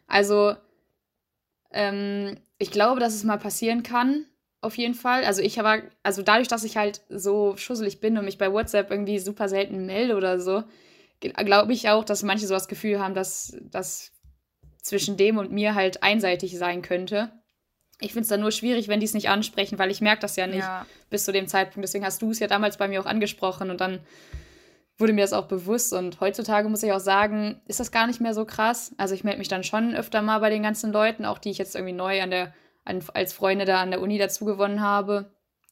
Also 0.07 0.55
ähm, 1.71 2.37
ich 2.59 2.71
glaube, 2.71 3.01
dass 3.01 3.15
es 3.15 3.25
mal 3.25 3.39
passieren 3.39 3.83
kann, 3.83 4.27
auf 4.61 4.77
jeden 4.77 4.95
Fall. 4.95 5.25
Also 5.25 5.43
ich 5.43 5.59
habe, 5.59 5.83
also 6.03 6.23
dadurch, 6.23 6.49
dass 6.49 6.65
ich 6.65 6.77
halt 6.77 7.01
so 7.09 7.57
schusselig 7.57 8.01
bin 8.01 8.19
und 8.19 8.25
mich 8.25 8.39
bei 8.39 8.53
WhatsApp 8.53 8.91
irgendwie 8.91 9.19
super 9.19 9.49
selten 9.49 9.87
melde 9.87 10.17
oder 10.17 10.41
so, 10.41 10.65
glaube 11.21 11.73
ich 11.73 11.89
auch, 11.89 12.05
dass 12.05 12.23
manche 12.23 12.47
so 12.47 12.55
das 12.55 12.69
Gefühl 12.69 12.99
haben, 13.01 13.15
dass 13.15 13.57
das 13.63 14.13
zwischen 14.83 15.17
dem 15.17 15.39
und 15.39 15.53
mir 15.53 15.75
halt 15.75 16.03
einseitig 16.03 16.57
sein 16.59 16.83
könnte. 16.83 17.31
Ich 18.01 18.13
finde 18.13 18.23
es 18.23 18.29
dann 18.29 18.41
nur 18.41 18.53
schwierig, 18.53 18.89
wenn 18.89 19.01
die 19.01 19.07
es 19.07 19.15
nicht 19.15 19.29
ansprechen, 19.29 19.79
weil 19.79 19.91
ich 19.91 20.01
merke 20.01 20.23
das 20.23 20.37
ja 20.37 20.47
nicht 20.47 20.61
ja. 20.61 20.87
bis 21.11 21.25
zu 21.25 21.33
dem 21.33 21.47
Zeitpunkt. 21.49 21.85
Deswegen 21.85 22.05
hast 22.05 22.23
du 22.23 22.31
es 22.31 22.39
ja 22.39 22.47
damals 22.47 22.79
bei 22.79 22.89
mir 22.89 23.01
auch 23.01 23.07
angesprochen 23.07 23.71
und 23.71 23.81
dann 23.81 24.01
wurde 24.97 25.13
mir 25.13 25.23
das 25.23 25.35
auch 25.35 25.49
bewusst. 25.49 25.93
Und 25.93 26.21
heutzutage 26.21 26.69
muss 26.69 26.83
ich 26.83 26.93
auch 26.93 27.01
sagen, 27.01 27.61
ist 27.67 27.81
das 27.81 27.93
gar 27.93 28.07
nicht 28.07 28.21
mehr 28.21 28.33
so 28.33 28.47
krass. 28.47 28.95
Also 28.97 29.15
ich 29.15 29.25
melde 29.25 29.39
mich 29.39 29.49
dann 29.49 29.65
schon 29.65 29.95
öfter 29.95 30.23
mal 30.23 30.39
bei 30.39 30.49
den 30.49 30.63
ganzen 30.63 30.93
Leuten, 30.93 31.27
auch 31.27 31.39
die 31.39 31.51
ich 31.51 31.59
jetzt 31.59 31.75
irgendwie 31.75 31.95
neu 31.95 32.23
an 32.23 32.31
der 32.31 32.55
als 33.15 33.33
Freunde 33.33 33.65
da 33.65 33.81
an 33.81 33.91
der 33.91 34.01
Uni 34.01 34.19
dazugewonnen 34.19 34.81
habe. 34.81 35.31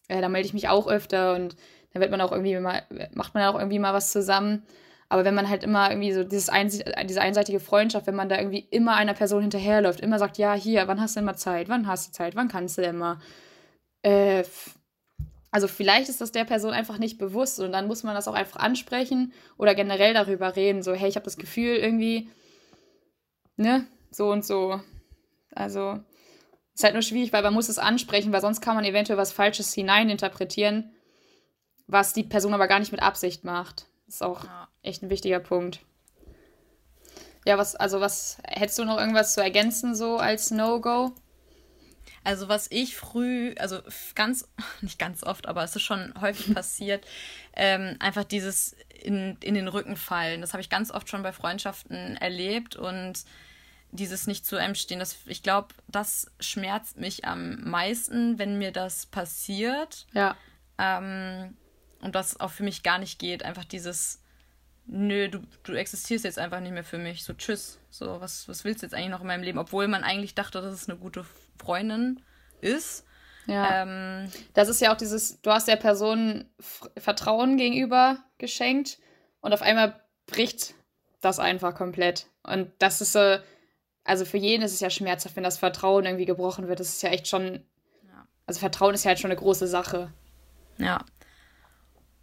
Äh, 0.09 0.21
da 0.21 0.29
melde 0.29 0.47
ich 0.47 0.55
mich 0.55 0.69
auch 0.69 0.87
öfter 0.87 1.35
und 1.35 1.57
dann 1.93 2.01
wird 2.01 2.11
man 2.11 2.21
auch 2.21 2.33
irgendwie 2.33 2.59
mal, 2.59 2.83
macht 3.15 3.35
man 3.35 3.45
auch 3.45 3.59
irgendwie 3.59 3.79
mal 3.79 3.95
was 3.95 4.13
zusammen. 4.13 4.65
Aber 5.09 5.25
wenn 5.25 5.35
man 5.35 5.49
halt 5.49 5.65
immer 5.65 5.91
irgendwie 5.91 6.13
so 6.13 6.23
dieses 6.23 6.51
Einse 6.51 6.85
diese 7.05 7.23
einseitige 7.23 7.61
Freundschaft, 7.61 8.07
wenn 8.07 8.15
man 8.15 8.29
da 8.29 8.37
irgendwie 8.37 8.67
immer 8.71 8.95
einer 8.95 9.15
Person 9.15 9.41
hinterherläuft, 9.41 10.01
immer 10.01 10.19
sagt, 10.19 10.37
ja, 10.37 10.53
hier, 10.55 10.87
wann 10.87 11.01
hast 11.01 11.17
du 11.17 11.21
denn 11.21 11.25
mal 11.27 11.37
Zeit? 11.37 11.69
Wann 11.69 11.87
hast 11.87 12.09
du 12.09 12.13
Zeit? 12.13 12.37
Wann 12.37 12.49
kannst 12.49 12.77
du 12.77 12.83
denn 12.83 12.99
mal? 12.99 13.19
Äh, 14.03 14.45
also 15.51 15.67
vielleicht 15.67 16.11
ist 16.11 16.21
das 16.21 16.33
der 16.33 16.45
Person 16.45 16.73
einfach 16.73 16.99
nicht 16.99 17.19
bewusst 17.19 17.59
und 17.61 17.73
dann 17.73 17.87
muss 17.87 18.03
man 18.03 18.15
das 18.15 18.29
auch 18.29 18.35
einfach 18.35 18.61
ansprechen 18.61 19.33
oder 19.57 19.75
generell 19.75 20.13
darüber 20.13 20.57
reden, 20.57 20.83
so, 20.83 20.93
hey, 20.93 21.09
ich 21.09 21.17
habe 21.17 21.25
das 21.25 21.39
Gefühl 21.39 21.77
irgendwie, 21.77 22.29
ne, 23.57 23.87
so 24.11 24.31
und 24.31 24.45
so. 24.45 24.81
Also 25.55 26.01
ist 26.79 26.85
halt 26.85 26.95
nur 26.95 27.03
schwierig, 27.03 27.33
weil 27.33 27.43
man 27.43 27.55
muss 27.55 27.69
es 27.69 27.79
ansprechen, 27.79 28.33
weil 28.33 28.41
sonst 28.41 28.61
kann 28.61 28.77
man 28.77 28.85
eventuell 28.85 29.19
was 29.19 29.33
Falsches 29.33 29.75
hineininterpretieren, 29.75 30.93
was 31.89 32.13
die 32.13 32.23
Person 32.23 32.55
aber 32.55 32.69
gar 32.69 32.79
nicht 32.79 32.93
mit 32.93 33.03
Absicht 33.03 33.43
macht. 33.43 33.87
Das 34.07 34.17
ist 34.17 34.23
auch 34.23 34.45
ja. 34.45 34.69
echt 34.83 35.03
ein 35.03 35.11
wichtiger 35.11 35.41
Punkt. 35.41 35.81
Ja, 37.45 37.59
was, 37.59 37.75
also 37.75 38.01
was, 38.01 38.39
hättest 38.45 38.79
du 38.79 38.85
noch 38.85 38.97
irgendwas 38.97 39.35
zu 39.35 39.43
ergänzen, 39.43 39.97
so 39.97 40.19
als 40.19 40.53
No-Go? 40.53 41.13
Also 42.23 42.49
was 42.49 42.71
ich 42.71 42.97
früh, 42.97 43.57
also 43.59 43.81
ganz, 44.15 44.49
nicht 44.81 45.01
ganz 45.01 45.25
oft, 45.25 45.49
aber 45.49 45.65
es 45.65 45.75
ist 45.75 45.83
schon 45.83 46.15
häufig 46.21 46.55
passiert, 46.55 47.05
ähm, 47.57 47.97
einfach 47.99 48.23
dieses 48.23 48.77
in, 49.03 49.37
in 49.43 49.55
den 49.55 49.67
Rücken 49.67 49.97
fallen. 49.97 50.43
Das 50.43 50.53
habe 50.53 50.61
ich 50.61 50.71
ganz 50.71 50.93
oft 50.93 51.09
schon 51.09 51.25
bei 51.25 51.33
Freundschaften 51.33 52.17
erlebt 52.19 52.77
und 52.77 53.25
dieses 53.91 54.27
nicht 54.27 54.47
zu 54.47 54.57
einem 54.57 54.75
stehen. 54.75 54.99
Das, 54.99 55.17
ich 55.27 55.43
glaube, 55.43 55.69
das 55.89 56.31
schmerzt 56.41 56.99
mich 56.99 57.25
am 57.25 57.63
meisten, 57.69 58.39
wenn 58.39 58.59
mir 58.59 58.73
das 58.73 59.07
passiert. 59.07 60.07
Ja. 60.13 60.37
Ähm, 60.79 61.57
und 62.01 62.15
das 62.15 62.39
auch 62.39 62.51
für 62.51 62.63
mich 62.63 62.83
gar 62.83 62.99
nicht 62.99 63.19
geht. 63.19 63.43
Einfach 63.43 63.65
dieses, 63.65 64.23
nö, 64.87 65.29
du, 65.29 65.41
du 65.63 65.73
existierst 65.75 66.25
jetzt 66.25 66.39
einfach 66.39 66.61
nicht 66.61 66.73
mehr 66.73 66.85
für 66.85 66.99
mich. 66.99 67.25
So, 67.25 67.33
tschüss. 67.33 67.79
So, 67.91 68.21
was, 68.21 68.49
was 68.49 68.65
willst 68.65 68.83
du 68.83 68.87
jetzt 68.87 68.95
eigentlich 68.95 69.11
noch 69.11 69.23
in 69.23 69.27
meinem 69.27 69.43
Leben? 69.43 69.59
Obwohl 69.59 69.89
man 69.89 70.05
eigentlich 70.05 70.35
dachte, 70.35 70.61
dass 70.61 70.73
es 70.73 70.89
eine 70.89 70.99
gute 70.99 71.25
Freundin 71.59 72.23
ist. 72.61 73.05
Ja. 73.47 73.83
Ähm, 73.83 74.31
das 74.53 74.69
ist 74.69 74.81
ja 74.81 74.93
auch 74.93 74.97
dieses, 74.97 75.41
du 75.41 75.51
hast 75.51 75.69
der 75.69 75.77
Person 75.77 76.45
Vertrauen 76.99 77.57
gegenüber 77.57 78.19
geschenkt 78.37 78.99
und 79.41 79.55
auf 79.55 79.63
einmal 79.63 79.99
bricht 80.27 80.75
das 81.23 81.39
einfach 81.39 81.75
komplett. 81.75 82.27
Und 82.43 82.71
das 82.79 83.01
ist 83.01 83.13
so, 83.13 83.39
also 84.09 84.25
für 84.25 84.39
jeden 84.39 84.63
ist 84.63 84.73
es 84.73 84.81
ja 84.81 84.89
schmerzhaft, 84.89 85.37
wenn 85.37 85.45
das 85.45 85.59
Vertrauen 85.59 86.07
irgendwie 86.07 86.25
gebrochen 86.25 86.67
wird. 86.67 86.81
Das 86.81 86.89
ist 86.89 87.03
ja 87.03 87.11
echt 87.11 87.29
schon. 87.29 87.63
Also 88.47 88.61
Vertrauen 88.61 88.95
ist 88.95 89.05
ja 89.05 89.11
halt 89.11 89.19
schon 89.19 89.31
eine 89.31 89.39
große 89.39 89.67
Sache. 89.67 90.11
Ja. 90.79 91.05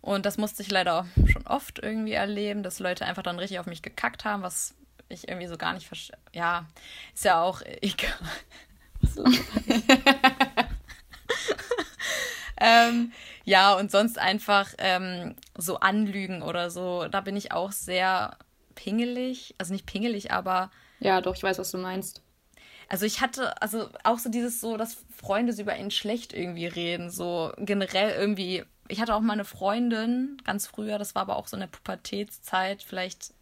Und 0.01 0.25
das 0.25 0.39
musste 0.39 0.63
ich 0.63 0.71
leider 0.71 1.01
auch 1.01 1.05
schon 1.27 1.45
oft 1.45 1.77
irgendwie 1.77 2.13
erleben, 2.13 2.63
dass 2.63 2.79
Leute 2.79 3.05
einfach 3.05 3.21
dann 3.21 3.37
richtig 3.37 3.59
auf 3.59 3.67
mich 3.67 3.83
gekackt 3.83 4.25
haben, 4.25 4.41
was 4.41 4.73
ich 5.09 5.27
irgendwie 5.27 5.45
so 5.45 5.57
gar 5.57 5.73
nicht 5.73 5.85
verstehe. 5.87 6.17
Ja, 6.33 6.65
ist 7.13 7.25
ja 7.25 7.43
auch 7.43 7.61
egal. 7.81 8.09
ähm, 12.59 13.11
ja, 13.43 13.75
und 13.75 13.91
sonst 13.91 14.17
einfach 14.17 14.73
ähm, 14.79 15.35
so 15.55 15.79
anlügen 15.79 16.41
oder 16.41 16.71
so. 16.71 17.07
Da 17.07 17.21
bin 17.21 17.37
ich 17.37 17.51
auch 17.51 17.71
sehr 17.71 18.39
pingelig. 18.73 19.53
Also 19.59 19.71
nicht 19.71 19.85
pingelig, 19.85 20.31
aber 20.31 20.71
ja, 21.05 21.21
doch, 21.21 21.35
ich 21.35 21.43
weiß, 21.43 21.59
was 21.59 21.69
du 21.69 21.77
meinst. 21.77 22.23
Also 22.89 23.05
ich 23.05 23.21
hatte, 23.21 23.61
also 23.61 23.89
auch 24.03 24.17
so 24.17 24.29
dieses 24.29 24.59
so, 24.59 24.75
dass 24.75 24.97
Freunde 25.15 25.53
so 25.53 25.61
über 25.61 25.77
ihn 25.77 25.91
schlecht 25.91 26.33
irgendwie 26.33 26.65
reden, 26.65 27.11
so 27.11 27.51
generell 27.57 28.15
irgendwie. 28.19 28.63
Ich 28.87 29.01
hatte 29.01 29.13
auch 29.13 29.21
mal 29.21 29.33
eine 29.33 29.45
Freundin 29.45 30.41
ganz 30.45 30.65
früher, 30.65 30.97
das 30.97 31.13
war 31.13 31.21
aber 31.23 31.35
auch 31.35 31.47
so 31.47 31.57
eine 31.57 31.67
Pubertätszeit, 31.67 32.81
vielleicht 32.81 33.33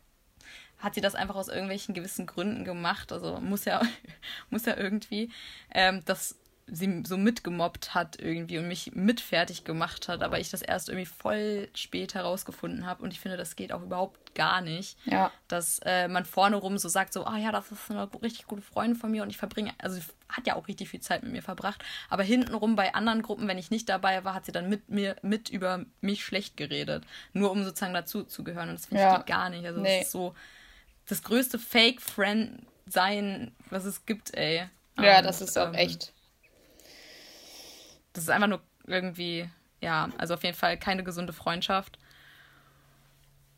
hat 0.78 0.96
sie 0.96 1.02
das 1.02 1.16
einfach 1.16 1.36
aus 1.36 1.48
irgendwelchen 1.48 1.94
gewissen 1.94 2.26
Gründen 2.26 2.66
gemacht, 2.66 3.14
also 3.14 3.40
muss 3.40 3.64
ja, 3.64 3.82
muss 4.50 4.66
ja 4.66 4.76
irgendwie, 4.76 5.30
ähm, 5.74 6.04
dass 6.06 6.36
sie 6.68 7.04
so 7.06 7.18
mitgemobbt 7.18 7.94
hat 7.94 8.20
irgendwie 8.20 8.58
und 8.58 8.68
mich 8.68 8.94
mitfertig 8.94 9.66
gemacht 9.66 10.08
hat, 10.08 10.24
aber 10.24 10.40
ich 10.40 10.50
das 10.50 10.62
erst 10.62 10.88
irgendwie 10.90 11.06
voll 11.06 11.68
spät 11.74 12.14
herausgefunden 12.14 12.86
habe 12.86 13.04
und 13.04 13.12
ich 13.12 13.20
finde, 13.20 13.38
das 13.38 13.56
geht 13.56 13.74
auch 13.74 13.82
überhaupt 13.82 14.34
gar 14.34 14.62
nicht, 14.62 14.98
ja. 15.06 15.30
dass 15.48 15.80
äh, 15.84 16.08
man 16.08 16.26
vorne 16.26 16.56
rum 16.56 16.78
so 16.78 16.88
sagt, 16.88 17.14
so, 17.14 17.26
ah 17.26 17.34
oh 17.36 17.38
ja, 17.38 17.52
das 17.52 17.72
ist 17.72 17.92
eine 17.92 18.10
richtig 18.22 18.48
gute 18.48 18.62
Freundin 18.62 18.96
von 18.96 19.12
mir 19.12 19.24
und 19.24 19.30
ich 19.30 19.38
verbringe, 19.38 19.74
also 19.78 19.98
sie 19.98 20.04
hat 20.30 20.48
ja 20.48 20.56
auch 20.56 20.68
richtig 20.68 20.90
viel 20.90 21.02
Zeit 21.02 21.22
mit 21.24 21.34
mir 21.34 21.44
verbracht, 21.44 21.84
aber 22.10 22.24
hintenrum 22.24 22.76
bei 22.76 22.96
anderen 22.96 23.22
Gruppen, 23.22 23.48
wenn 23.48 23.58
ich 23.58 23.70
nicht 23.70 23.90
dabei 23.90 24.24
war, 24.24 24.34
hat 24.34 24.46
sie 24.46 24.54
dann 24.54 24.70
mit 24.70 24.90
mir, 24.90 25.18
mit 25.22 25.50
über 25.50 25.86
mich 26.00 26.24
schlecht 26.24 26.56
geredet, 26.56 27.04
nur 27.34 27.52
um 27.52 27.64
sozusagen 27.66 27.94
dazu 27.94 28.24
zu 28.24 28.44
gehören 28.44 28.70
und 28.70 28.76
das 28.80 28.86
finde 28.86 29.04
ja. 29.04 29.20
ich 29.20 29.26
gar 29.26 29.50
nicht, 29.50 29.66
also 29.66 29.82
nee. 29.82 29.98
das 30.00 30.08
ist 30.08 30.12
so 30.14 30.34
das 31.08 31.22
größte 31.24 31.60
Fake-Friend-Sein, 31.60 33.52
was 33.70 33.84
es 33.84 34.06
gibt, 34.06 34.34
ey. 34.36 34.70
Ja, 34.98 35.18
und, 35.18 35.26
das 35.26 35.42
ist 35.42 35.58
auch 35.58 35.68
ähm, 35.68 35.74
echt 35.74 36.14
das 38.14 38.26
ist 38.26 38.30
einfach 38.30 38.48
nur 38.48 38.62
irgendwie, 38.86 39.50
ja, 39.82 40.10
also 40.18 40.34
auf 40.34 40.44
jeden 40.44 40.56
Fall 40.56 40.78
keine 40.78 41.04
gesunde 41.04 41.34
Freundschaft. 41.34 41.98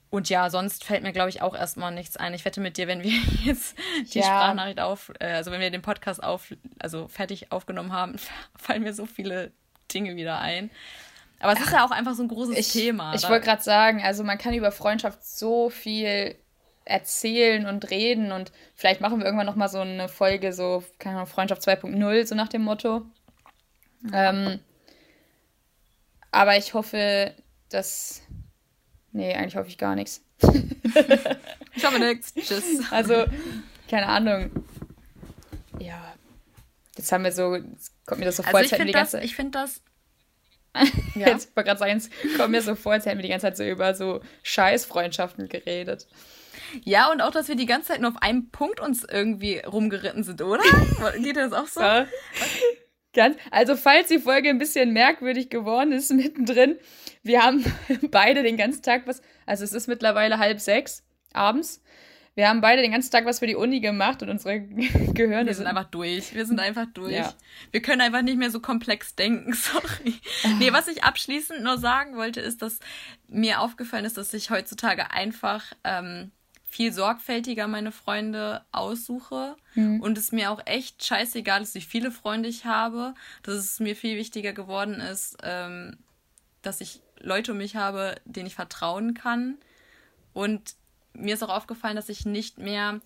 Und 0.10 0.30
ja, 0.30 0.50
sonst 0.50 0.86
fällt 0.86 1.04
mir, 1.04 1.12
glaube 1.12 1.30
ich, 1.30 1.42
auch 1.42 1.56
erstmal 1.56 1.94
nichts 1.94 2.16
ein. 2.16 2.34
Ich 2.34 2.46
wette 2.46 2.62
mit 2.62 2.78
dir, 2.78 2.88
wenn 2.88 3.04
wir 3.04 3.12
jetzt 3.44 3.78
die 4.14 4.20
ja. 4.20 4.26
Sprachnachricht 4.26 4.80
auf, 4.80 5.12
äh, 5.20 5.34
also 5.34 5.52
wenn 5.52 5.60
wir 5.60 5.72
den 5.72 5.82
Podcast 5.82 6.24
auf, 6.24 6.54
also 6.80 7.08
fertig 7.08 7.52
aufgenommen 7.52 7.92
haben, 7.92 8.16
fallen 8.56 8.84
mir 8.84 8.94
so 8.94 9.06
viele 9.06 9.52
Dinge 9.94 10.16
wieder 10.16 10.40
ein. 10.40 10.70
Aber 11.40 11.54
es 11.54 11.60
Ach, 11.62 11.66
ist 11.66 11.74
ja 11.74 11.86
auch 11.86 11.92
einfach 11.92 12.14
so 12.14 12.24
ein 12.24 12.30
großes 12.30 12.58
ich, 12.58 12.72
Thema. 12.72 13.14
Ich 13.14 13.28
wollte 13.28 13.46
gerade 13.46 13.62
sagen, 13.62 14.02
also 14.02 14.24
man 14.24 14.38
kann 14.38 14.54
über 14.54 14.72
Freundschaft 14.72 15.24
so 15.26 15.70
viel 15.70 16.36
erzählen 16.86 17.66
und 17.66 17.90
reden 17.90 18.32
und 18.32 18.52
vielleicht 18.76 19.02
machen 19.02 19.18
wir 19.18 19.26
irgendwann 19.26 19.48
nochmal 19.48 19.70
so 19.70 19.80
eine 19.80 20.08
Folge, 20.08 20.54
so, 20.54 20.84
keine 21.00 21.18
Ahnung, 21.18 21.28
Freundschaft 21.28 21.64
2.0, 21.64 22.26
so 22.26 22.36
nach 22.36 22.48
dem 22.48 22.62
Motto. 22.62 23.06
Ähm, 24.14 24.60
aber 26.32 26.58
ich 26.58 26.74
hoffe, 26.74 27.34
dass. 27.70 28.22
Nee, 29.12 29.34
eigentlich 29.34 29.56
hoffe 29.56 29.70
ich 29.70 29.78
gar 29.78 29.96
nichts. 29.96 30.22
ich 31.74 31.86
hoffe 31.86 32.00
nichts. 32.00 32.34
Tschüss. 32.34 32.92
Also, 32.92 33.26
keine 33.90 34.08
Ahnung. 34.08 34.52
Ja. 35.80 36.14
Jetzt 36.98 37.12
haben 37.12 37.24
wir 37.24 37.32
so. 37.32 37.58
Kommt 38.06 38.20
mir 38.20 38.26
das 38.26 38.38
so 38.38 38.44
vor, 38.44 38.56
also 38.56 38.58
als 38.58 38.72
hätten 38.72 38.82
wir 38.82 38.88
die 38.88 38.92
ganze 38.92 39.14
Zeit. 39.14 39.24
Ich 39.24 39.36
finde 39.36 39.60
das. 39.60 39.82
Ja. 41.16 41.30
Jetzt 41.30 41.56
wollte 41.56 41.70
gerade 41.70 41.80
sagen, 41.80 41.96
es 41.96 42.10
kommt 42.36 42.52
mir 42.52 42.62
so 42.62 42.76
vor, 42.76 42.92
als 42.92 43.06
hätten 43.06 43.18
wir 43.18 43.24
die 43.24 43.30
ganze 43.30 43.46
Zeit 43.46 43.56
so 43.56 43.64
über 43.64 43.96
so 43.96 44.20
Scheißfreundschaften 44.44 45.48
geredet. 45.48 46.08
Ja, 46.84 47.10
und 47.10 47.22
auch, 47.22 47.32
dass 47.32 47.48
wir 47.48 47.56
die 47.56 47.66
ganze 47.66 47.90
Zeit 47.90 48.02
nur 48.02 48.12
auf 48.12 48.22
einem 48.22 48.50
Punkt 48.50 48.82
uns 48.82 49.06
irgendwie 49.06 49.60
rumgeritten 49.60 50.26
sind, 50.26 50.42
oder? 50.42 50.64
Geht 51.18 51.38
das 51.38 51.54
auch 51.54 51.68
so? 51.68 51.80
Ja. 51.80 52.08
Ganz, 53.16 53.38
also, 53.50 53.76
falls 53.76 54.10
die 54.10 54.20
Folge 54.20 54.50
ein 54.50 54.60
bisschen 54.60 54.94
merkwürdig 54.94 55.50
geworden 55.50 55.92
ist 55.94 56.12
mittendrin, 56.14 56.78
wir 57.24 57.42
haben 57.42 57.66
beide 58.12 58.44
den 58.44 58.58
ganzen 58.58 58.84
Tag 58.84 59.08
was, 59.08 59.22
also 59.48 59.64
es 59.64 59.74
ist 59.74 59.88
mittlerweile 59.88 60.38
halb 60.38 60.60
sechs 60.60 61.04
abends. 61.34 61.82
Wir 62.36 62.50
haben 62.50 62.60
beide 62.60 62.82
den 62.82 62.92
ganzen 62.92 63.12
Tag 63.12 63.26
was 63.26 63.40
für 63.40 63.48
die 63.48 63.56
Uni 63.56 63.80
gemacht 63.80 64.22
und 64.22 64.30
unsere 64.30 64.60
Gehirne 65.14 65.46
Wir 65.46 65.56
sind 65.56 65.68
einfach 65.68 65.86
durch. 65.86 66.36
Wir 66.36 66.46
sind 66.46 66.60
einfach 66.60 66.86
durch. 66.94 67.14
Ja. 67.14 67.34
Wir 67.72 67.82
können 67.82 68.02
einfach 68.02 68.22
nicht 68.22 68.38
mehr 68.38 68.52
so 68.52 68.60
komplex 68.60 69.16
denken, 69.16 69.54
sorry. 69.54 70.20
Oh. 70.44 70.50
Nee, 70.60 70.74
was 70.74 70.90
ich 70.90 71.06
abschließend 71.06 71.64
nur 71.64 71.78
sagen 71.78 72.18
wollte, 72.18 72.42
ist, 72.42 72.62
dass 72.62 72.80
mir 73.30 73.62
aufgefallen 73.62 74.04
ist, 74.04 74.18
dass 74.18 74.34
ich 74.34 74.50
heutzutage 74.50 75.12
einfach 75.12 75.64
ähm, 75.86 76.32
viel 76.76 76.92
sorgfältiger 76.92 77.68
meine 77.68 77.94
Freunde 77.94 78.62
aussuche 78.74 79.56
mhm. 79.76 80.02
und 80.02 80.18
es 80.18 80.34
mir 80.34 80.52
auch 80.52 80.60
echt 80.66 81.06
scheißegal 81.06 81.62
ist, 81.62 81.74
wie 81.74 81.80
viele 81.80 82.12
Freunde 82.12 82.50
ich 82.50 82.66
habe, 82.66 83.14
dass 83.44 83.56
es 83.56 83.80
mir 83.80 83.96
viel 83.96 84.18
wichtiger 84.18 84.52
geworden 84.52 84.96
ist, 84.96 85.38
ähm, 85.44 85.96
dass 86.64 86.82
ich 86.82 87.02
Leute 87.22 87.54
um 87.54 87.60
mich 87.60 87.78
habe, 87.78 88.16
denen 88.26 88.48
ich 88.48 88.56
vertrauen 88.56 89.14
kann. 89.14 89.58
Und 90.34 90.76
mir 91.14 91.36
ist 91.36 91.44
auch 91.44 91.56
aufgefallen, 91.56 91.96
dass 91.96 92.10
ich 92.10 92.26
nicht 92.26 92.58
mehr 92.58 93.00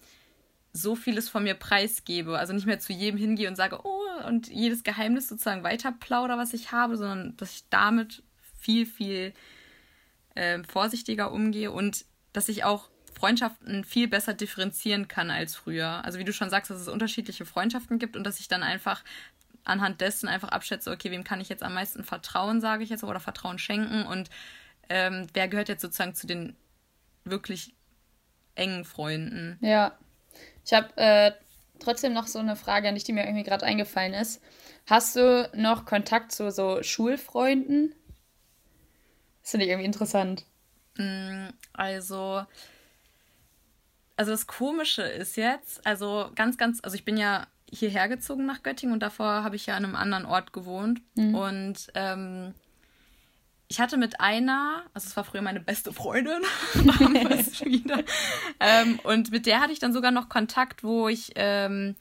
so 0.74 0.96
vieles 0.96 1.30
von 1.30 1.44
mir 1.44 1.54
preisgebe. 1.54 2.40
Also 2.40 2.54
nicht 2.54 2.66
mehr 2.66 2.80
zu 2.80 2.92
jedem 2.92 3.20
hingehe 3.20 3.48
und 3.48 3.56
sage, 3.56 3.82
oh, 3.84 4.26
und 4.26 4.48
jedes 4.48 4.82
Geheimnis 4.82 5.28
sozusagen 5.28 5.64
weiterplauder, 5.64 6.40
was 6.40 6.54
ich 6.54 6.72
habe, 6.72 6.98
sondern 6.98 7.38
dass 7.38 7.52
ich 7.52 7.70
damit 7.70 8.24
viel, 8.60 8.88
viel 8.88 9.32
äh, 10.34 10.64
vorsichtiger 10.64 11.32
umgehe 11.32 11.72
und 11.72 12.06
dass 12.34 12.50
ich 12.50 12.64
auch 12.64 12.90
Freundschaften 13.20 13.84
viel 13.84 14.08
besser 14.08 14.34
differenzieren 14.34 15.08
kann 15.08 15.30
als 15.30 15.56
früher. 15.56 16.04
Also 16.06 16.20
wie 16.20 16.24
du 16.24 16.34
schon 16.34 16.50
sagst, 16.50 16.72
dass 16.72 16.80
es 16.80 16.88
unterschiedliche 16.88 17.46
Freundschaften 17.46 18.00
gibt 18.00 18.16
und 18.16 18.24
dass 18.24 18.40
ich 18.40 18.48
dann 18.48 18.64
einfach 18.64 19.04
anhand 19.66 20.02
dessen 20.02 20.28
einfach 20.30 20.50
abschätze, 20.50 20.92
okay, 20.92 21.12
wem 21.12 21.24
kann 21.24 21.42
ich 21.42 21.50
jetzt 21.50 21.64
am 21.64 21.74
meisten 21.74 22.04
vertrauen, 22.04 22.62
sage 22.62 22.84
ich 22.84 22.90
jetzt, 22.90 23.04
oder 23.04 23.20
Vertrauen 23.20 23.60
schenken 23.60 24.06
und 24.06 24.30
ähm, 24.90 25.28
wer 25.34 25.48
gehört 25.48 25.70
jetzt 25.70 25.82
sozusagen 25.82 26.16
zu 26.16 26.28
den 26.28 26.56
wirklich 27.26 27.76
engen 28.56 28.86
Freunden. 28.86 29.58
Ja. 29.62 29.98
Ich 30.66 30.74
habe 30.74 30.96
äh, 30.98 31.32
trotzdem 31.80 32.14
noch 32.14 32.28
so 32.28 32.40
eine 32.40 32.56
Frage 32.56 32.88
an 32.88 32.96
dich, 32.96 33.04
die 33.04 33.14
mir 33.14 33.26
irgendwie 33.26 33.44
gerade 33.44 33.66
eingefallen 33.66 34.14
ist. 34.14 34.42
Hast 34.88 35.16
du 35.16 35.50
noch 35.54 35.86
Kontakt 35.86 36.32
zu 36.32 36.52
so 36.52 36.82
Schulfreunden? 36.82 37.94
Das 39.42 39.52
finde 39.52 39.66
ich 39.66 39.72
irgendwie 39.72 39.86
interessant. 39.86 40.46
Mm, 40.98 41.50
also, 41.74 42.44
also 44.20 44.32
das 44.32 44.48
Komische 44.48 45.04
ist 45.04 45.38
jetzt, 45.38 45.88
also 45.88 46.30
ganz, 46.36 46.58
ganz, 46.58 46.82
also 46.84 46.94
ich 46.94 47.06
bin 47.06 47.16
ja 47.16 47.48
hierher 47.72 48.10
gezogen 48.10 48.46
nach 48.46 48.64
Göttingen 48.64 48.92
und 48.92 49.00
davor 49.00 49.46
habe 49.46 49.56
ich 49.56 49.66
ja 49.66 49.78
an 49.78 49.86
einem 49.86 49.96
anderen 49.96 50.26
Ort 50.26 50.52
gewohnt. 50.52 51.02
Mhm. 51.16 51.36
Und 51.36 51.88
ähm, 51.94 52.54
ich 53.70 53.80
hatte 53.80 53.96
mit 53.96 54.20
einer, 54.20 54.84
also 54.94 55.08
es 55.08 55.16
war 55.16 55.24
früher 55.24 55.42
meine 55.42 55.62
beste 55.62 55.94
Freundin, 55.94 56.42
damals 56.74 57.64
wieder, 57.64 58.04
ähm, 58.60 59.00
und 59.04 59.32
mit 59.32 59.46
der 59.46 59.62
hatte 59.62 59.72
ich 59.72 59.80
dann 59.80 59.94
sogar 59.94 60.12
noch 60.12 60.28
Kontakt, 60.28 60.84
wo 60.84 61.08
ich, 61.08 61.32
ähm, 61.36 61.96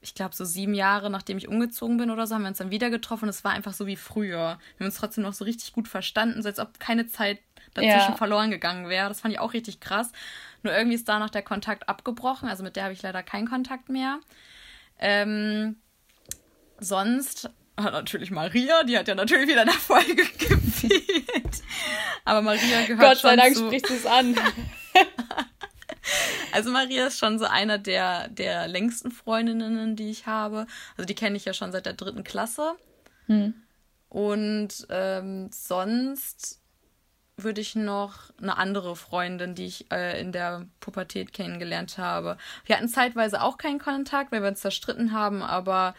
ich 0.00 0.14
glaube, 0.14 0.34
so 0.34 0.46
sieben 0.46 0.72
Jahre 0.72 1.10
nachdem 1.10 1.36
ich 1.36 1.48
umgezogen 1.48 1.98
bin 1.98 2.08
oder 2.08 2.26
so, 2.26 2.34
haben 2.34 2.42
wir 2.42 2.48
uns 2.48 2.58
dann 2.58 2.70
wieder 2.70 2.88
getroffen 2.88 3.28
es 3.28 3.44
war 3.44 3.52
einfach 3.52 3.74
so 3.74 3.86
wie 3.86 3.96
früher. 3.96 4.58
Wir 4.78 4.84
haben 4.84 4.86
uns 4.86 4.96
trotzdem 4.96 5.24
noch 5.24 5.34
so 5.34 5.44
richtig 5.44 5.74
gut 5.74 5.86
verstanden, 5.86 6.40
so 6.40 6.48
als 6.48 6.58
ob 6.58 6.80
keine 6.80 7.08
Zeit 7.08 7.40
dazwischen 7.74 8.12
ja. 8.12 8.16
verloren 8.16 8.50
gegangen 8.50 8.88
wäre. 8.88 9.08
Das 9.08 9.20
fand 9.20 9.34
ich 9.34 9.40
auch 9.40 9.52
richtig 9.52 9.80
krass. 9.80 10.12
Nur 10.62 10.74
irgendwie 10.74 10.94
ist 10.94 11.08
danach 11.08 11.30
der 11.30 11.42
Kontakt 11.42 11.88
abgebrochen. 11.88 12.48
Also 12.48 12.62
mit 12.62 12.76
der 12.76 12.84
habe 12.84 12.92
ich 12.92 13.02
leider 13.02 13.22
keinen 13.22 13.48
Kontakt 13.48 13.88
mehr. 13.88 14.20
Ähm, 14.98 15.76
sonst 16.78 17.50
hat 17.76 17.92
natürlich 17.92 18.30
Maria, 18.30 18.84
die 18.84 18.96
hat 18.96 19.08
ja 19.08 19.14
natürlich 19.14 19.48
wieder 19.48 19.62
in 19.62 19.68
der 19.68 19.74
Folge 19.74 20.14
gefehlt. 20.38 21.62
Aber 22.24 22.42
Maria 22.42 22.86
gehört 22.86 23.00
Gott 23.00 23.18
sei 23.18 23.36
Dank 23.36 23.56
zu... 23.56 23.66
sprichst 23.66 23.90
du 23.90 23.94
es 23.94 24.06
an. 24.06 24.36
also 26.52 26.70
Maria 26.70 27.06
ist 27.06 27.18
schon 27.18 27.38
so 27.38 27.46
einer 27.46 27.78
der, 27.78 28.28
der 28.28 28.68
längsten 28.68 29.10
Freundinnen, 29.10 29.96
die 29.96 30.10
ich 30.10 30.26
habe. 30.26 30.66
Also 30.96 31.06
die 31.06 31.14
kenne 31.14 31.36
ich 31.36 31.44
ja 31.44 31.54
schon 31.54 31.72
seit 31.72 31.86
der 31.86 31.94
dritten 31.94 32.24
Klasse. 32.24 32.74
Hm. 33.26 33.54
Und 34.08 34.86
ähm, 34.90 35.50
sonst 35.52 36.61
würde 37.36 37.60
ich 37.60 37.74
noch 37.74 38.30
eine 38.40 38.56
andere 38.56 38.94
Freundin, 38.94 39.54
die 39.54 39.66
ich 39.66 39.90
äh, 39.90 40.20
in 40.20 40.32
der 40.32 40.66
Pubertät 40.80 41.32
kennengelernt 41.32 41.98
habe. 41.98 42.36
Wir 42.66 42.76
hatten 42.76 42.88
zeitweise 42.88 43.42
auch 43.42 43.58
keinen 43.58 43.78
Kontakt, 43.78 44.32
weil 44.32 44.42
wir 44.42 44.48
uns 44.48 44.60
zerstritten 44.60 45.12
haben, 45.12 45.42
aber 45.42 45.94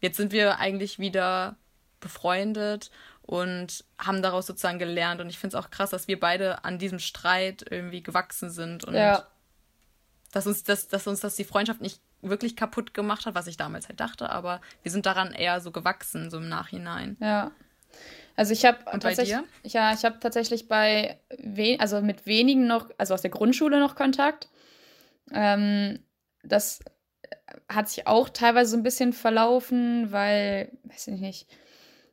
jetzt 0.00 0.16
sind 0.16 0.32
wir 0.32 0.58
eigentlich 0.58 0.98
wieder 0.98 1.56
befreundet 2.00 2.90
und 3.22 3.84
haben 3.98 4.22
daraus 4.22 4.46
sozusagen 4.46 4.78
gelernt. 4.78 5.20
Und 5.20 5.28
ich 5.28 5.38
finde 5.38 5.56
es 5.56 5.62
auch 5.62 5.70
krass, 5.70 5.90
dass 5.90 6.08
wir 6.08 6.18
beide 6.18 6.64
an 6.64 6.78
diesem 6.78 6.98
Streit 6.98 7.64
irgendwie 7.68 8.02
gewachsen 8.02 8.50
sind 8.50 8.84
und 8.84 8.94
ja. 8.94 9.26
dass 10.32 10.46
uns 10.46 10.64
das, 10.64 10.88
dass 10.88 11.06
uns 11.06 11.20
das 11.20 11.36
die 11.36 11.44
Freundschaft 11.44 11.80
nicht 11.80 12.00
wirklich 12.22 12.56
kaputt 12.56 12.94
gemacht 12.94 13.26
hat, 13.26 13.34
was 13.34 13.46
ich 13.46 13.56
damals 13.56 13.88
halt 13.88 14.00
dachte, 14.00 14.30
aber 14.30 14.60
wir 14.82 14.90
sind 14.90 15.06
daran 15.06 15.32
eher 15.32 15.60
so 15.60 15.70
gewachsen, 15.70 16.30
so 16.30 16.38
im 16.38 16.48
Nachhinein. 16.48 17.16
Ja. 17.20 17.52
Also 18.38 18.52
ich 18.52 18.64
habe 18.64 18.78
tatsächlich, 19.00 19.36
ja, 19.64 19.92
ich 19.92 20.04
habe 20.04 20.20
tatsächlich 20.20 20.68
bei, 20.68 21.18
also 21.80 22.00
mit 22.00 22.24
wenigen 22.24 22.68
noch, 22.68 22.88
also 22.96 23.12
aus 23.14 23.22
der 23.22 23.32
Grundschule 23.32 23.80
noch 23.80 23.96
Kontakt. 23.96 24.48
Ähm, 25.32 26.04
das 26.44 26.78
hat 27.68 27.88
sich 27.88 28.06
auch 28.06 28.28
teilweise 28.28 28.70
so 28.70 28.76
ein 28.76 28.84
bisschen 28.84 29.12
verlaufen, 29.12 30.12
weil, 30.12 30.70
weiß 30.84 31.08
ich 31.08 31.20
nicht, 31.20 31.48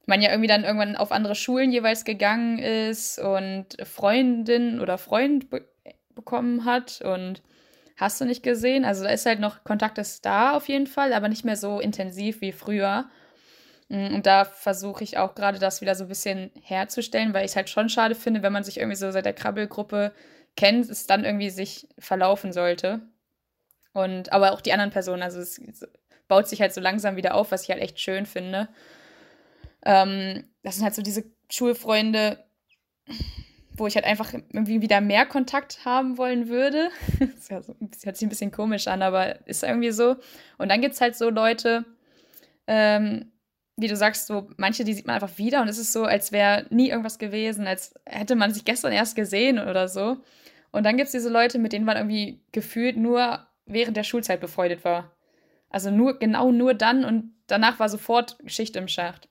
man 0.08 0.20
ja 0.20 0.32
irgendwie 0.32 0.48
dann 0.48 0.64
irgendwann 0.64 0.96
auf 0.96 1.12
andere 1.12 1.36
Schulen 1.36 1.72
jeweils 1.72 2.06
gegangen 2.06 2.58
ist 2.58 3.20
und 3.20 3.78
Freundin 3.84 4.80
oder 4.80 4.98
Freund 4.98 5.52
be 5.52 5.70
bekommen 6.16 6.66
hat 6.66 7.02
und 7.02 7.44
hast 7.98 8.20
du 8.20 8.26
nicht 8.26 8.42
gesehen. 8.42 8.84
Also 8.84 9.04
da 9.04 9.12
ist 9.12 9.28
halt 9.28 9.40
noch 9.40 9.64
Kontakt 9.64 10.00
ist 10.00 10.26
da 10.26 10.58
auf 10.58 10.70
jeden 10.70 10.88
Fall, 10.88 11.14
aber 11.14 11.28
nicht 11.28 11.46
mehr 11.46 11.58
so 11.58 11.80
intensiv 11.80 12.42
wie 12.42 12.52
früher. 12.52 13.10
Mm, 13.90 14.16
und 14.16 14.26
da 14.26 14.46
versuche 14.46 15.04
ich 15.04 15.18
auch 15.18 15.36
gerade 15.36 15.60
das 15.60 15.82
wieder 15.82 15.96
so 15.96 16.06
ein 16.06 16.10
bisschen 16.10 16.52
herzustellen, 16.62 17.34
weil 17.34 17.46
ich 17.46 17.52
es 17.52 17.56
halt 17.56 17.70
schon 17.70 17.90
schade 17.90 18.16
finde, 18.16 18.44
wenn 18.44 18.54
man 18.54 18.64
sich 18.64 18.78
irgendwie 18.78 18.98
so 18.98 19.12
seit 19.12 19.26
der 19.26 19.34
Krabbelgruppe 19.34 20.14
kennt, 20.56 20.90
es 20.90 21.08
dann 21.08 21.26
irgendwie 21.26 21.50
sich 21.50 21.88
verlaufen 22.00 22.54
sollte. 22.54 23.02
Und 23.94 24.32
aber 24.32 24.52
auch 24.54 24.62
die 24.62 24.74
anderen 24.74 24.92
Personen, 24.92 25.24
also 25.24 25.40
es 25.40 25.60
baut 26.28 26.48
sich 26.48 26.62
halt 26.62 26.74
so 26.74 26.82
langsam 26.82 27.16
wieder 27.16 27.36
auf, 27.36 27.52
was 27.52 27.64
ich 27.64 27.70
halt 27.70 27.82
echt 27.82 28.00
schön 28.00 28.26
finde. 28.26 28.70
Ähm, 29.86 30.44
das 30.64 30.76
sind 30.76 30.84
halt 30.84 30.96
so 30.96 31.02
diese 31.02 31.24
Schulfreunde, 31.50 32.44
wo 33.78 33.88
ich 33.88 33.96
halt 33.96 34.06
einfach 34.06 34.34
irgendwie 34.34 34.82
wieder 34.82 35.00
mehr 35.02 35.26
Kontakt 35.26 35.86
haben 35.86 36.18
wollen 36.18 36.50
würde. 36.50 36.90
das 37.20 37.50
hört 38.06 38.18
sich 38.18 38.26
ein 38.26 38.30
bisschen 38.30 38.52
komisch 38.52 38.88
an, 38.88 39.02
aber 39.02 39.48
ist 39.48 39.64
irgendwie 39.64 39.92
so. 39.92 40.16
Und 40.58 40.70
dann 40.70 40.82
gibt 40.82 40.96
es 40.96 41.02
halt 41.02 41.16
so 41.16 41.30
Leute, 41.30 41.86
ähm, 42.68 43.32
wie 43.78 43.88
du 43.88 43.96
sagst, 43.96 44.28
so 44.28 44.48
manche, 44.58 44.84
die 44.84 44.94
sieht 44.94 45.06
man 45.06 45.16
einfach 45.16 45.38
wieder 45.38 45.62
und 45.62 45.68
es 45.68 45.78
ist 45.78 45.92
so, 45.92 46.04
als 46.06 46.32
wäre 46.32 46.66
nie 46.70 46.90
irgendwas 46.90 47.20
gewesen, 47.20 47.68
als 47.68 47.94
hätte 48.06 48.36
man 48.36 48.54
sich 48.54 48.64
gestern 48.64 48.94
erst 48.94 49.16
gesehen 49.16 49.60
oder 49.60 49.88
so. 49.88 50.18
Und 50.72 50.84
dann 50.84 50.98
gibt 50.98 51.08
es 51.08 51.12
diese 51.12 51.30
Leute, 51.30 51.60
mit 51.60 51.74
denen 51.74 51.86
man 51.86 51.98
irgendwie 51.98 52.42
gefühlt 52.52 52.98
nur 52.98 53.46
während 53.66 53.98
der 53.98 54.04
Schulzeit 54.04 54.40
befreundet 54.40 54.84
war. 54.86 55.12
Also 55.70 55.92
nur, 55.92 56.20
genau 56.20 56.52
nur 56.52 56.74
dann 56.74 57.04
und 57.04 57.34
danach 57.48 57.80
war 57.80 57.90
sofort 57.90 58.38
Schicht 58.46 58.76
im 58.76 58.88
Schacht. 58.88 59.28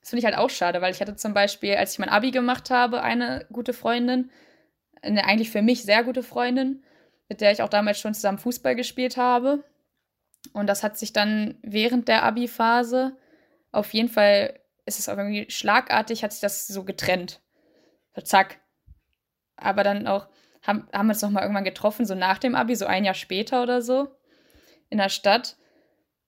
Das 0.00 0.10
finde 0.10 0.20
ich 0.20 0.26
halt 0.26 0.36
auch 0.36 0.50
schade, 0.50 0.80
weil 0.80 0.92
ich 0.92 1.00
hatte 1.00 1.16
zum 1.16 1.34
Beispiel, 1.34 1.74
als 1.74 1.92
ich 1.92 1.98
mein 1.98 2.08
Abi 2.08 2.30
gemacht 2.30 2.70
habe, 2.70 3.02
eine 3.02 3.46
gute 3.52 3.72
Freundin, 3.72 4.30
eine 5.02 5.24
eigentlich 5.24 5.50
für 5.50 5.62
mich 5.62 5.82
sehr 5.82 6.04
gute 6.04 6.22
Freundin, 6.22 6.82
mit 7.28 7.40
der 7.40 7.50
ich 7.50 7.62
auch 7.62 7.68
damals 7.68 7.98
schon 7.98 8.14
zusammen 8.14 8.38
Fußball 8.38 8.76
gespielt 8.76 9.16
habe. 9.16 9.64
Und 10.52 10.68
das 10.68 10.82
hat 10.82 10.96
sich 10.96 11.12
dann 11.12 11.56
während 11.62 12.08
der 12.08 12.22
Abi-Phase 12.22 13.16
auf 13.76 13.92
jeden 13.92 14.08
Fall, 14.08 14.58
ist 14.84 14.98
es 14.98 15.08
auch 15.08 15.16
irgendwie 15.16 15.50
schlagartig, 15.50 16.22
hat 16.22 16.32
sich 16.32 16.40
das 16.40 16.66
so 16.66 16.84
getrennt. 16.84 17.40
So, 18.14 18.22
zack. 18.22 18.60
Aber 19.56 19.84
dann 19.84 20.06
auch, 20.06 20.28
haben, 20.62 20.88
haben 20.92 21.06
wir 21.06 21.12
uns 21.12 21.22
nochmal 21.22 21.42
irgendwann 21.42 21.64
getroffen, 21.64 22.06
so 22.06 22.14
nach 22.14 22.38
dem 22.38 22.54
Abi, 22.54 22.74
so 22.74 22.86
ein 22.86 23.04
Jahr 23.04 23.14
später 23.14 23.62
oder 23.62 23.82
so, 23.82 24.08
in 24.88 24.98
der 24.98 25.08
Stadt. 25.08 25.56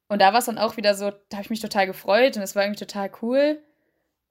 Und 0.09 0.21
da 0.23 0.33
war 0.33 0.41
es 0.41 0.47
dann 0.47 0.59
auch 0.59 0.77
wieder 0.77 0.95
so, 0.95 1.11
da 1.11 1.37
habe 1.37 1.43
ich 1.43 1.51
mich 1.51 1.61
total 1.61 1.87
gefreut 1.87 2.37
und 2.37 2.43
es 2.43 2.57
war 2.57 2.63
irgendwie 2.65 2.85
total 2.85 3.11
cool. 3.23 3.63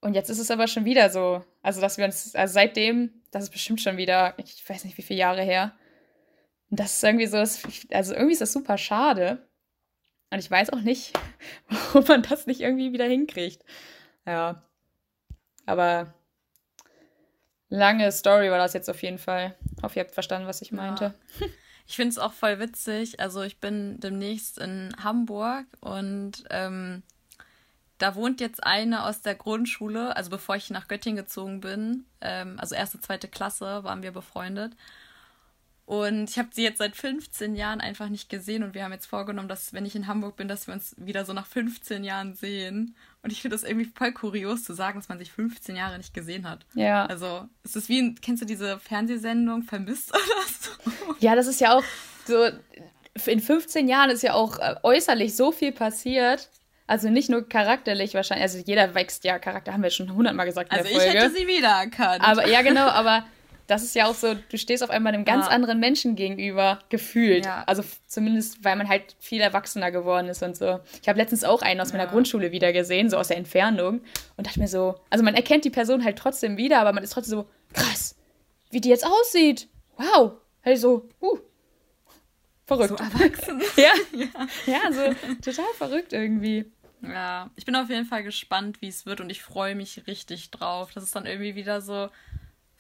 Und 0.02 0.14
jetzt 0.14 0.30
ist 0.30 0.40
es 0.40 0.52
aber 0.52 0.68
schon 0.68 0.86
wieder 0.86 1.10
so. 1.10 1.44
Also, 1.62 1.82
dass 1.82 1.98
wir 1.98 2.06
uns, 2.06 2.36
also 2.36 2.54
seitdem, 2.54 3.22
das 3.32 3.44
ist 3.44 3.50
bestimmt 3.52 3.82
schon 3.82 3.98
wieder, 3.98 4.36
ich 4.38 4.68
weiß 4.68 4.86
nicht 4.86 4.98
wie 4.98 5.04
viele 5.04 5.20
Jahre 5.20 5.42
her. 5.42 5.76
Und 6.70 6.80
das 6.80 6.96
ist 6.96 7.04
irgendwie 7.04 7.28
so, 7.28 7.38
also 7.38 8.14
irgendwie 8.14 8.34
ist 8.34 8.42
das 8.42 8.54
super 8.54 8.78
schade. 8.78 9.47
Und 10.30 10.40
ich 10.40 10.52
weiß 10.52 10.72
auch 10.72 10.82
nicht, 10.82 11.14
warum 11.70 12.06
man 12.08 12.22
das 12.24 12.48
nicht 12.48 12.62
irgendwie 12.62 12.94
wieder 12.94 13.06
hinkriegt. 13.06 13.64
Ja. 14.26 14.62
Aber 15.66 16.14
lange 17.70 18.12
Story 18.12 18.50
war 18.50 18.58
das 18.58 18.74
jetzt 18.74 18.90
auf 18.90 19.02
jeden 19.04 19.20
Fall. 19.20 19.56
Ich 19.78 19.84
hoffe, 19.84 20.00
ihr 20.00 20.04
habt 20.04 20.14
verstanden, 20.14 20.48
was 20.48 20.62
ich 20.62 20.72
meinte. 20.72 21.14
Ja. 21.40 21.48
Ich 21.90 21.96
finde 21.96 22.10
es 22.10 22.18
auch 22.18 22.34
voll 22.34 22.60
witzig. 22.60 23.20
Also 23.22 23.42
ich 23.44 23.60
bin 23.60 24.00
demnächst 24.00 24.58
in 24.58 24.94
Hamburg 25.02 25.66
und 25.80 26.44
ähm, 26.50 27.02
da 27.98 28.16
wohnt 28.16 28.42
jetzt 28.42 28.64
eine 28.64 29.06
aus 29.06 29.22
der 29.22 29.36
Grundschule, 29.36 30.16
also 30.16 30.30
bevor 30.30 30.56
ich 30.56 30.70
nach 30.70 30.88
Göttingen 30.88 31.18
gezogen 31.18 31.62
bin, 31.62 32.06
ähm, 32.22 32.60
also 32.60 32.76
erste, 32.76 33.00
zweite 33.00 33.28
Klasse 33.28 33.84
waren 33.84 34.04
wir 34.04 34.12
befreundet. 34.12 34.74
Und 35.88 36.30
ich 36.30 36.38
habe 36.38 36.50
sie 36.52 36.64
jetzt 36.64 36.80
seit 36.80 36.98
15 36.98 37.56
Jahren 37.56 37.80
einfach 37.80 38.10
nicht 38.10 38.30
gesehen 38.30 38.64
und 38.64 38.74
wir 38.74 38.84
haben 38.84 38.92
jetzt 38.92 39.06
vorgenommen, 39.06 39.48
dass 39.48 39.72
wenn 39.72 39.86
ich 39.86 39.96
in 39.96 40.06
Hamburg 40.06 40.36
bin, 40.36 40.50
dass 40.50 40.68
wir 40.68 40.74
uns 40.74 40.94
wieder 40.98 41.24
so 41.24 41.32
nach 41.32 41.46
15 41.46 42.04
Jahren 42.04 42.36
sehen. 42.36 42.94
Und 43.24 43.32
ich 43.32 43.42
finde 43.42 43.56
das 43.56 43.64
irgendwie 43.64 43.90
voll 43.96 44.12
kurios 44.12 44.66
zu 44.66 44.74
sagen, 44.74 45.00
dass 45.00 45.08
man 45.08 45.18
sich 45.18 45.32
15 45.32 45.78
Jahre 45.78 45.96
nicht 45.96 46.14
gesehen 46.14 46.48
hat. 46.48 46.66
Ja. 46.74 47.06
Also 47.06 47.48
es 47.64 47.78
ist 47.78 47.88
wie, 47.88 48.14
kennst 48.16 48.42
du 48.42 48.46
diese 48.46 48.80
Fernsehsendung 48.80 49.64
Vermisst 49.64 50.10
oder 50.14 50.22
so? 50.60 51.16
Ja, 51.22 51.36
das 51.36 51.48
ist 51.48 51.62
ja 51.62 51.78
auch 51.78 51.84
so, 52.26 52.50
in 53.26 53.40
15 53.40 53.88
Jahren 53.88 54.10
ist 54.10 54.24
ja 54.24 54.34
auch 54.34 54.60
äh, 54.60 54.76
äußerlich 54.84 55.38
so 55.38 55.54
viel 55.54 55.72
passiert. 55.72 56.50
Also 56.86 57.08
nicht 57.08 57.30
nur 57.30 57.48
charakterlich 57.48 58.14
wahrscheinlich, 58.14 58.44
also 58.44 58.58
jeder 58.58 58.94
wächst 58.94 59.24
ja 59.24 59.40
Charakter, 59.40 59.72
haben 59.72 59.84
wir 59.84 59.90
schon 59.90 60.14
hundertmal 60.14 60.48
gesagt 60.48 60.74
in 60.74 60.80
also 60.80 60.90
der 60.90 61.00
Folge. 61.00 61.18
Also 61.18 61.28
ich 61.28 61.38
hätte 61.38 61.50
sie 61.50 61.58
wiedererkannt. 61.58 62.24
Aber 62.26 62.46
ja, 62.46 62.62
genau, 62.62 62.88
aber 62.88 63.26
das 63.68 63.84
ist 63.84 63.96
ja 63.96 64.08
auch 64.08 64.16
so, 64.16 64.34
du 64.34 64.58
stehst 64.58 64.82
auf 64.82 64.90
einmal 64.90 65.14
einem 65.14 65.26
ganz 65.26 65.46
ja. 65.46 65.52
anderen 65.52 65.80
Menschen 65.80 66.16
gegenüber, 66.16 66.80
gefühlt. 66.90 67.46
Ja. 67.46 67.64
Also 67.68 67.84
zumindest, 68.08 68.64
weil 68.64 68.78
man 68.78 68.88
halt 68.88 69.16
viel 69.20 69.42
erwachsener 69.42 69.92
geworden 69.92 70.30
ist 70.30 70.42
und 70.42 70.56
so. 70.56 70.80
Ich 71.02 71.10
habe 71.10 71.20
letztens 71.20 71.44
auch 71.44 71.62
einen 71.62 71.82
aus 71.82 71.92
meiner 71.92 72.08
Grundschule 72.08 72.52
wieder 72.54 72.72
gesehen, 72.72 73.10
so 73.10 73.18
aus 73.18 73.28
der 73.28 73.38
Entfernung. 73.38 74.02
Und 74.38 74.48
dachte 74.48 74.60
mir 74.60 74.70
so, 74.70 74.96
also 75.10 75.24
man 75.24 75.36
erkennt 75.36 75.66
die 75.66 75.70
Person 75.70 76.06
halt 76.06 76.18
trotzdem 76.18 76.56
wieder, 76.56 76.80
aber 76.80 76.94
man 76.94 77.04
ist 77.04 77.12
trotzdem 77.12 77.40
so, 77.40 77.48
krass, 77.74 78.16
wie 78.72 78.80
die 78.80 78.90
jetzt 78.90 79.06
aussieht. 79.06 79.68
Wow. 79.98 80.34
Halt 80.64 80.80
so, 80.80 81.10
uh, 81.22 81.38
verrückt. 82.66 82.98
So 82.98 83.04
erwachsen. 83.04 83.62
ja. 83.76 83.92
ja. 84.18 84.28
Ja, 84.66 84.92
so 84.92 85.14
total 85.42 85.74
verrückt 85.78 86.14
irgendwie. 86.14 86.72
Ja, 87.02 87.52
ich 87.56 87.66
bin 87.66 87.76
auf 87.76 87.90
jeden 87.90 88.06
Fall 88.06 88.24
gespannt, 88.24 88.82
wie 88.82 88.88
es 88.88 89.06
wird 89.06 89.22
und 89.22 89.30
ich 89.30 89.44
freue 89.44 89.76
mich 89.76 90.08
richtig 90.08 90.52
drauf. 90.52 90.92
Das 90.94 91.04
ist 91.04 91.16
dann 91.16 91.26
irgendwie 91.26 91.56
wieder 91.56 91.82
so 91.82 92.10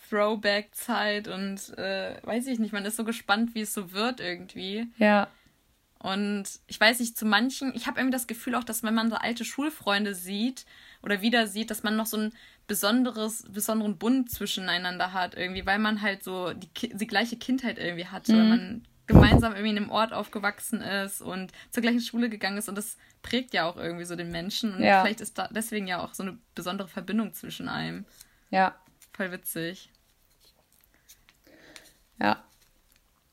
Throwback-Zeit 0.09 1.27
und 1.27 1.77
äh, 1.77 2.17
weiß 2.23 2.47
ich 2.47 2.59
nicht, 2.59 2.73
man 2.73 2.85
ist 2.85 2.97
so 2.97 3.03
gespannt, 3.03 3.55
wie 3.55 3.61
es 3.61 3.73
so 3.73 3.91
wird 3.91 4.19
irgendwie. 4.19 4.87
Ja. 4.97 5.27
Und 5.99 6.45
ich 6.67 6.79
weiß 6.79 6.99
nicht, 6.99 7.17
zu 7.17 7.25
manchen, 7.25 7.73
ich 7.75 7.87
habe 7.87 7.99
irgendwie 7.99 8.15
das 8.15 8.27
Gefühl 8.27 8.55
auch, 8.55 8.63
dass 8.63 8.83
wenn 8.83 8.93
man 8.93 9.09
so 9.09 9.15
alte 9.15 9.43
Schulfreunde 9.45 10.13
sieht 10.13 10.65
oder 11.01 11.21
wieder 11.21 11.47
sieht, 11.47 11.71
dass 11.71 11.83
man 11.83 11.95
noch 11.95 12.05
so 12.05 12.17
ein 12.17 12.33
besonderes, 12.67 13.45
besonderen 13.49 13.97
Bund 13.97 14.29
zwischeneinander 14.29 15.13
hat 15.13 15.35
irgendwie, 15.35 15.65
weil 15.65 15.79
man 15.79 16.01
halt 16.01 16.23
so 16.23 16.53
die, 16.53 16.69
die 16.95 17.07
gleiche 17.07 17.37
Kindheit 17.37 17.79
irgendwie 17.79 18.05
hatte, 18.05 18.33
mhm. 18.33 18.37
weil 18.37 18.47
man 18.49 18.83
gemeinsam 19.07 19.53
irgendwie 19.53 19.71
in 19.71 19.77
einem 19.77 19.89
Ort 19.89 20.13
aufgewachsen 20.13 20.81
ist 20.81 21.21
und 21.21 21.51
zur 21.71 21.81
gleichen 21.81 22.01
Schule 22.01 22.29
gegangen 22.29 22.57
ist 22.57 22.67
und 22.67 22.75
das 22.75 22.97
prägt 23.21 23.53
ja 23.53 23.65
auch 23.65 23.77
irgendwie 23.77 24.03
so 24.03 24.15
den 24.15 24.31
Menschen 24.31 24.75
und 24.75 24.83
ja. 24.83 25.01
vielleicht 25.01 25.21
ist 25.21 25.37
da 25.37 25.47
deswegen 25.49 25.87
ja 25.87 26.03
auch 26.03 26.13
so 26.13 26.23
eine 26.23 26.37
besondere 26.55 26.89
Verbindung 26.89 27.33
zwischen 27.33 27.69
einem. 27.69 28.05
Ja. 28.49 28.75
Voll 29.13 29.31
witzig. 29.31 29.89
Ja. 32.20 32.43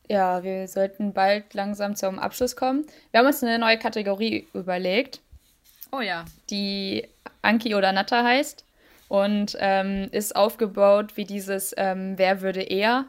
Ja, 0.08 0.42
wir 0.42 0.68
sollten 0.68 1.14
bald 1.14 1.54
langsam 1.54 1.96
zum 1.96 2.18
Abschluss 2.18 2.56
kommen. 2.56 2.86
Wir 3.10 3.20
haben 3.20 3.26
uns 3.26 3.42
eine 3.42 3.58
neue 3.58 3.78
Kategorie 3.78 4.46
überlegt. 4.52 5.20
Oh 5.92 6.00
ja. 6.00 6.24
Die 6.50 7.08
Anki 7.40 7.74
oder 7.74 7.92
Natta 7.92 8.22
heißt 8.22 8.64
und 9.08 9.56
ähm, 9.60 10.08
ist 10.12 10.36
aufgebaut 10.36 11.16
wie 11.16 11.24
dieses 11.24 11.74
ähm, 11.76 12.14
Wer 12.16 12.42
würde 12.42 12.62
eher. 12.62 13.06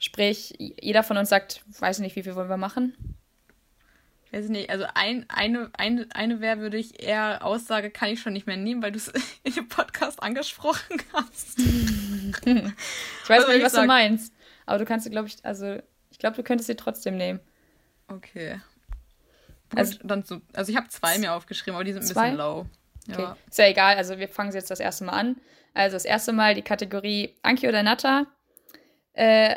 Sprich, 0.00 0.54
jeder 0.58 1.02
von 1.02 1.16
uns 1.16 1.28
sagt, 1.28 1.62
weiß 1.78 2.00
nicht, 2.00 2.16
wie 2.16 2.22
viel 2.22 2.34
wollen 2.34 2.48
wir 2.48 2.56
machen? 2.56 2.94
weiß 4.30 4.44
ich 4.44 4.50
nicht, 4.50 4.70
also 4.70 4.84
ein, 4.94 5.24
eine, 5.28 5.70
eine, 5.76 6.06
eine 6.12 6.40
Wer 6.40 6.58
würde 6.58 6.76
ich 6.76 7.02
eher 7.02 7.44
Aussage 7.44 7.90
kann 7.90 8.10
ich 8.10 8.20
schon 8.20 8.32
nicht 8.32 8.46
mehr 8.46 8.56
nehmen, 8.56 8.82
weil 8.82 8.92
du 8.92 8.98
es 8.98 9.08
in 9.42 9.54
dem 9.54 9.68
Podcast 9.68 10.22
angesprochen 10.22 11.02
hast. 11.12 11.58
ich 11.58 13.28
weiß 13.28 13.44
aber 13.44 13.54
nicht, 13.54 13.64
was 13.64 13.72
sag, 13.72 13.82
du 13.82 13.86
meinst. 13.86 14.32
Aber 14.68 14.78
du 14.78 14.84
kannst 14.84 15.04
sie, 15.04 15.10
glaube 15.10 15.28
ich, 15.28 15.42
also 15.44 15.78
ich 16.10 16.18
glaube, 16.18 16.36
du 16.36 16.42
könntest 16.42 16.66
sie 16.66 16.76
trotzdem 16.76 17.16
nehmen. 17.16 17.40
Okay. 18.06 18.60
Gut, 19.70 19.78
also, 19.78 19.98
dann 20.02 20.24
so, 20.24 20.42
also 20.52 20.70
ich 20.70 20.76
habe 20.76 20.88
zwei 20.88 21.18
mir 21.18 21.32
aufgeschrieben, 21.32 21.74
aber 21.74 21.84
die 21.84 21.92
sind 21.92 22.02
ein 22.02 22.06
zwei? 22.06 22.30
bisschen 22.30 22.36
low. 22.36 22.66
Okay. 23.10 23.22
Ja. 23.22 23.36
Ist 23.48 23.58
ja 23.58 23.66
egal, 23.66 23.96
also 23.96 24.18
wir 24.18 24.28
fangen 24.28 24.52
jetzt 24.52 24.70
das 24.70 24.80
erste 24.80 25.04
Mal 25.04 25.12
an. 25.12 25.36
Also 25.72 25.96
das 25.96 26.04
erste 26.04 26.34
Mal 26.34 26.54
die 26.54 26.62
Kategorie 26.62 27.34
Anki 27.42 27.66
oder 27.66 27.82
Natta 27.82 28.26
äh, 29.14 29.56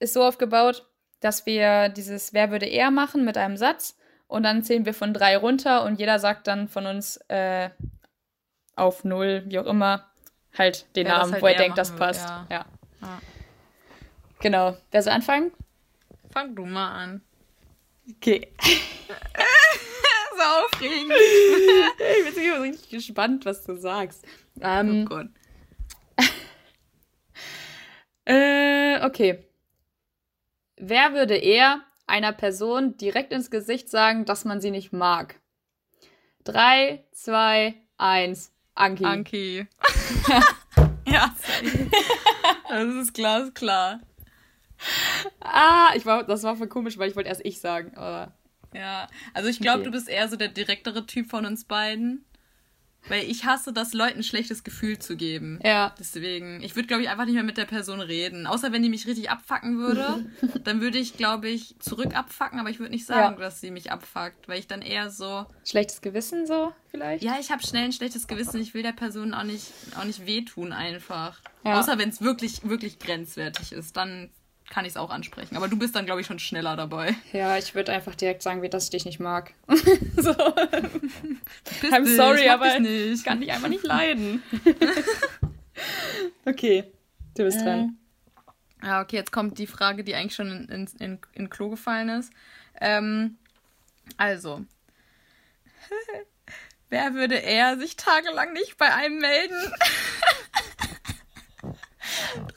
ist 0.00 0.14
so 0.14 0.24
aufgebaut, 0.24 0.84
dass 1.20 1.46
wir 1.46 1.88
dieses 1.88 2.32
Wer 2.32 2.50
würde 2.50 2.66
eher 2.66 2.90
machen 2.90 3.24
mit 3.24 3.36
einem 3.36 3.56
Satz 3.56 3.96
und 4.26 4.42
dann 4.42 4.64
zählen 4.64 4.86
wir 4.86 4.94
von 4.94 5.14
drei 5.14 5.36
runter 5.36 5.84
und 5.84 6.00
jeder 6.00 6.18
sagt 6.18 6.48
dann 6.48 6.66
von 6.66 6.86
uns 6.86 7.18
äh, 7.28 7.70
auf 8.74 9.04
null, 9.04 9.44
wie 9.46 9.60
auch 9.60 9.66
immer, 9.66 10.10
halt 10.58 10.86
den 10.96 11.06
Wer 11.06 11.18
Namen, 11.18 11.32
halt 11.34 11.42
wo 11.42 11.46
er 11.46 11.54
denkt, 11.54 11.78
das 11.78 11.94
passt. 11.94 12.28
Ja. 12.28 12.46
ja. 12.50 12.66
ja. 13.02 13.18
Genau. 14.46 14.76
Wer 14.92 15.02
soll 15.02 15.12
anfangen? 15.12 15.50
Fang 16.30 16.54
du 16.54 16.64
mal 16.64 16.92
an. 16.92 17.20
Okay. 18.08 18.46
so 18.62 20.40
aufregend. 20.40 21.10
ich 21.10 22.32
bin 22.32 22.44
immer 22.44 22.62
richtig 22.62 22.90
gespannt, 22.90 23.44
was 23.44 23.64
du 23.64 23.74
sagst. 23.74 24.24
Ähm, 24.60 25.02
oh 25.02 25.08
Gott. 25.08 25.26
äh, 28.26 29.04
okay. 29.04 29.44
Wer 30.76 31.12
würde 31.12 31.34
eher 31.34 31.80
einer 32.06 32.32
Person 32.32 32.96
direkt 32.98 33.32
ins 33.32 33.50
Gesicht 33.50 33.90
sagen, 33.90 34.26
dass 34.26 34.44
man 34.44 34.60
sie 34.60 34.70
nicht 34.70 34.92
mag? 34.92 35.40
Drei, 36.44 37.04
zwei, 37.10 37.74
eins. 37.98 38.52
Anki. 38.76 39.04
Anki. 39.04 39.66
ja, 41.08 41.34
das 42.68 42.94
ist 42.94 43.12
glasklar 43.12 43.98
ah, 45.40 45.90
ich 45.94 46.06
war, 46.06 46.24
das 46.24 46.42
war 46.42 46.56
voll 46.56 46.68
komisch, 46.68 46.98
weil 46.98 47.10
ich 47.10 47.16
wollte 47.16 47.28
erst 47.28 47.44
ich 47.44 47.60
sagen. 47.60 47.96
Aber 47.96 48.32
ja, 48.74 49.08
also 49.34 49.48
ich 49.48 49.60
glaube, 49.60 49.80
okay. 49.80 49.86
du 49.86 49.90
bist 49.92 50.08
eher 50.08 50.28
so 50.28 50.36
der 50.36 50.48
direktere 50.48 51.06
Typ 51.06 51.30
von 51.30 51.46
uns 51.46 51.64
beiden. 51.64 52.24
Weil 53.08 53.30
ich 53.30 53.44
hasse 53.44 53.72
das, 53.72 53.92
Leuten 53.92 54.18
ein 54.18 54.24
schlechtes 54.24 54.64
Gefühl 54.64 54.98
zu 54.98 55.16
geben. 55.16 55.60
Ja. 55.62 55.94
Deswegen, 55.98 56.60
ich 56.62 56.74
würde, 56.74 56.88
glaube 56.88 57.02
ich, 57.02 57.08
einfach 57.08 57.24
nicht 57.24 57.34
mehr 57.34 57.44
mit 57.44 57.56
der 57.56 57.64
Person 57.64 58.00
reden. 58.00 58.46
Außer 58.46 58.72
wenn 58.72 58.82
die 58.82 58.88
mich 58.88 59.06
richtig 59.06 59.30
abfacken 59.30 59.78
würde, 59.78 60.26
dann 60.64 60.80
würde 60.80 60.98
ich, 60.98 61.16
glaube 61.16 61.48
ich, 61.48 61.76
zurück 61.78 62.16
abfacken, 62.16 62.58
aber 62.58 62.70
ich 62.70 62.80
würde 62.80 62.92
nicht 62.92 63.06
sagen, 63.06 63.36
ja. 63.36 63.44
dass 63.44 63.60
sie 63.60 63.70
mich 63.70 63.92
abfuckt, 63.92 64.48
weil 64.48 64.58
ich 64.58 64.66
dann 64.66 64.82
eher 64.82 65.10
so. 65.10 65.46
Schlechtes 65.64 66.00
Gewissen 66.00 66.46
so, 66.46 66.72
vielleicht? 66.90 67.22
Ja, 67.22 67.36
ich 67.40 67.50
habe 67.50 67.64
schnell 67.64 67.84
ein 67.84 67.92
schlechtes 67.92 68.26
Gewissen. 68.26 68.60
Ich 68.60 68.74
will 68.74 68.82
der 68.82 68.92
Person 68.92 69.34
auch 69.34 69.44
nicht, 69.44 69.72
auch 69.98 70.04
nicht 70.04 70.26
wehtun, 70.26 70.72
einfach. 70.72 71.40
Ja. 71.64 71.78
Außer 71.78 71.98
wenn 71.98 72.08
es 72.08 72.20
wirklich, 72.20 72.64
wirklich 72.64 72.98
grenzwertig 72.98 73.72
ist. 73.72 73.96
Dann 73.96 74.30
kann 74.70 74.84
ich 74.84 74.92
es 74.92 74.96
auch 74.96 75.10
ansprechen. 75.10 75.56
Aber 75.56 75.68
du 75.68 75.78
bist 75.78 75.94
dann, 75.94 76.06
glaube 76.06 76.20
ich, 76.20 76.26
schon 76.26 76.38
schneller 76.38 76.76
dabei. 76.76 77.14
Ja, 77.32 77.56
ich 77.56 77.74
würde 77.74 77.92
einfach 77.92 78.14
direkt 78.14 78.42
sagen, 78.42 78.68
dass 78.70 78.84
ich 78.84 78.90
dich 78.90 79.04
nicht 79.04 79.20
mag. 79.20 79.52
so. 79.68 80.30
I'm 80.32 82.00
nicht, 82.00 82.16
sorry, 82.16 82.48
aber 82.48 82.78
ich 82.78 83.24
kann 83.24 83.40
dich 83.40 83.52
einfach 83.52 83.68
nicht 83.68 83.84
leiden. 83.84 84.42
okay, 86.44 86.84
du 87.36 87.44
bist 87.44 87.60
dran. 87.60 87.96
Ja, 88.82 89.00
okay, 89.00 89.16
jetzt 89.16 89.32
kommt 89.32 89.58
die 89.58 89.66
Frage, 89.66 90.04
die 90.04 90.14
eigentlich 90.14 90.34
schon 90.34 90.50
in, 90.50 90.68
in, 90.68 90.88
in, 90.98 91.18
in 91.32 91.50
Klo 91.50 91.70
gefallen 91.70 92.08
ist. 92.08 92.32
Ähm, 92.80 93.38
also, 94.16 94.64
wer 96.88 97.14
würde 97.14 97.36
eher 97.36 97.78
sich 97.78 97.96
tagelang 97.96 98.52
nicht 98.52 98.76
bei 98.76 98.92
einem 98.92 99.18
melden? 99.18 99.72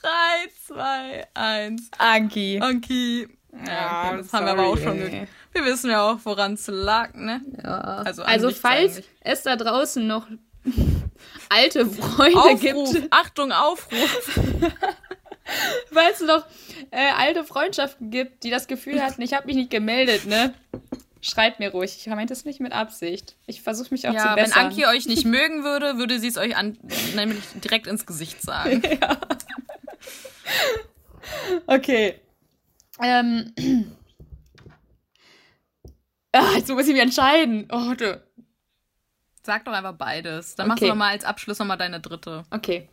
Drei, 0.00 0.48
zwei, 0.66 1.26
eins. 1.34 1.90
Anki. 1.98 2.60
Anki. 2.60 3.28
Ja, 3.66 4.08
okay, 4.08 4.16
das 4.18 4.32
haben 4.32 4.46
wir 4.46 4.52
aber 4.52 4.66
auch 4.66 4.78
schon. 4.78 4.96
Ge 4.96 5.26
wir 5.52 5.64
wissen 5.64 5.90
ja 5.90 6.08
auch, 6.08 6.18
woran 6.24 6.54
es 6.54 6.68
lag, 6.68 7.14
ne? 7.14 7.40
Ja. 7.62 7.80
Also, 7.80 8.22
also 8.22 8.50
falls 8.50 8.96
eigentlich. 8.96 9.10
es 9.20 9.42
da 9.42 9.56
draußen 9.56 10.06
noch 10.06 10.26
alte 11.48 11.86
Freunde 11.86 12.38
Aufruf. 12.38 12.60
gibt. 12.60 13.12
Achtung, 13.12 13.50
Aufruf. 13.50 14.40
falls 15.92 16.20
es 16.20 16.26
noch 16.26 16.46
äh, 16.90 17.10
alte 17.16 17.44
Freundschaften 17.44 18.10
gibt, 18.10 18.44
die 18.44 18.50
das 18.50 18.68
Gefühl 18.68 19.02
hatten, 19.02 19.22
ich 19.22 19.32
habe 19.32 19.46
mich 19.46 19.56
nicht 19.56 19.70
gemeldet, 19.70 20.26
ne? 20.26 20.54
Schreibt 21.22 21.58
mir 21.58 21.70
ruhig. 21.70 21.96
Ich 21.98 22.06
meinte 22.06 22.32
es 22.32 22.44
nicht 22.44 22.60
mit 22.60 22.72
Absicht. 22.72 23.36
Ich 23.46 23.60
versuche 23.60 23.88
mich 23.90 24.08
auch 24.08 24.14
ja, 24.14 24.30
zu 24.30 24.34
bessern. 24.34 24.56
Wenn 24.56 24.66
Anki 24.66 24.86
euch 24.86 25.06
nicht 25.06 25.24
mögen 25.26 25.64
würde, 25.64 25.98
würde 25.98 26.18
sie 26.18 26.28
es 26.28 26.38
euch 26.38 26.56
an, 26.56 26.78
nämlich 27.14 27.44
direkt 27.62 27.86
ins 27.86 28.06
Gesicht 28.06 28.40
sagen. 28.40 28.82
ja. 29.00 29.18
Okay. 31.66 32.20
Ähm. 33.00 33.54
Ah, 36.32 36.52
jetzt 36.54 36.68
muss 36.68 36.86
ich 36.86 36.92
mich 36.92 37.02
entscheiden. 37.02 37.66
Oh, 37.72 37.92
du. 37.94 38.22
Sag 39.42 39.64
doch 39.64 39.72
einfach 39.72 39.94
beides. 39.94 40.54
Dann 40.54 40.66
okay. 40.66 40.68
machst 40.68 40.82
du 40.84 40.86
noch 40.86 40.94
mal 40.94 41.10
als 41.10 41.24
Abschluss 41.24 41.58
noch 41.58 41.66
mal 41.66 41.76
deine 41.76 41.98
dritte. 41.98 42.44
Okay. 42.52 42.88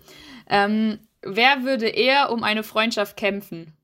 Ähm, 0.49 0.97
wer 1.21 1.63
würde 1.63 1.87
eher 1.87 2.31
um 2.31 2.43
eine 2.43 2.63
Freundschaft 2.63 3.15
kämpfen? 3.15 3.77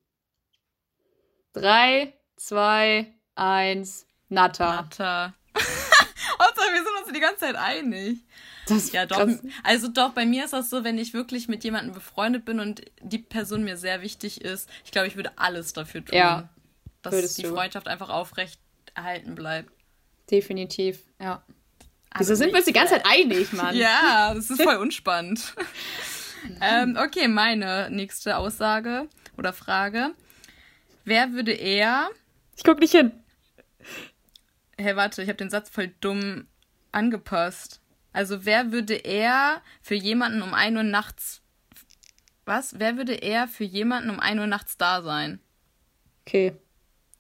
Drei, 1.54 2.14
zwei, 2.36 3.14
eins. 3.36 4.08
Natter. 4.34 4.66
Natter. 4.66 5.34
Hauptsache, 6.42 6.74
wir 6.74 6.84
sind 6.84 7.04
uns 7.04 7.14
die 7.14 7.20
ganze 7.20 7.40
Zeit 7.42 7.56
einig. 7.56 8.18
Das 8.68 8.92
ja, 8.92 9.06
doch. 9.06 9.28
Also 9.64 9.88
doch, 9.90 10.12
bei 10.14 10.26
mir 10.26 10.46
ist 10.46 10.54
das 10.54 10.70
so, 10.70 10.84
wenn 10.84 10.98
ich 10.98 11.14
wirklich 11.14 11.48
mit 11.48 11.64
jemandem 11.64 11.94
befreundet 11.94 12.46
bin 12.46 12.60
und 12.60 12.82
die 13.02 13.20
Person 13.20 13.64
mir 13.64 13.78
sehr 13.78 14.02
wichtig 14.02 14.42
ist, 14.42 14.70
ich 14.86 14.92
glaube, 14.92 15.08
ich 15.08 15.16
würde 15.16 15.32
alles 15.36 15.74
dafür 15.74 16.04
tun, 16.04 16.18
ja, 16.18 16.50
dass 17.02 17.36
die 17.36 17.44
du. 17.44 17.54
Freundschaft 17.54 17.88
einfach 17.88 18.10
aufrecht 18.10 18.60
erhalten 18.96 19.36
bleibt. 19.36 19.72
Definitiv, 20.32 21.00
ja. 21.20 21.44
Also 22.10 22.32
Wieso 22.32 22.36
sind 22.36 22.52
wir 22.52 22.58
uns 22.58 22.66
die 22.66 22.74
ganze 22.74 22.94
Zeit 22.94 23.06
einig, 23.06 23.52
Mann? 23.54 23.76
Ja, 23.76 24.34
das 24.34 24.50
ist 24.50 24.62
voll 24.62 24.76
unspannend. 24.82 25.54
ähm, 26.62 26.98
okay, 27.00 27.28
meine 27.28 27.90
nächste 27.92 28.38
Aussage 28.38 29.10
oder 29.38 29.52
Frage. 29.52 30.12
Wer 31.06 31.34
würde 31.34 31.52
eher. 31.52 32.10
Ich 32.56 32.64
guck 32.64 32.80
nicht 32.80 32.92
hin. 32.92 33.12
Hey, 34.84 34.98
warte, 34.98 35.24
ich 35.24 35.30
habe 35.30 35.38
den 35.38 35.50
Satz 35.50 35.70
voll 35.70 35.94
dumm 36.02 36.46
angepasst. 36.92 37.80
Also, 38.12 38.44
wer 38.44 38.74
würde 38.74 38.96
eher 38.96 39.62
für 39.82 39.96
jemanden 39.96 40.42
um 40.42 40.54
1 40.54 40.76
Uhr 40.76 40.84
nachts. 40.84 41.42
Was? 42.44 42.80
Wer 42.80 42.98
würde 42.98 43.14
eher 43.14 43.48
für 43.48 43.64
jemanden 43.64 44.10
um 44.10 44.20
1 44.20 44.42
Uhr 44.42 44.48
nachts 44.48 44.76
da 44.76 45.02
sein? 45.02 45.40
Okay. 46.26 46.58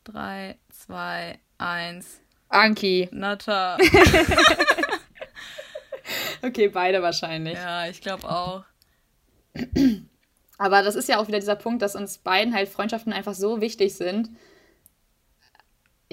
3, 0.03 0.57
2, 0.71 1.39
1. 1.57 2.19
Anki. 2.49 3.07
Nata. 3.13 3.77
okay, 6.41 6.67
beide 6.67 7.01
wahrscheinlich. 7.01 7.53
Ja, 7.53 7.87
ich 7.87 8.01
glaube 8.01 8.29
auch. 8.29 8.65
Aber 10.57 10.83
das 10.83 10.95
ist 10.95 11.07
ja 11.07 11.17
auch 11.17 11.29
wieder 11.29 11.39
dieser 11.39 11.55
Punkt, 11.55 11.81
dass 11.81 11.95
uns 11.95 12.17
beiden 12.17 12.53
halt 12.53 12.67
Freundschaften 12.67 13.13
einfach 13.13 13.33
so 13.33 13.61
wichtig 13.61 13.95
sind, 13.95 14.31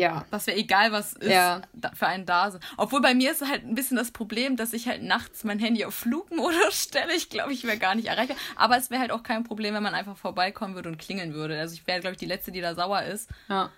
ja. 0.01 0.25
Was 0.31 0.47
wäre 0.47 0.57
egal, 0.57 0.93
was 0.93 1.13
ist, 1.13 1.31
ja. 1.31 1.61
für 1.95 2.07
einen 2.07 2.25
da 2.25 2.51
sind. 2.51 2.65
Obwohl 2.79 3.03
bei 3.03 3.15
mir 3.15 3.33
ist 3.33 3.47
halt 3.47 3.67
ein 3.67 3.75
bisschen 3.75 3.99
das 3.99 4.13
Problem, 4.13 4.57
dass 4.57 4.73
ich 4.73 4.89
halt 4.89 5.03
nachts 5.03 5.45
mein 5.45 5.59
Handy 5.59 5.85
auf 5.85 5.95
Flugmodus 5.95 6.83
stelle. 6.85 7.15
Ich 7.15 7.29
glaube, 7.29 7.53
ich 7.53 7.65
wäre 7.65 7.77
gar 7.77 7.95
nicht 7.95 8.09
erreichbar. 8.09 8.39
Aber 8.57 8.79
es 8.79 8.91
wäre 8.91 9.01
halt 9.01 9.13
auch 9.13 9.23
kein 9.23 9.45
Problem, 9.45 9.75
wenn 9.75 9.83
man 9.83 9.95
einfach 9.95 10.17
vorbeikommen 10.17 10.75
würde 10.75 10.89
und 10.89 10.99
klingeln 10.99 11.35
würde. 11.35 11.61
Also 11.61 11.75
ich 11.75 11.87
wäre, 11.87 12.01
glaube 12.01 12.15
ich, 12.15 12.19
die 12.19 12.27
Letzte, 12.27 12.51
die 12.51 12.63
da 12.63 12.75
sauer 12.75 13.03
ist. 13.03 13.29
Ja. 13.51 13.71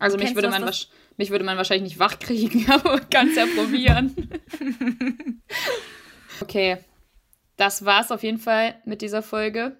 Also 0.00 0.18
mich 0.18 0.34
würde, 0.34 0.50
man 0.50 0.68
mich 1.16 1.30
würde 1.30 1.44
man 1.44 1.56
wahrscheinlich 1.56 1.92
nicht 1.92 2.00
wach 2.00 2.18
kriegen, 2.18 2.68
aber 2.70 2.98
kann 2.98 3.28
es 3.28 3.36
ja 3.36 3.46
probieren. 3.46 4.42
okay. 6.40 6.78
Das 7.56 7.84
war's 7.84 8.10
auf 8.10 8.24
jeden 8.24 8.38
Fall 8.38 8.82
mit 8.84 9.00
dieser 9.00 9.22
Folge. 9.22 9.76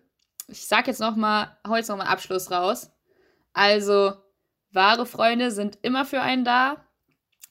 Ich 0.46 0.66
sag 0.66 0.86
jetzt 0.86 1.00
noch 1.00 1.16
mal, 1.16 1.56
hau 1.66 1.74
jetzt 1.74 1.88
noch 1.88 1.96
mal 1.96 2.06
Abschluss 2.06 2.52
raus. 2.52 2.92
Also, 3.52 4.21
Wahre 4.72 5.06
Freunde 5.06 5.50
sind 5.50 5.78
immer 5.82 6.04
für 6.04 6.20
einen 6.20 6.44
da, 6.44 6.84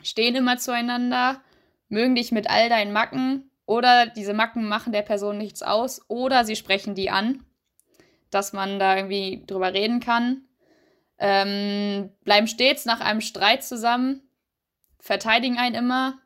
stehen 0.03 0.35
immer 0.35 0.57
zueinander, 0.57 1.41
mögen 1.87 2.15
dich 2.15 2.31
mit 2.31 2.49
all 2.49 2.69
deinen 2.69 2.93
Macken 2.93 3.51
oder 3.65 4.07
diese 4.07 4.33
Macken 4.33 4.67
machen 4.67 4.91
der 4.91 5.03
Person 5.03 5.37
nichts 5.37 5.61
aus 5.61 6.01
oder 6.07 6.45
sie 6.45 6.55
sprechen 6.55 6.95
die 6.95 7.09
an, 7.09 7.45
dass 8.29 8.53
man 8.53 8.79
da 8.79 8.95
irgendwie 8.95 9.43
drüber 9.45 9.73
reden 9.73 9.99
kann. 9.99 10.43
Ähm, 11.19 12.11
bleiben 12.23 12.47
stets 12.47 12.85
nach 12.85 12.99
einem 12.99 13.21
Streit 13.21 13.63
zusammen, 13.63 14.21
verteidigen 14.99 15.57
einen 15.57 15.75
immer. 15.75 16.19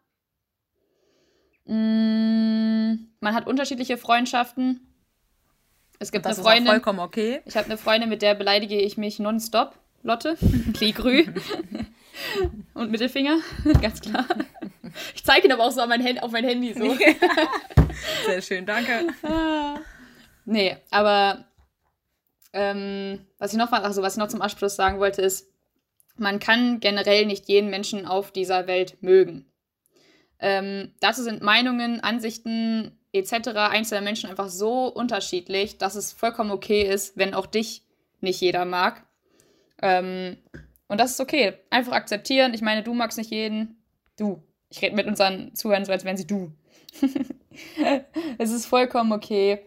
Mm, 1.65 3.07
man 3.19 3.33
hat 3.35 3.47
unterschiedliche 3.47 3.97
Freundschaften. 3.97 4.93
Es 5.99 6.11
gibt 6.11 6.25
das 6.25 6.37
eine 6.37 6.43
Freundin. 6.45 6.67
vollkommen 6.67 6.99
okay. 6.99 7.41
Ich 7.45 7.57
habe 7.57 7.65
eine 7.65 7.77
Freundin, 7.77 8.09
mit 8.09 8.21
der 8.21 8.35
beleidige 8.35 8.79
ich 8.79 8.97
mich 8.97 9.19
nonstop. 9.19 9.77
Lotte, 10.05 10.37
Kligrü 10.75 11.25
und 12.75 12.91
Mittelfinger, 12.91 13.39
ganz 13.81 14.01
klar. 14.01 14.23
Ich 15.15 15.23
zeige 15.23 15.47
ihn 15.47 15.51
aber 15.51 15.63
auch 15.63 15.71
so 15.71 15.81
auf 15.81 15.87
mein, 15.87 16.19
auf 16.19 16.31
mein 16.31 16.43
Handy 16.43 16.73
so. 16.73 16.95
Sehr 18.27 18.41
schön, 18.43 18.67
danke. 18.67 19.07
nee, 20.45 20.77
aber 20.91 21.45
ähm, 22.53 23.25
was 23.39 23.53
ich 23.53 23.57
noch 23.57 23.71
also 23.71 24.03
was 24.03 24.13
ich 24.13 24.19
noch 24.19 24.27
zum 24.27 24.43
Abschluss 24.43 24.75
sagen 24.75 24.99
wollte, 24.99 25.23
ist, 25.23 25.51
man 26.17 26.37
kann 26.37 26.79
generell 26.79 27.25
nicht 27.25 27.49
jeden 27.49 27.71
Menschen 27.71 28.05
auf 28.05 28.31
dieser 28.31 28.67
Welt 28.67 29.01
mögen. 29.01 29.51
Ähm, 30.37 30.93
dazu 30.99 31.23
sind 31.23 31.41
Meinungen, 31.41 31.99
Ansichten 32.01 32.95
etc. 33.11 33.47
einzelner 33.55 34.01
Menschen 34.01 34.29
einfach 34.29 34.49
so 34.49 34.85
unterschiedlich, 34.85 35.79
dass 35.79 35.95
es 35.95 36.13
vollkommen 36.13 36.51
okay 36.51 36.83
ist, 36.83 37.17
wenn 37.17 37.33
auch 37.33 37.47
dich 37.47 37.81
nicht 38.21 38.39
jeder 38.39 38.65
mag. 38.65 39.04
Ähm, 39.81 40.37
und 40.87 40.99
das 40.99 41.11
ist 41.11 41.21
okay. 41.21 41.53
Einfach 41.69 41.93
akzeptieren. 41.93 42.53
Ich 42.53 42.61
meine, 42.61 42.83
du 42.83 42.93
magst 42.93 43.17
nicht 43.17 43.31
jeden. 43.31 43.81
Du. 44.17 44.43
Ich 44.69 44.81
rede 44.81 44.95
mit 44.95 45.07
unseren 45.07 45.53
Zuhörern 45.55 45.85
so, 45.85 45.91
als 45.91 46.05
wären 46.05 46.17
sie 46.17 46.27
du. 46.27 46.51
es 48.37 48.51
ist 48.51 48.65
vollkommen 48.65 49.11
okay. 49.11 49.65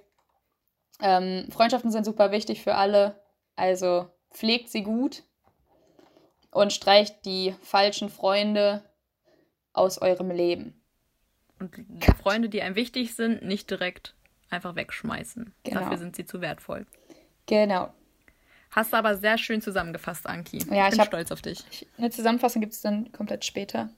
Ähm, 1.01 1.47
Freundschaften 1.51 1.91
sind 1.91 2.05
super 2.05 2.33
wichtig 2.33 2.63
für 2.63 2.75
alle. 2.75 3.21
Also 3.57 4.09
pflegt 4.33 4.71
sie 4.71 4.83
gut 4.83 5.23
und 6.51 6.73
streicht 6.73 7.25
die 7.25 7.55
falschen 7.63 8.09
Freunde 8.09 8.85
aus 9.73 10.01
eurem 10.01 10.31
Leben. 10.31 10.81
Und 11.59 11.75
Freunde, 12.23 12.49
die 12.49 12.63
einem 12.63 12.77
wichtig 12.77 13.15
sind, 13.15 13.43
nicht 13.43 13.71
direkt 13.71 14.15
einfach 14.51 14.77
wegschmeißen. 14.77 15.55
Genau. 15.65 15.81
Dafür 15.81 15.99
sind 15.99 16.17
sie 16.17 16.25
zu 16.25 16.41
wertvoll. 16.41 16.87
Genau. 17.47 17.93
Hast 18.71 18.93
du 18.93 18.97
aber 18.97 19.17
sehr 19.17 19.39
schön 19.39 19.63
zusammengefasst, 19.63 20.27
Anki. 20.27 20.59
Ja, 20.71 20.87
ich 20.87 20.91
bin 20.91 21.01
hab, 21.01 21.07
stolz 21.09 21.33
auf 21.33 21.43
dich. 21.43 21.65
Eine 21.97 22.11
Zusammenfassung 22.11 22.61
gibt 22.61 22.75
es 22.75 22.81
dann 22.81 23.11
komplett 23.13 23.45
später. 23.45 23.91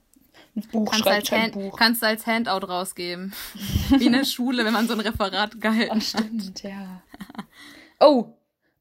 Ein 0.55 0.61
Buch 0.71 0.91
kannst 0.91 1.05
schreibt 1.05 1.33
als 1.33 1.51
Buch. 1.51 1.77
Kannst 1.77 2.01
du 2.01 2.07
als 2.07 2.25
Handout 2.25 2.65
rausgeben. 2.67 3.33
Wie 3.89 4.05
in 4.05 4.13
der 4.13 4.25
Schule, 4.25 4.65
wenn 4.65 4.73
man 4.73 4.87
so 4.87 4.93
ein 4.93 4.99
Referat 4.99 5.59
gehalten 5.59 5.95
hat. 5.95 6.03
Stimmt, 6.03 6.63
ja. 6.63 7.01
Oh, 7.99 8.33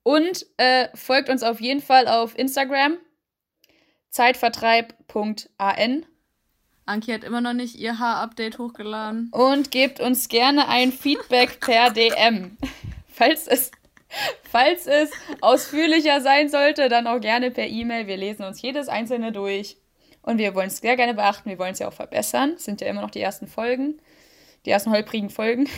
und 0.02 0.46
äh, 0.56 0.88
folgt 0.94 1.28
uns 1.28 1.42
auf 1.42 1.60
jeden 1.60 1.82
Fall 1.82 2.08
auf 2.08 2.38
Instagram. 2.38 2.96
Zeitvertreib.an. 4.10 6.06
Anki 6.86 7.12
hat 7.12 7.22
immer 7.22 7.40
noch 7.40 7.52
nicht 7.52 7.76
ihr 7.76 7.98
Haar-Update 7.98 8.58
hochgeladen. 8.58 9.28
Und 9.30 9.70
gebt 9.70 10.00
uns 10.00 10.28
gerne 10.28 10.68
ein 10.68 10.90
Feedback 10.90 11.60
per 11.64 11.90
DM. 11.90 12.56
Falls 13.06 13.46
es 13.46 13.70
Falls 14.42 14.86
es 14.86 15.10
ausführlicher 15.40 16.20
sein 16.20 16.48
sollte, 16.48 16.88
dann 16.88 17.06
auch 17.06 17.20
gerne 17.20 17.50
per 17.50 17.66
E-Mail. 17.66 18.06
Wir 18.06 18.16
lesen 18.16 18.44
uns 18.44 18.60
jedes 18.62 18.88
einzelne 18.88 19.32
durch. 19.32 19.76
Und 20.22 20.38
wir 20.38 20.54
wollen 20.54 20.68
es 20.68 20.78
sehr 20.78 20.96
gerne 20.96 21.14
beachten. 21.14 21.48
Wir 21.48 21.58
wollen 21.58 21.72
es 21.72 21.78
ja 21.78 21.88
auch 21.88 21.92
verbessern. 21.92 22.52
Das 22.54 22.64
sind 22.64 22.80
ja 22.80 22.88
immer 22.88 23.00
noch 23.00 23.10
die 23.10 23.20
ersten 23.20 23.46
Folgen. 23.46 24.00
Die 24.66 24.70
ersten 24.70 24.90
holprigen 24.90 25.30
Folgen. 25.30 25.68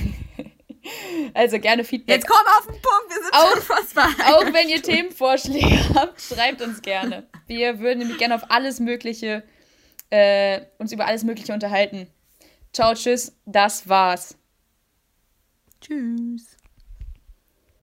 also 1.35 1.59
gerne 1.59 1.85
Feedback. 1.85 2.16
Jetzt 2.16 2.26
komm 2.26 2.45
auf 2.59 2.66
den 2.66 2.80
Punkt. 2.80 3.09
Wir 3.09 3.22
sind 3.22 3.35
auch, 3.35 3.53
schon 3.53 3.62
fast 3.62 3.95
bei. 3.95 4.33
Auch 4.33 4.53
wenn 4.53 4.68
ihr 4.68 4.83
Themenvorschläge 4.83 5.95
habt, 5.95 6.20
schreibt 6.20 6.62
uns 6.62 6.83
gerne. 6.83 7.28
Wir 7.47 7.78
würden 7.78 8.01
nämlich 8.01 8.18
gerne 8.18 8.35
auf 8.35 8.51
alles 8.51 8.80
Mögliche, 8.80 9.45
äh, 10.11 10.62
uns 10.78 10.93
über 10.93 11.07
alles 11.07 11.22
Mögliche 11.22 11.53
unterhalten. 11.53 12.09
Ciao, 12.72 12.95
tschüss. 12.95 13.37
Das 13.45 13.89
war's. 13.89 14.37
Tschüss. 15.80 16.51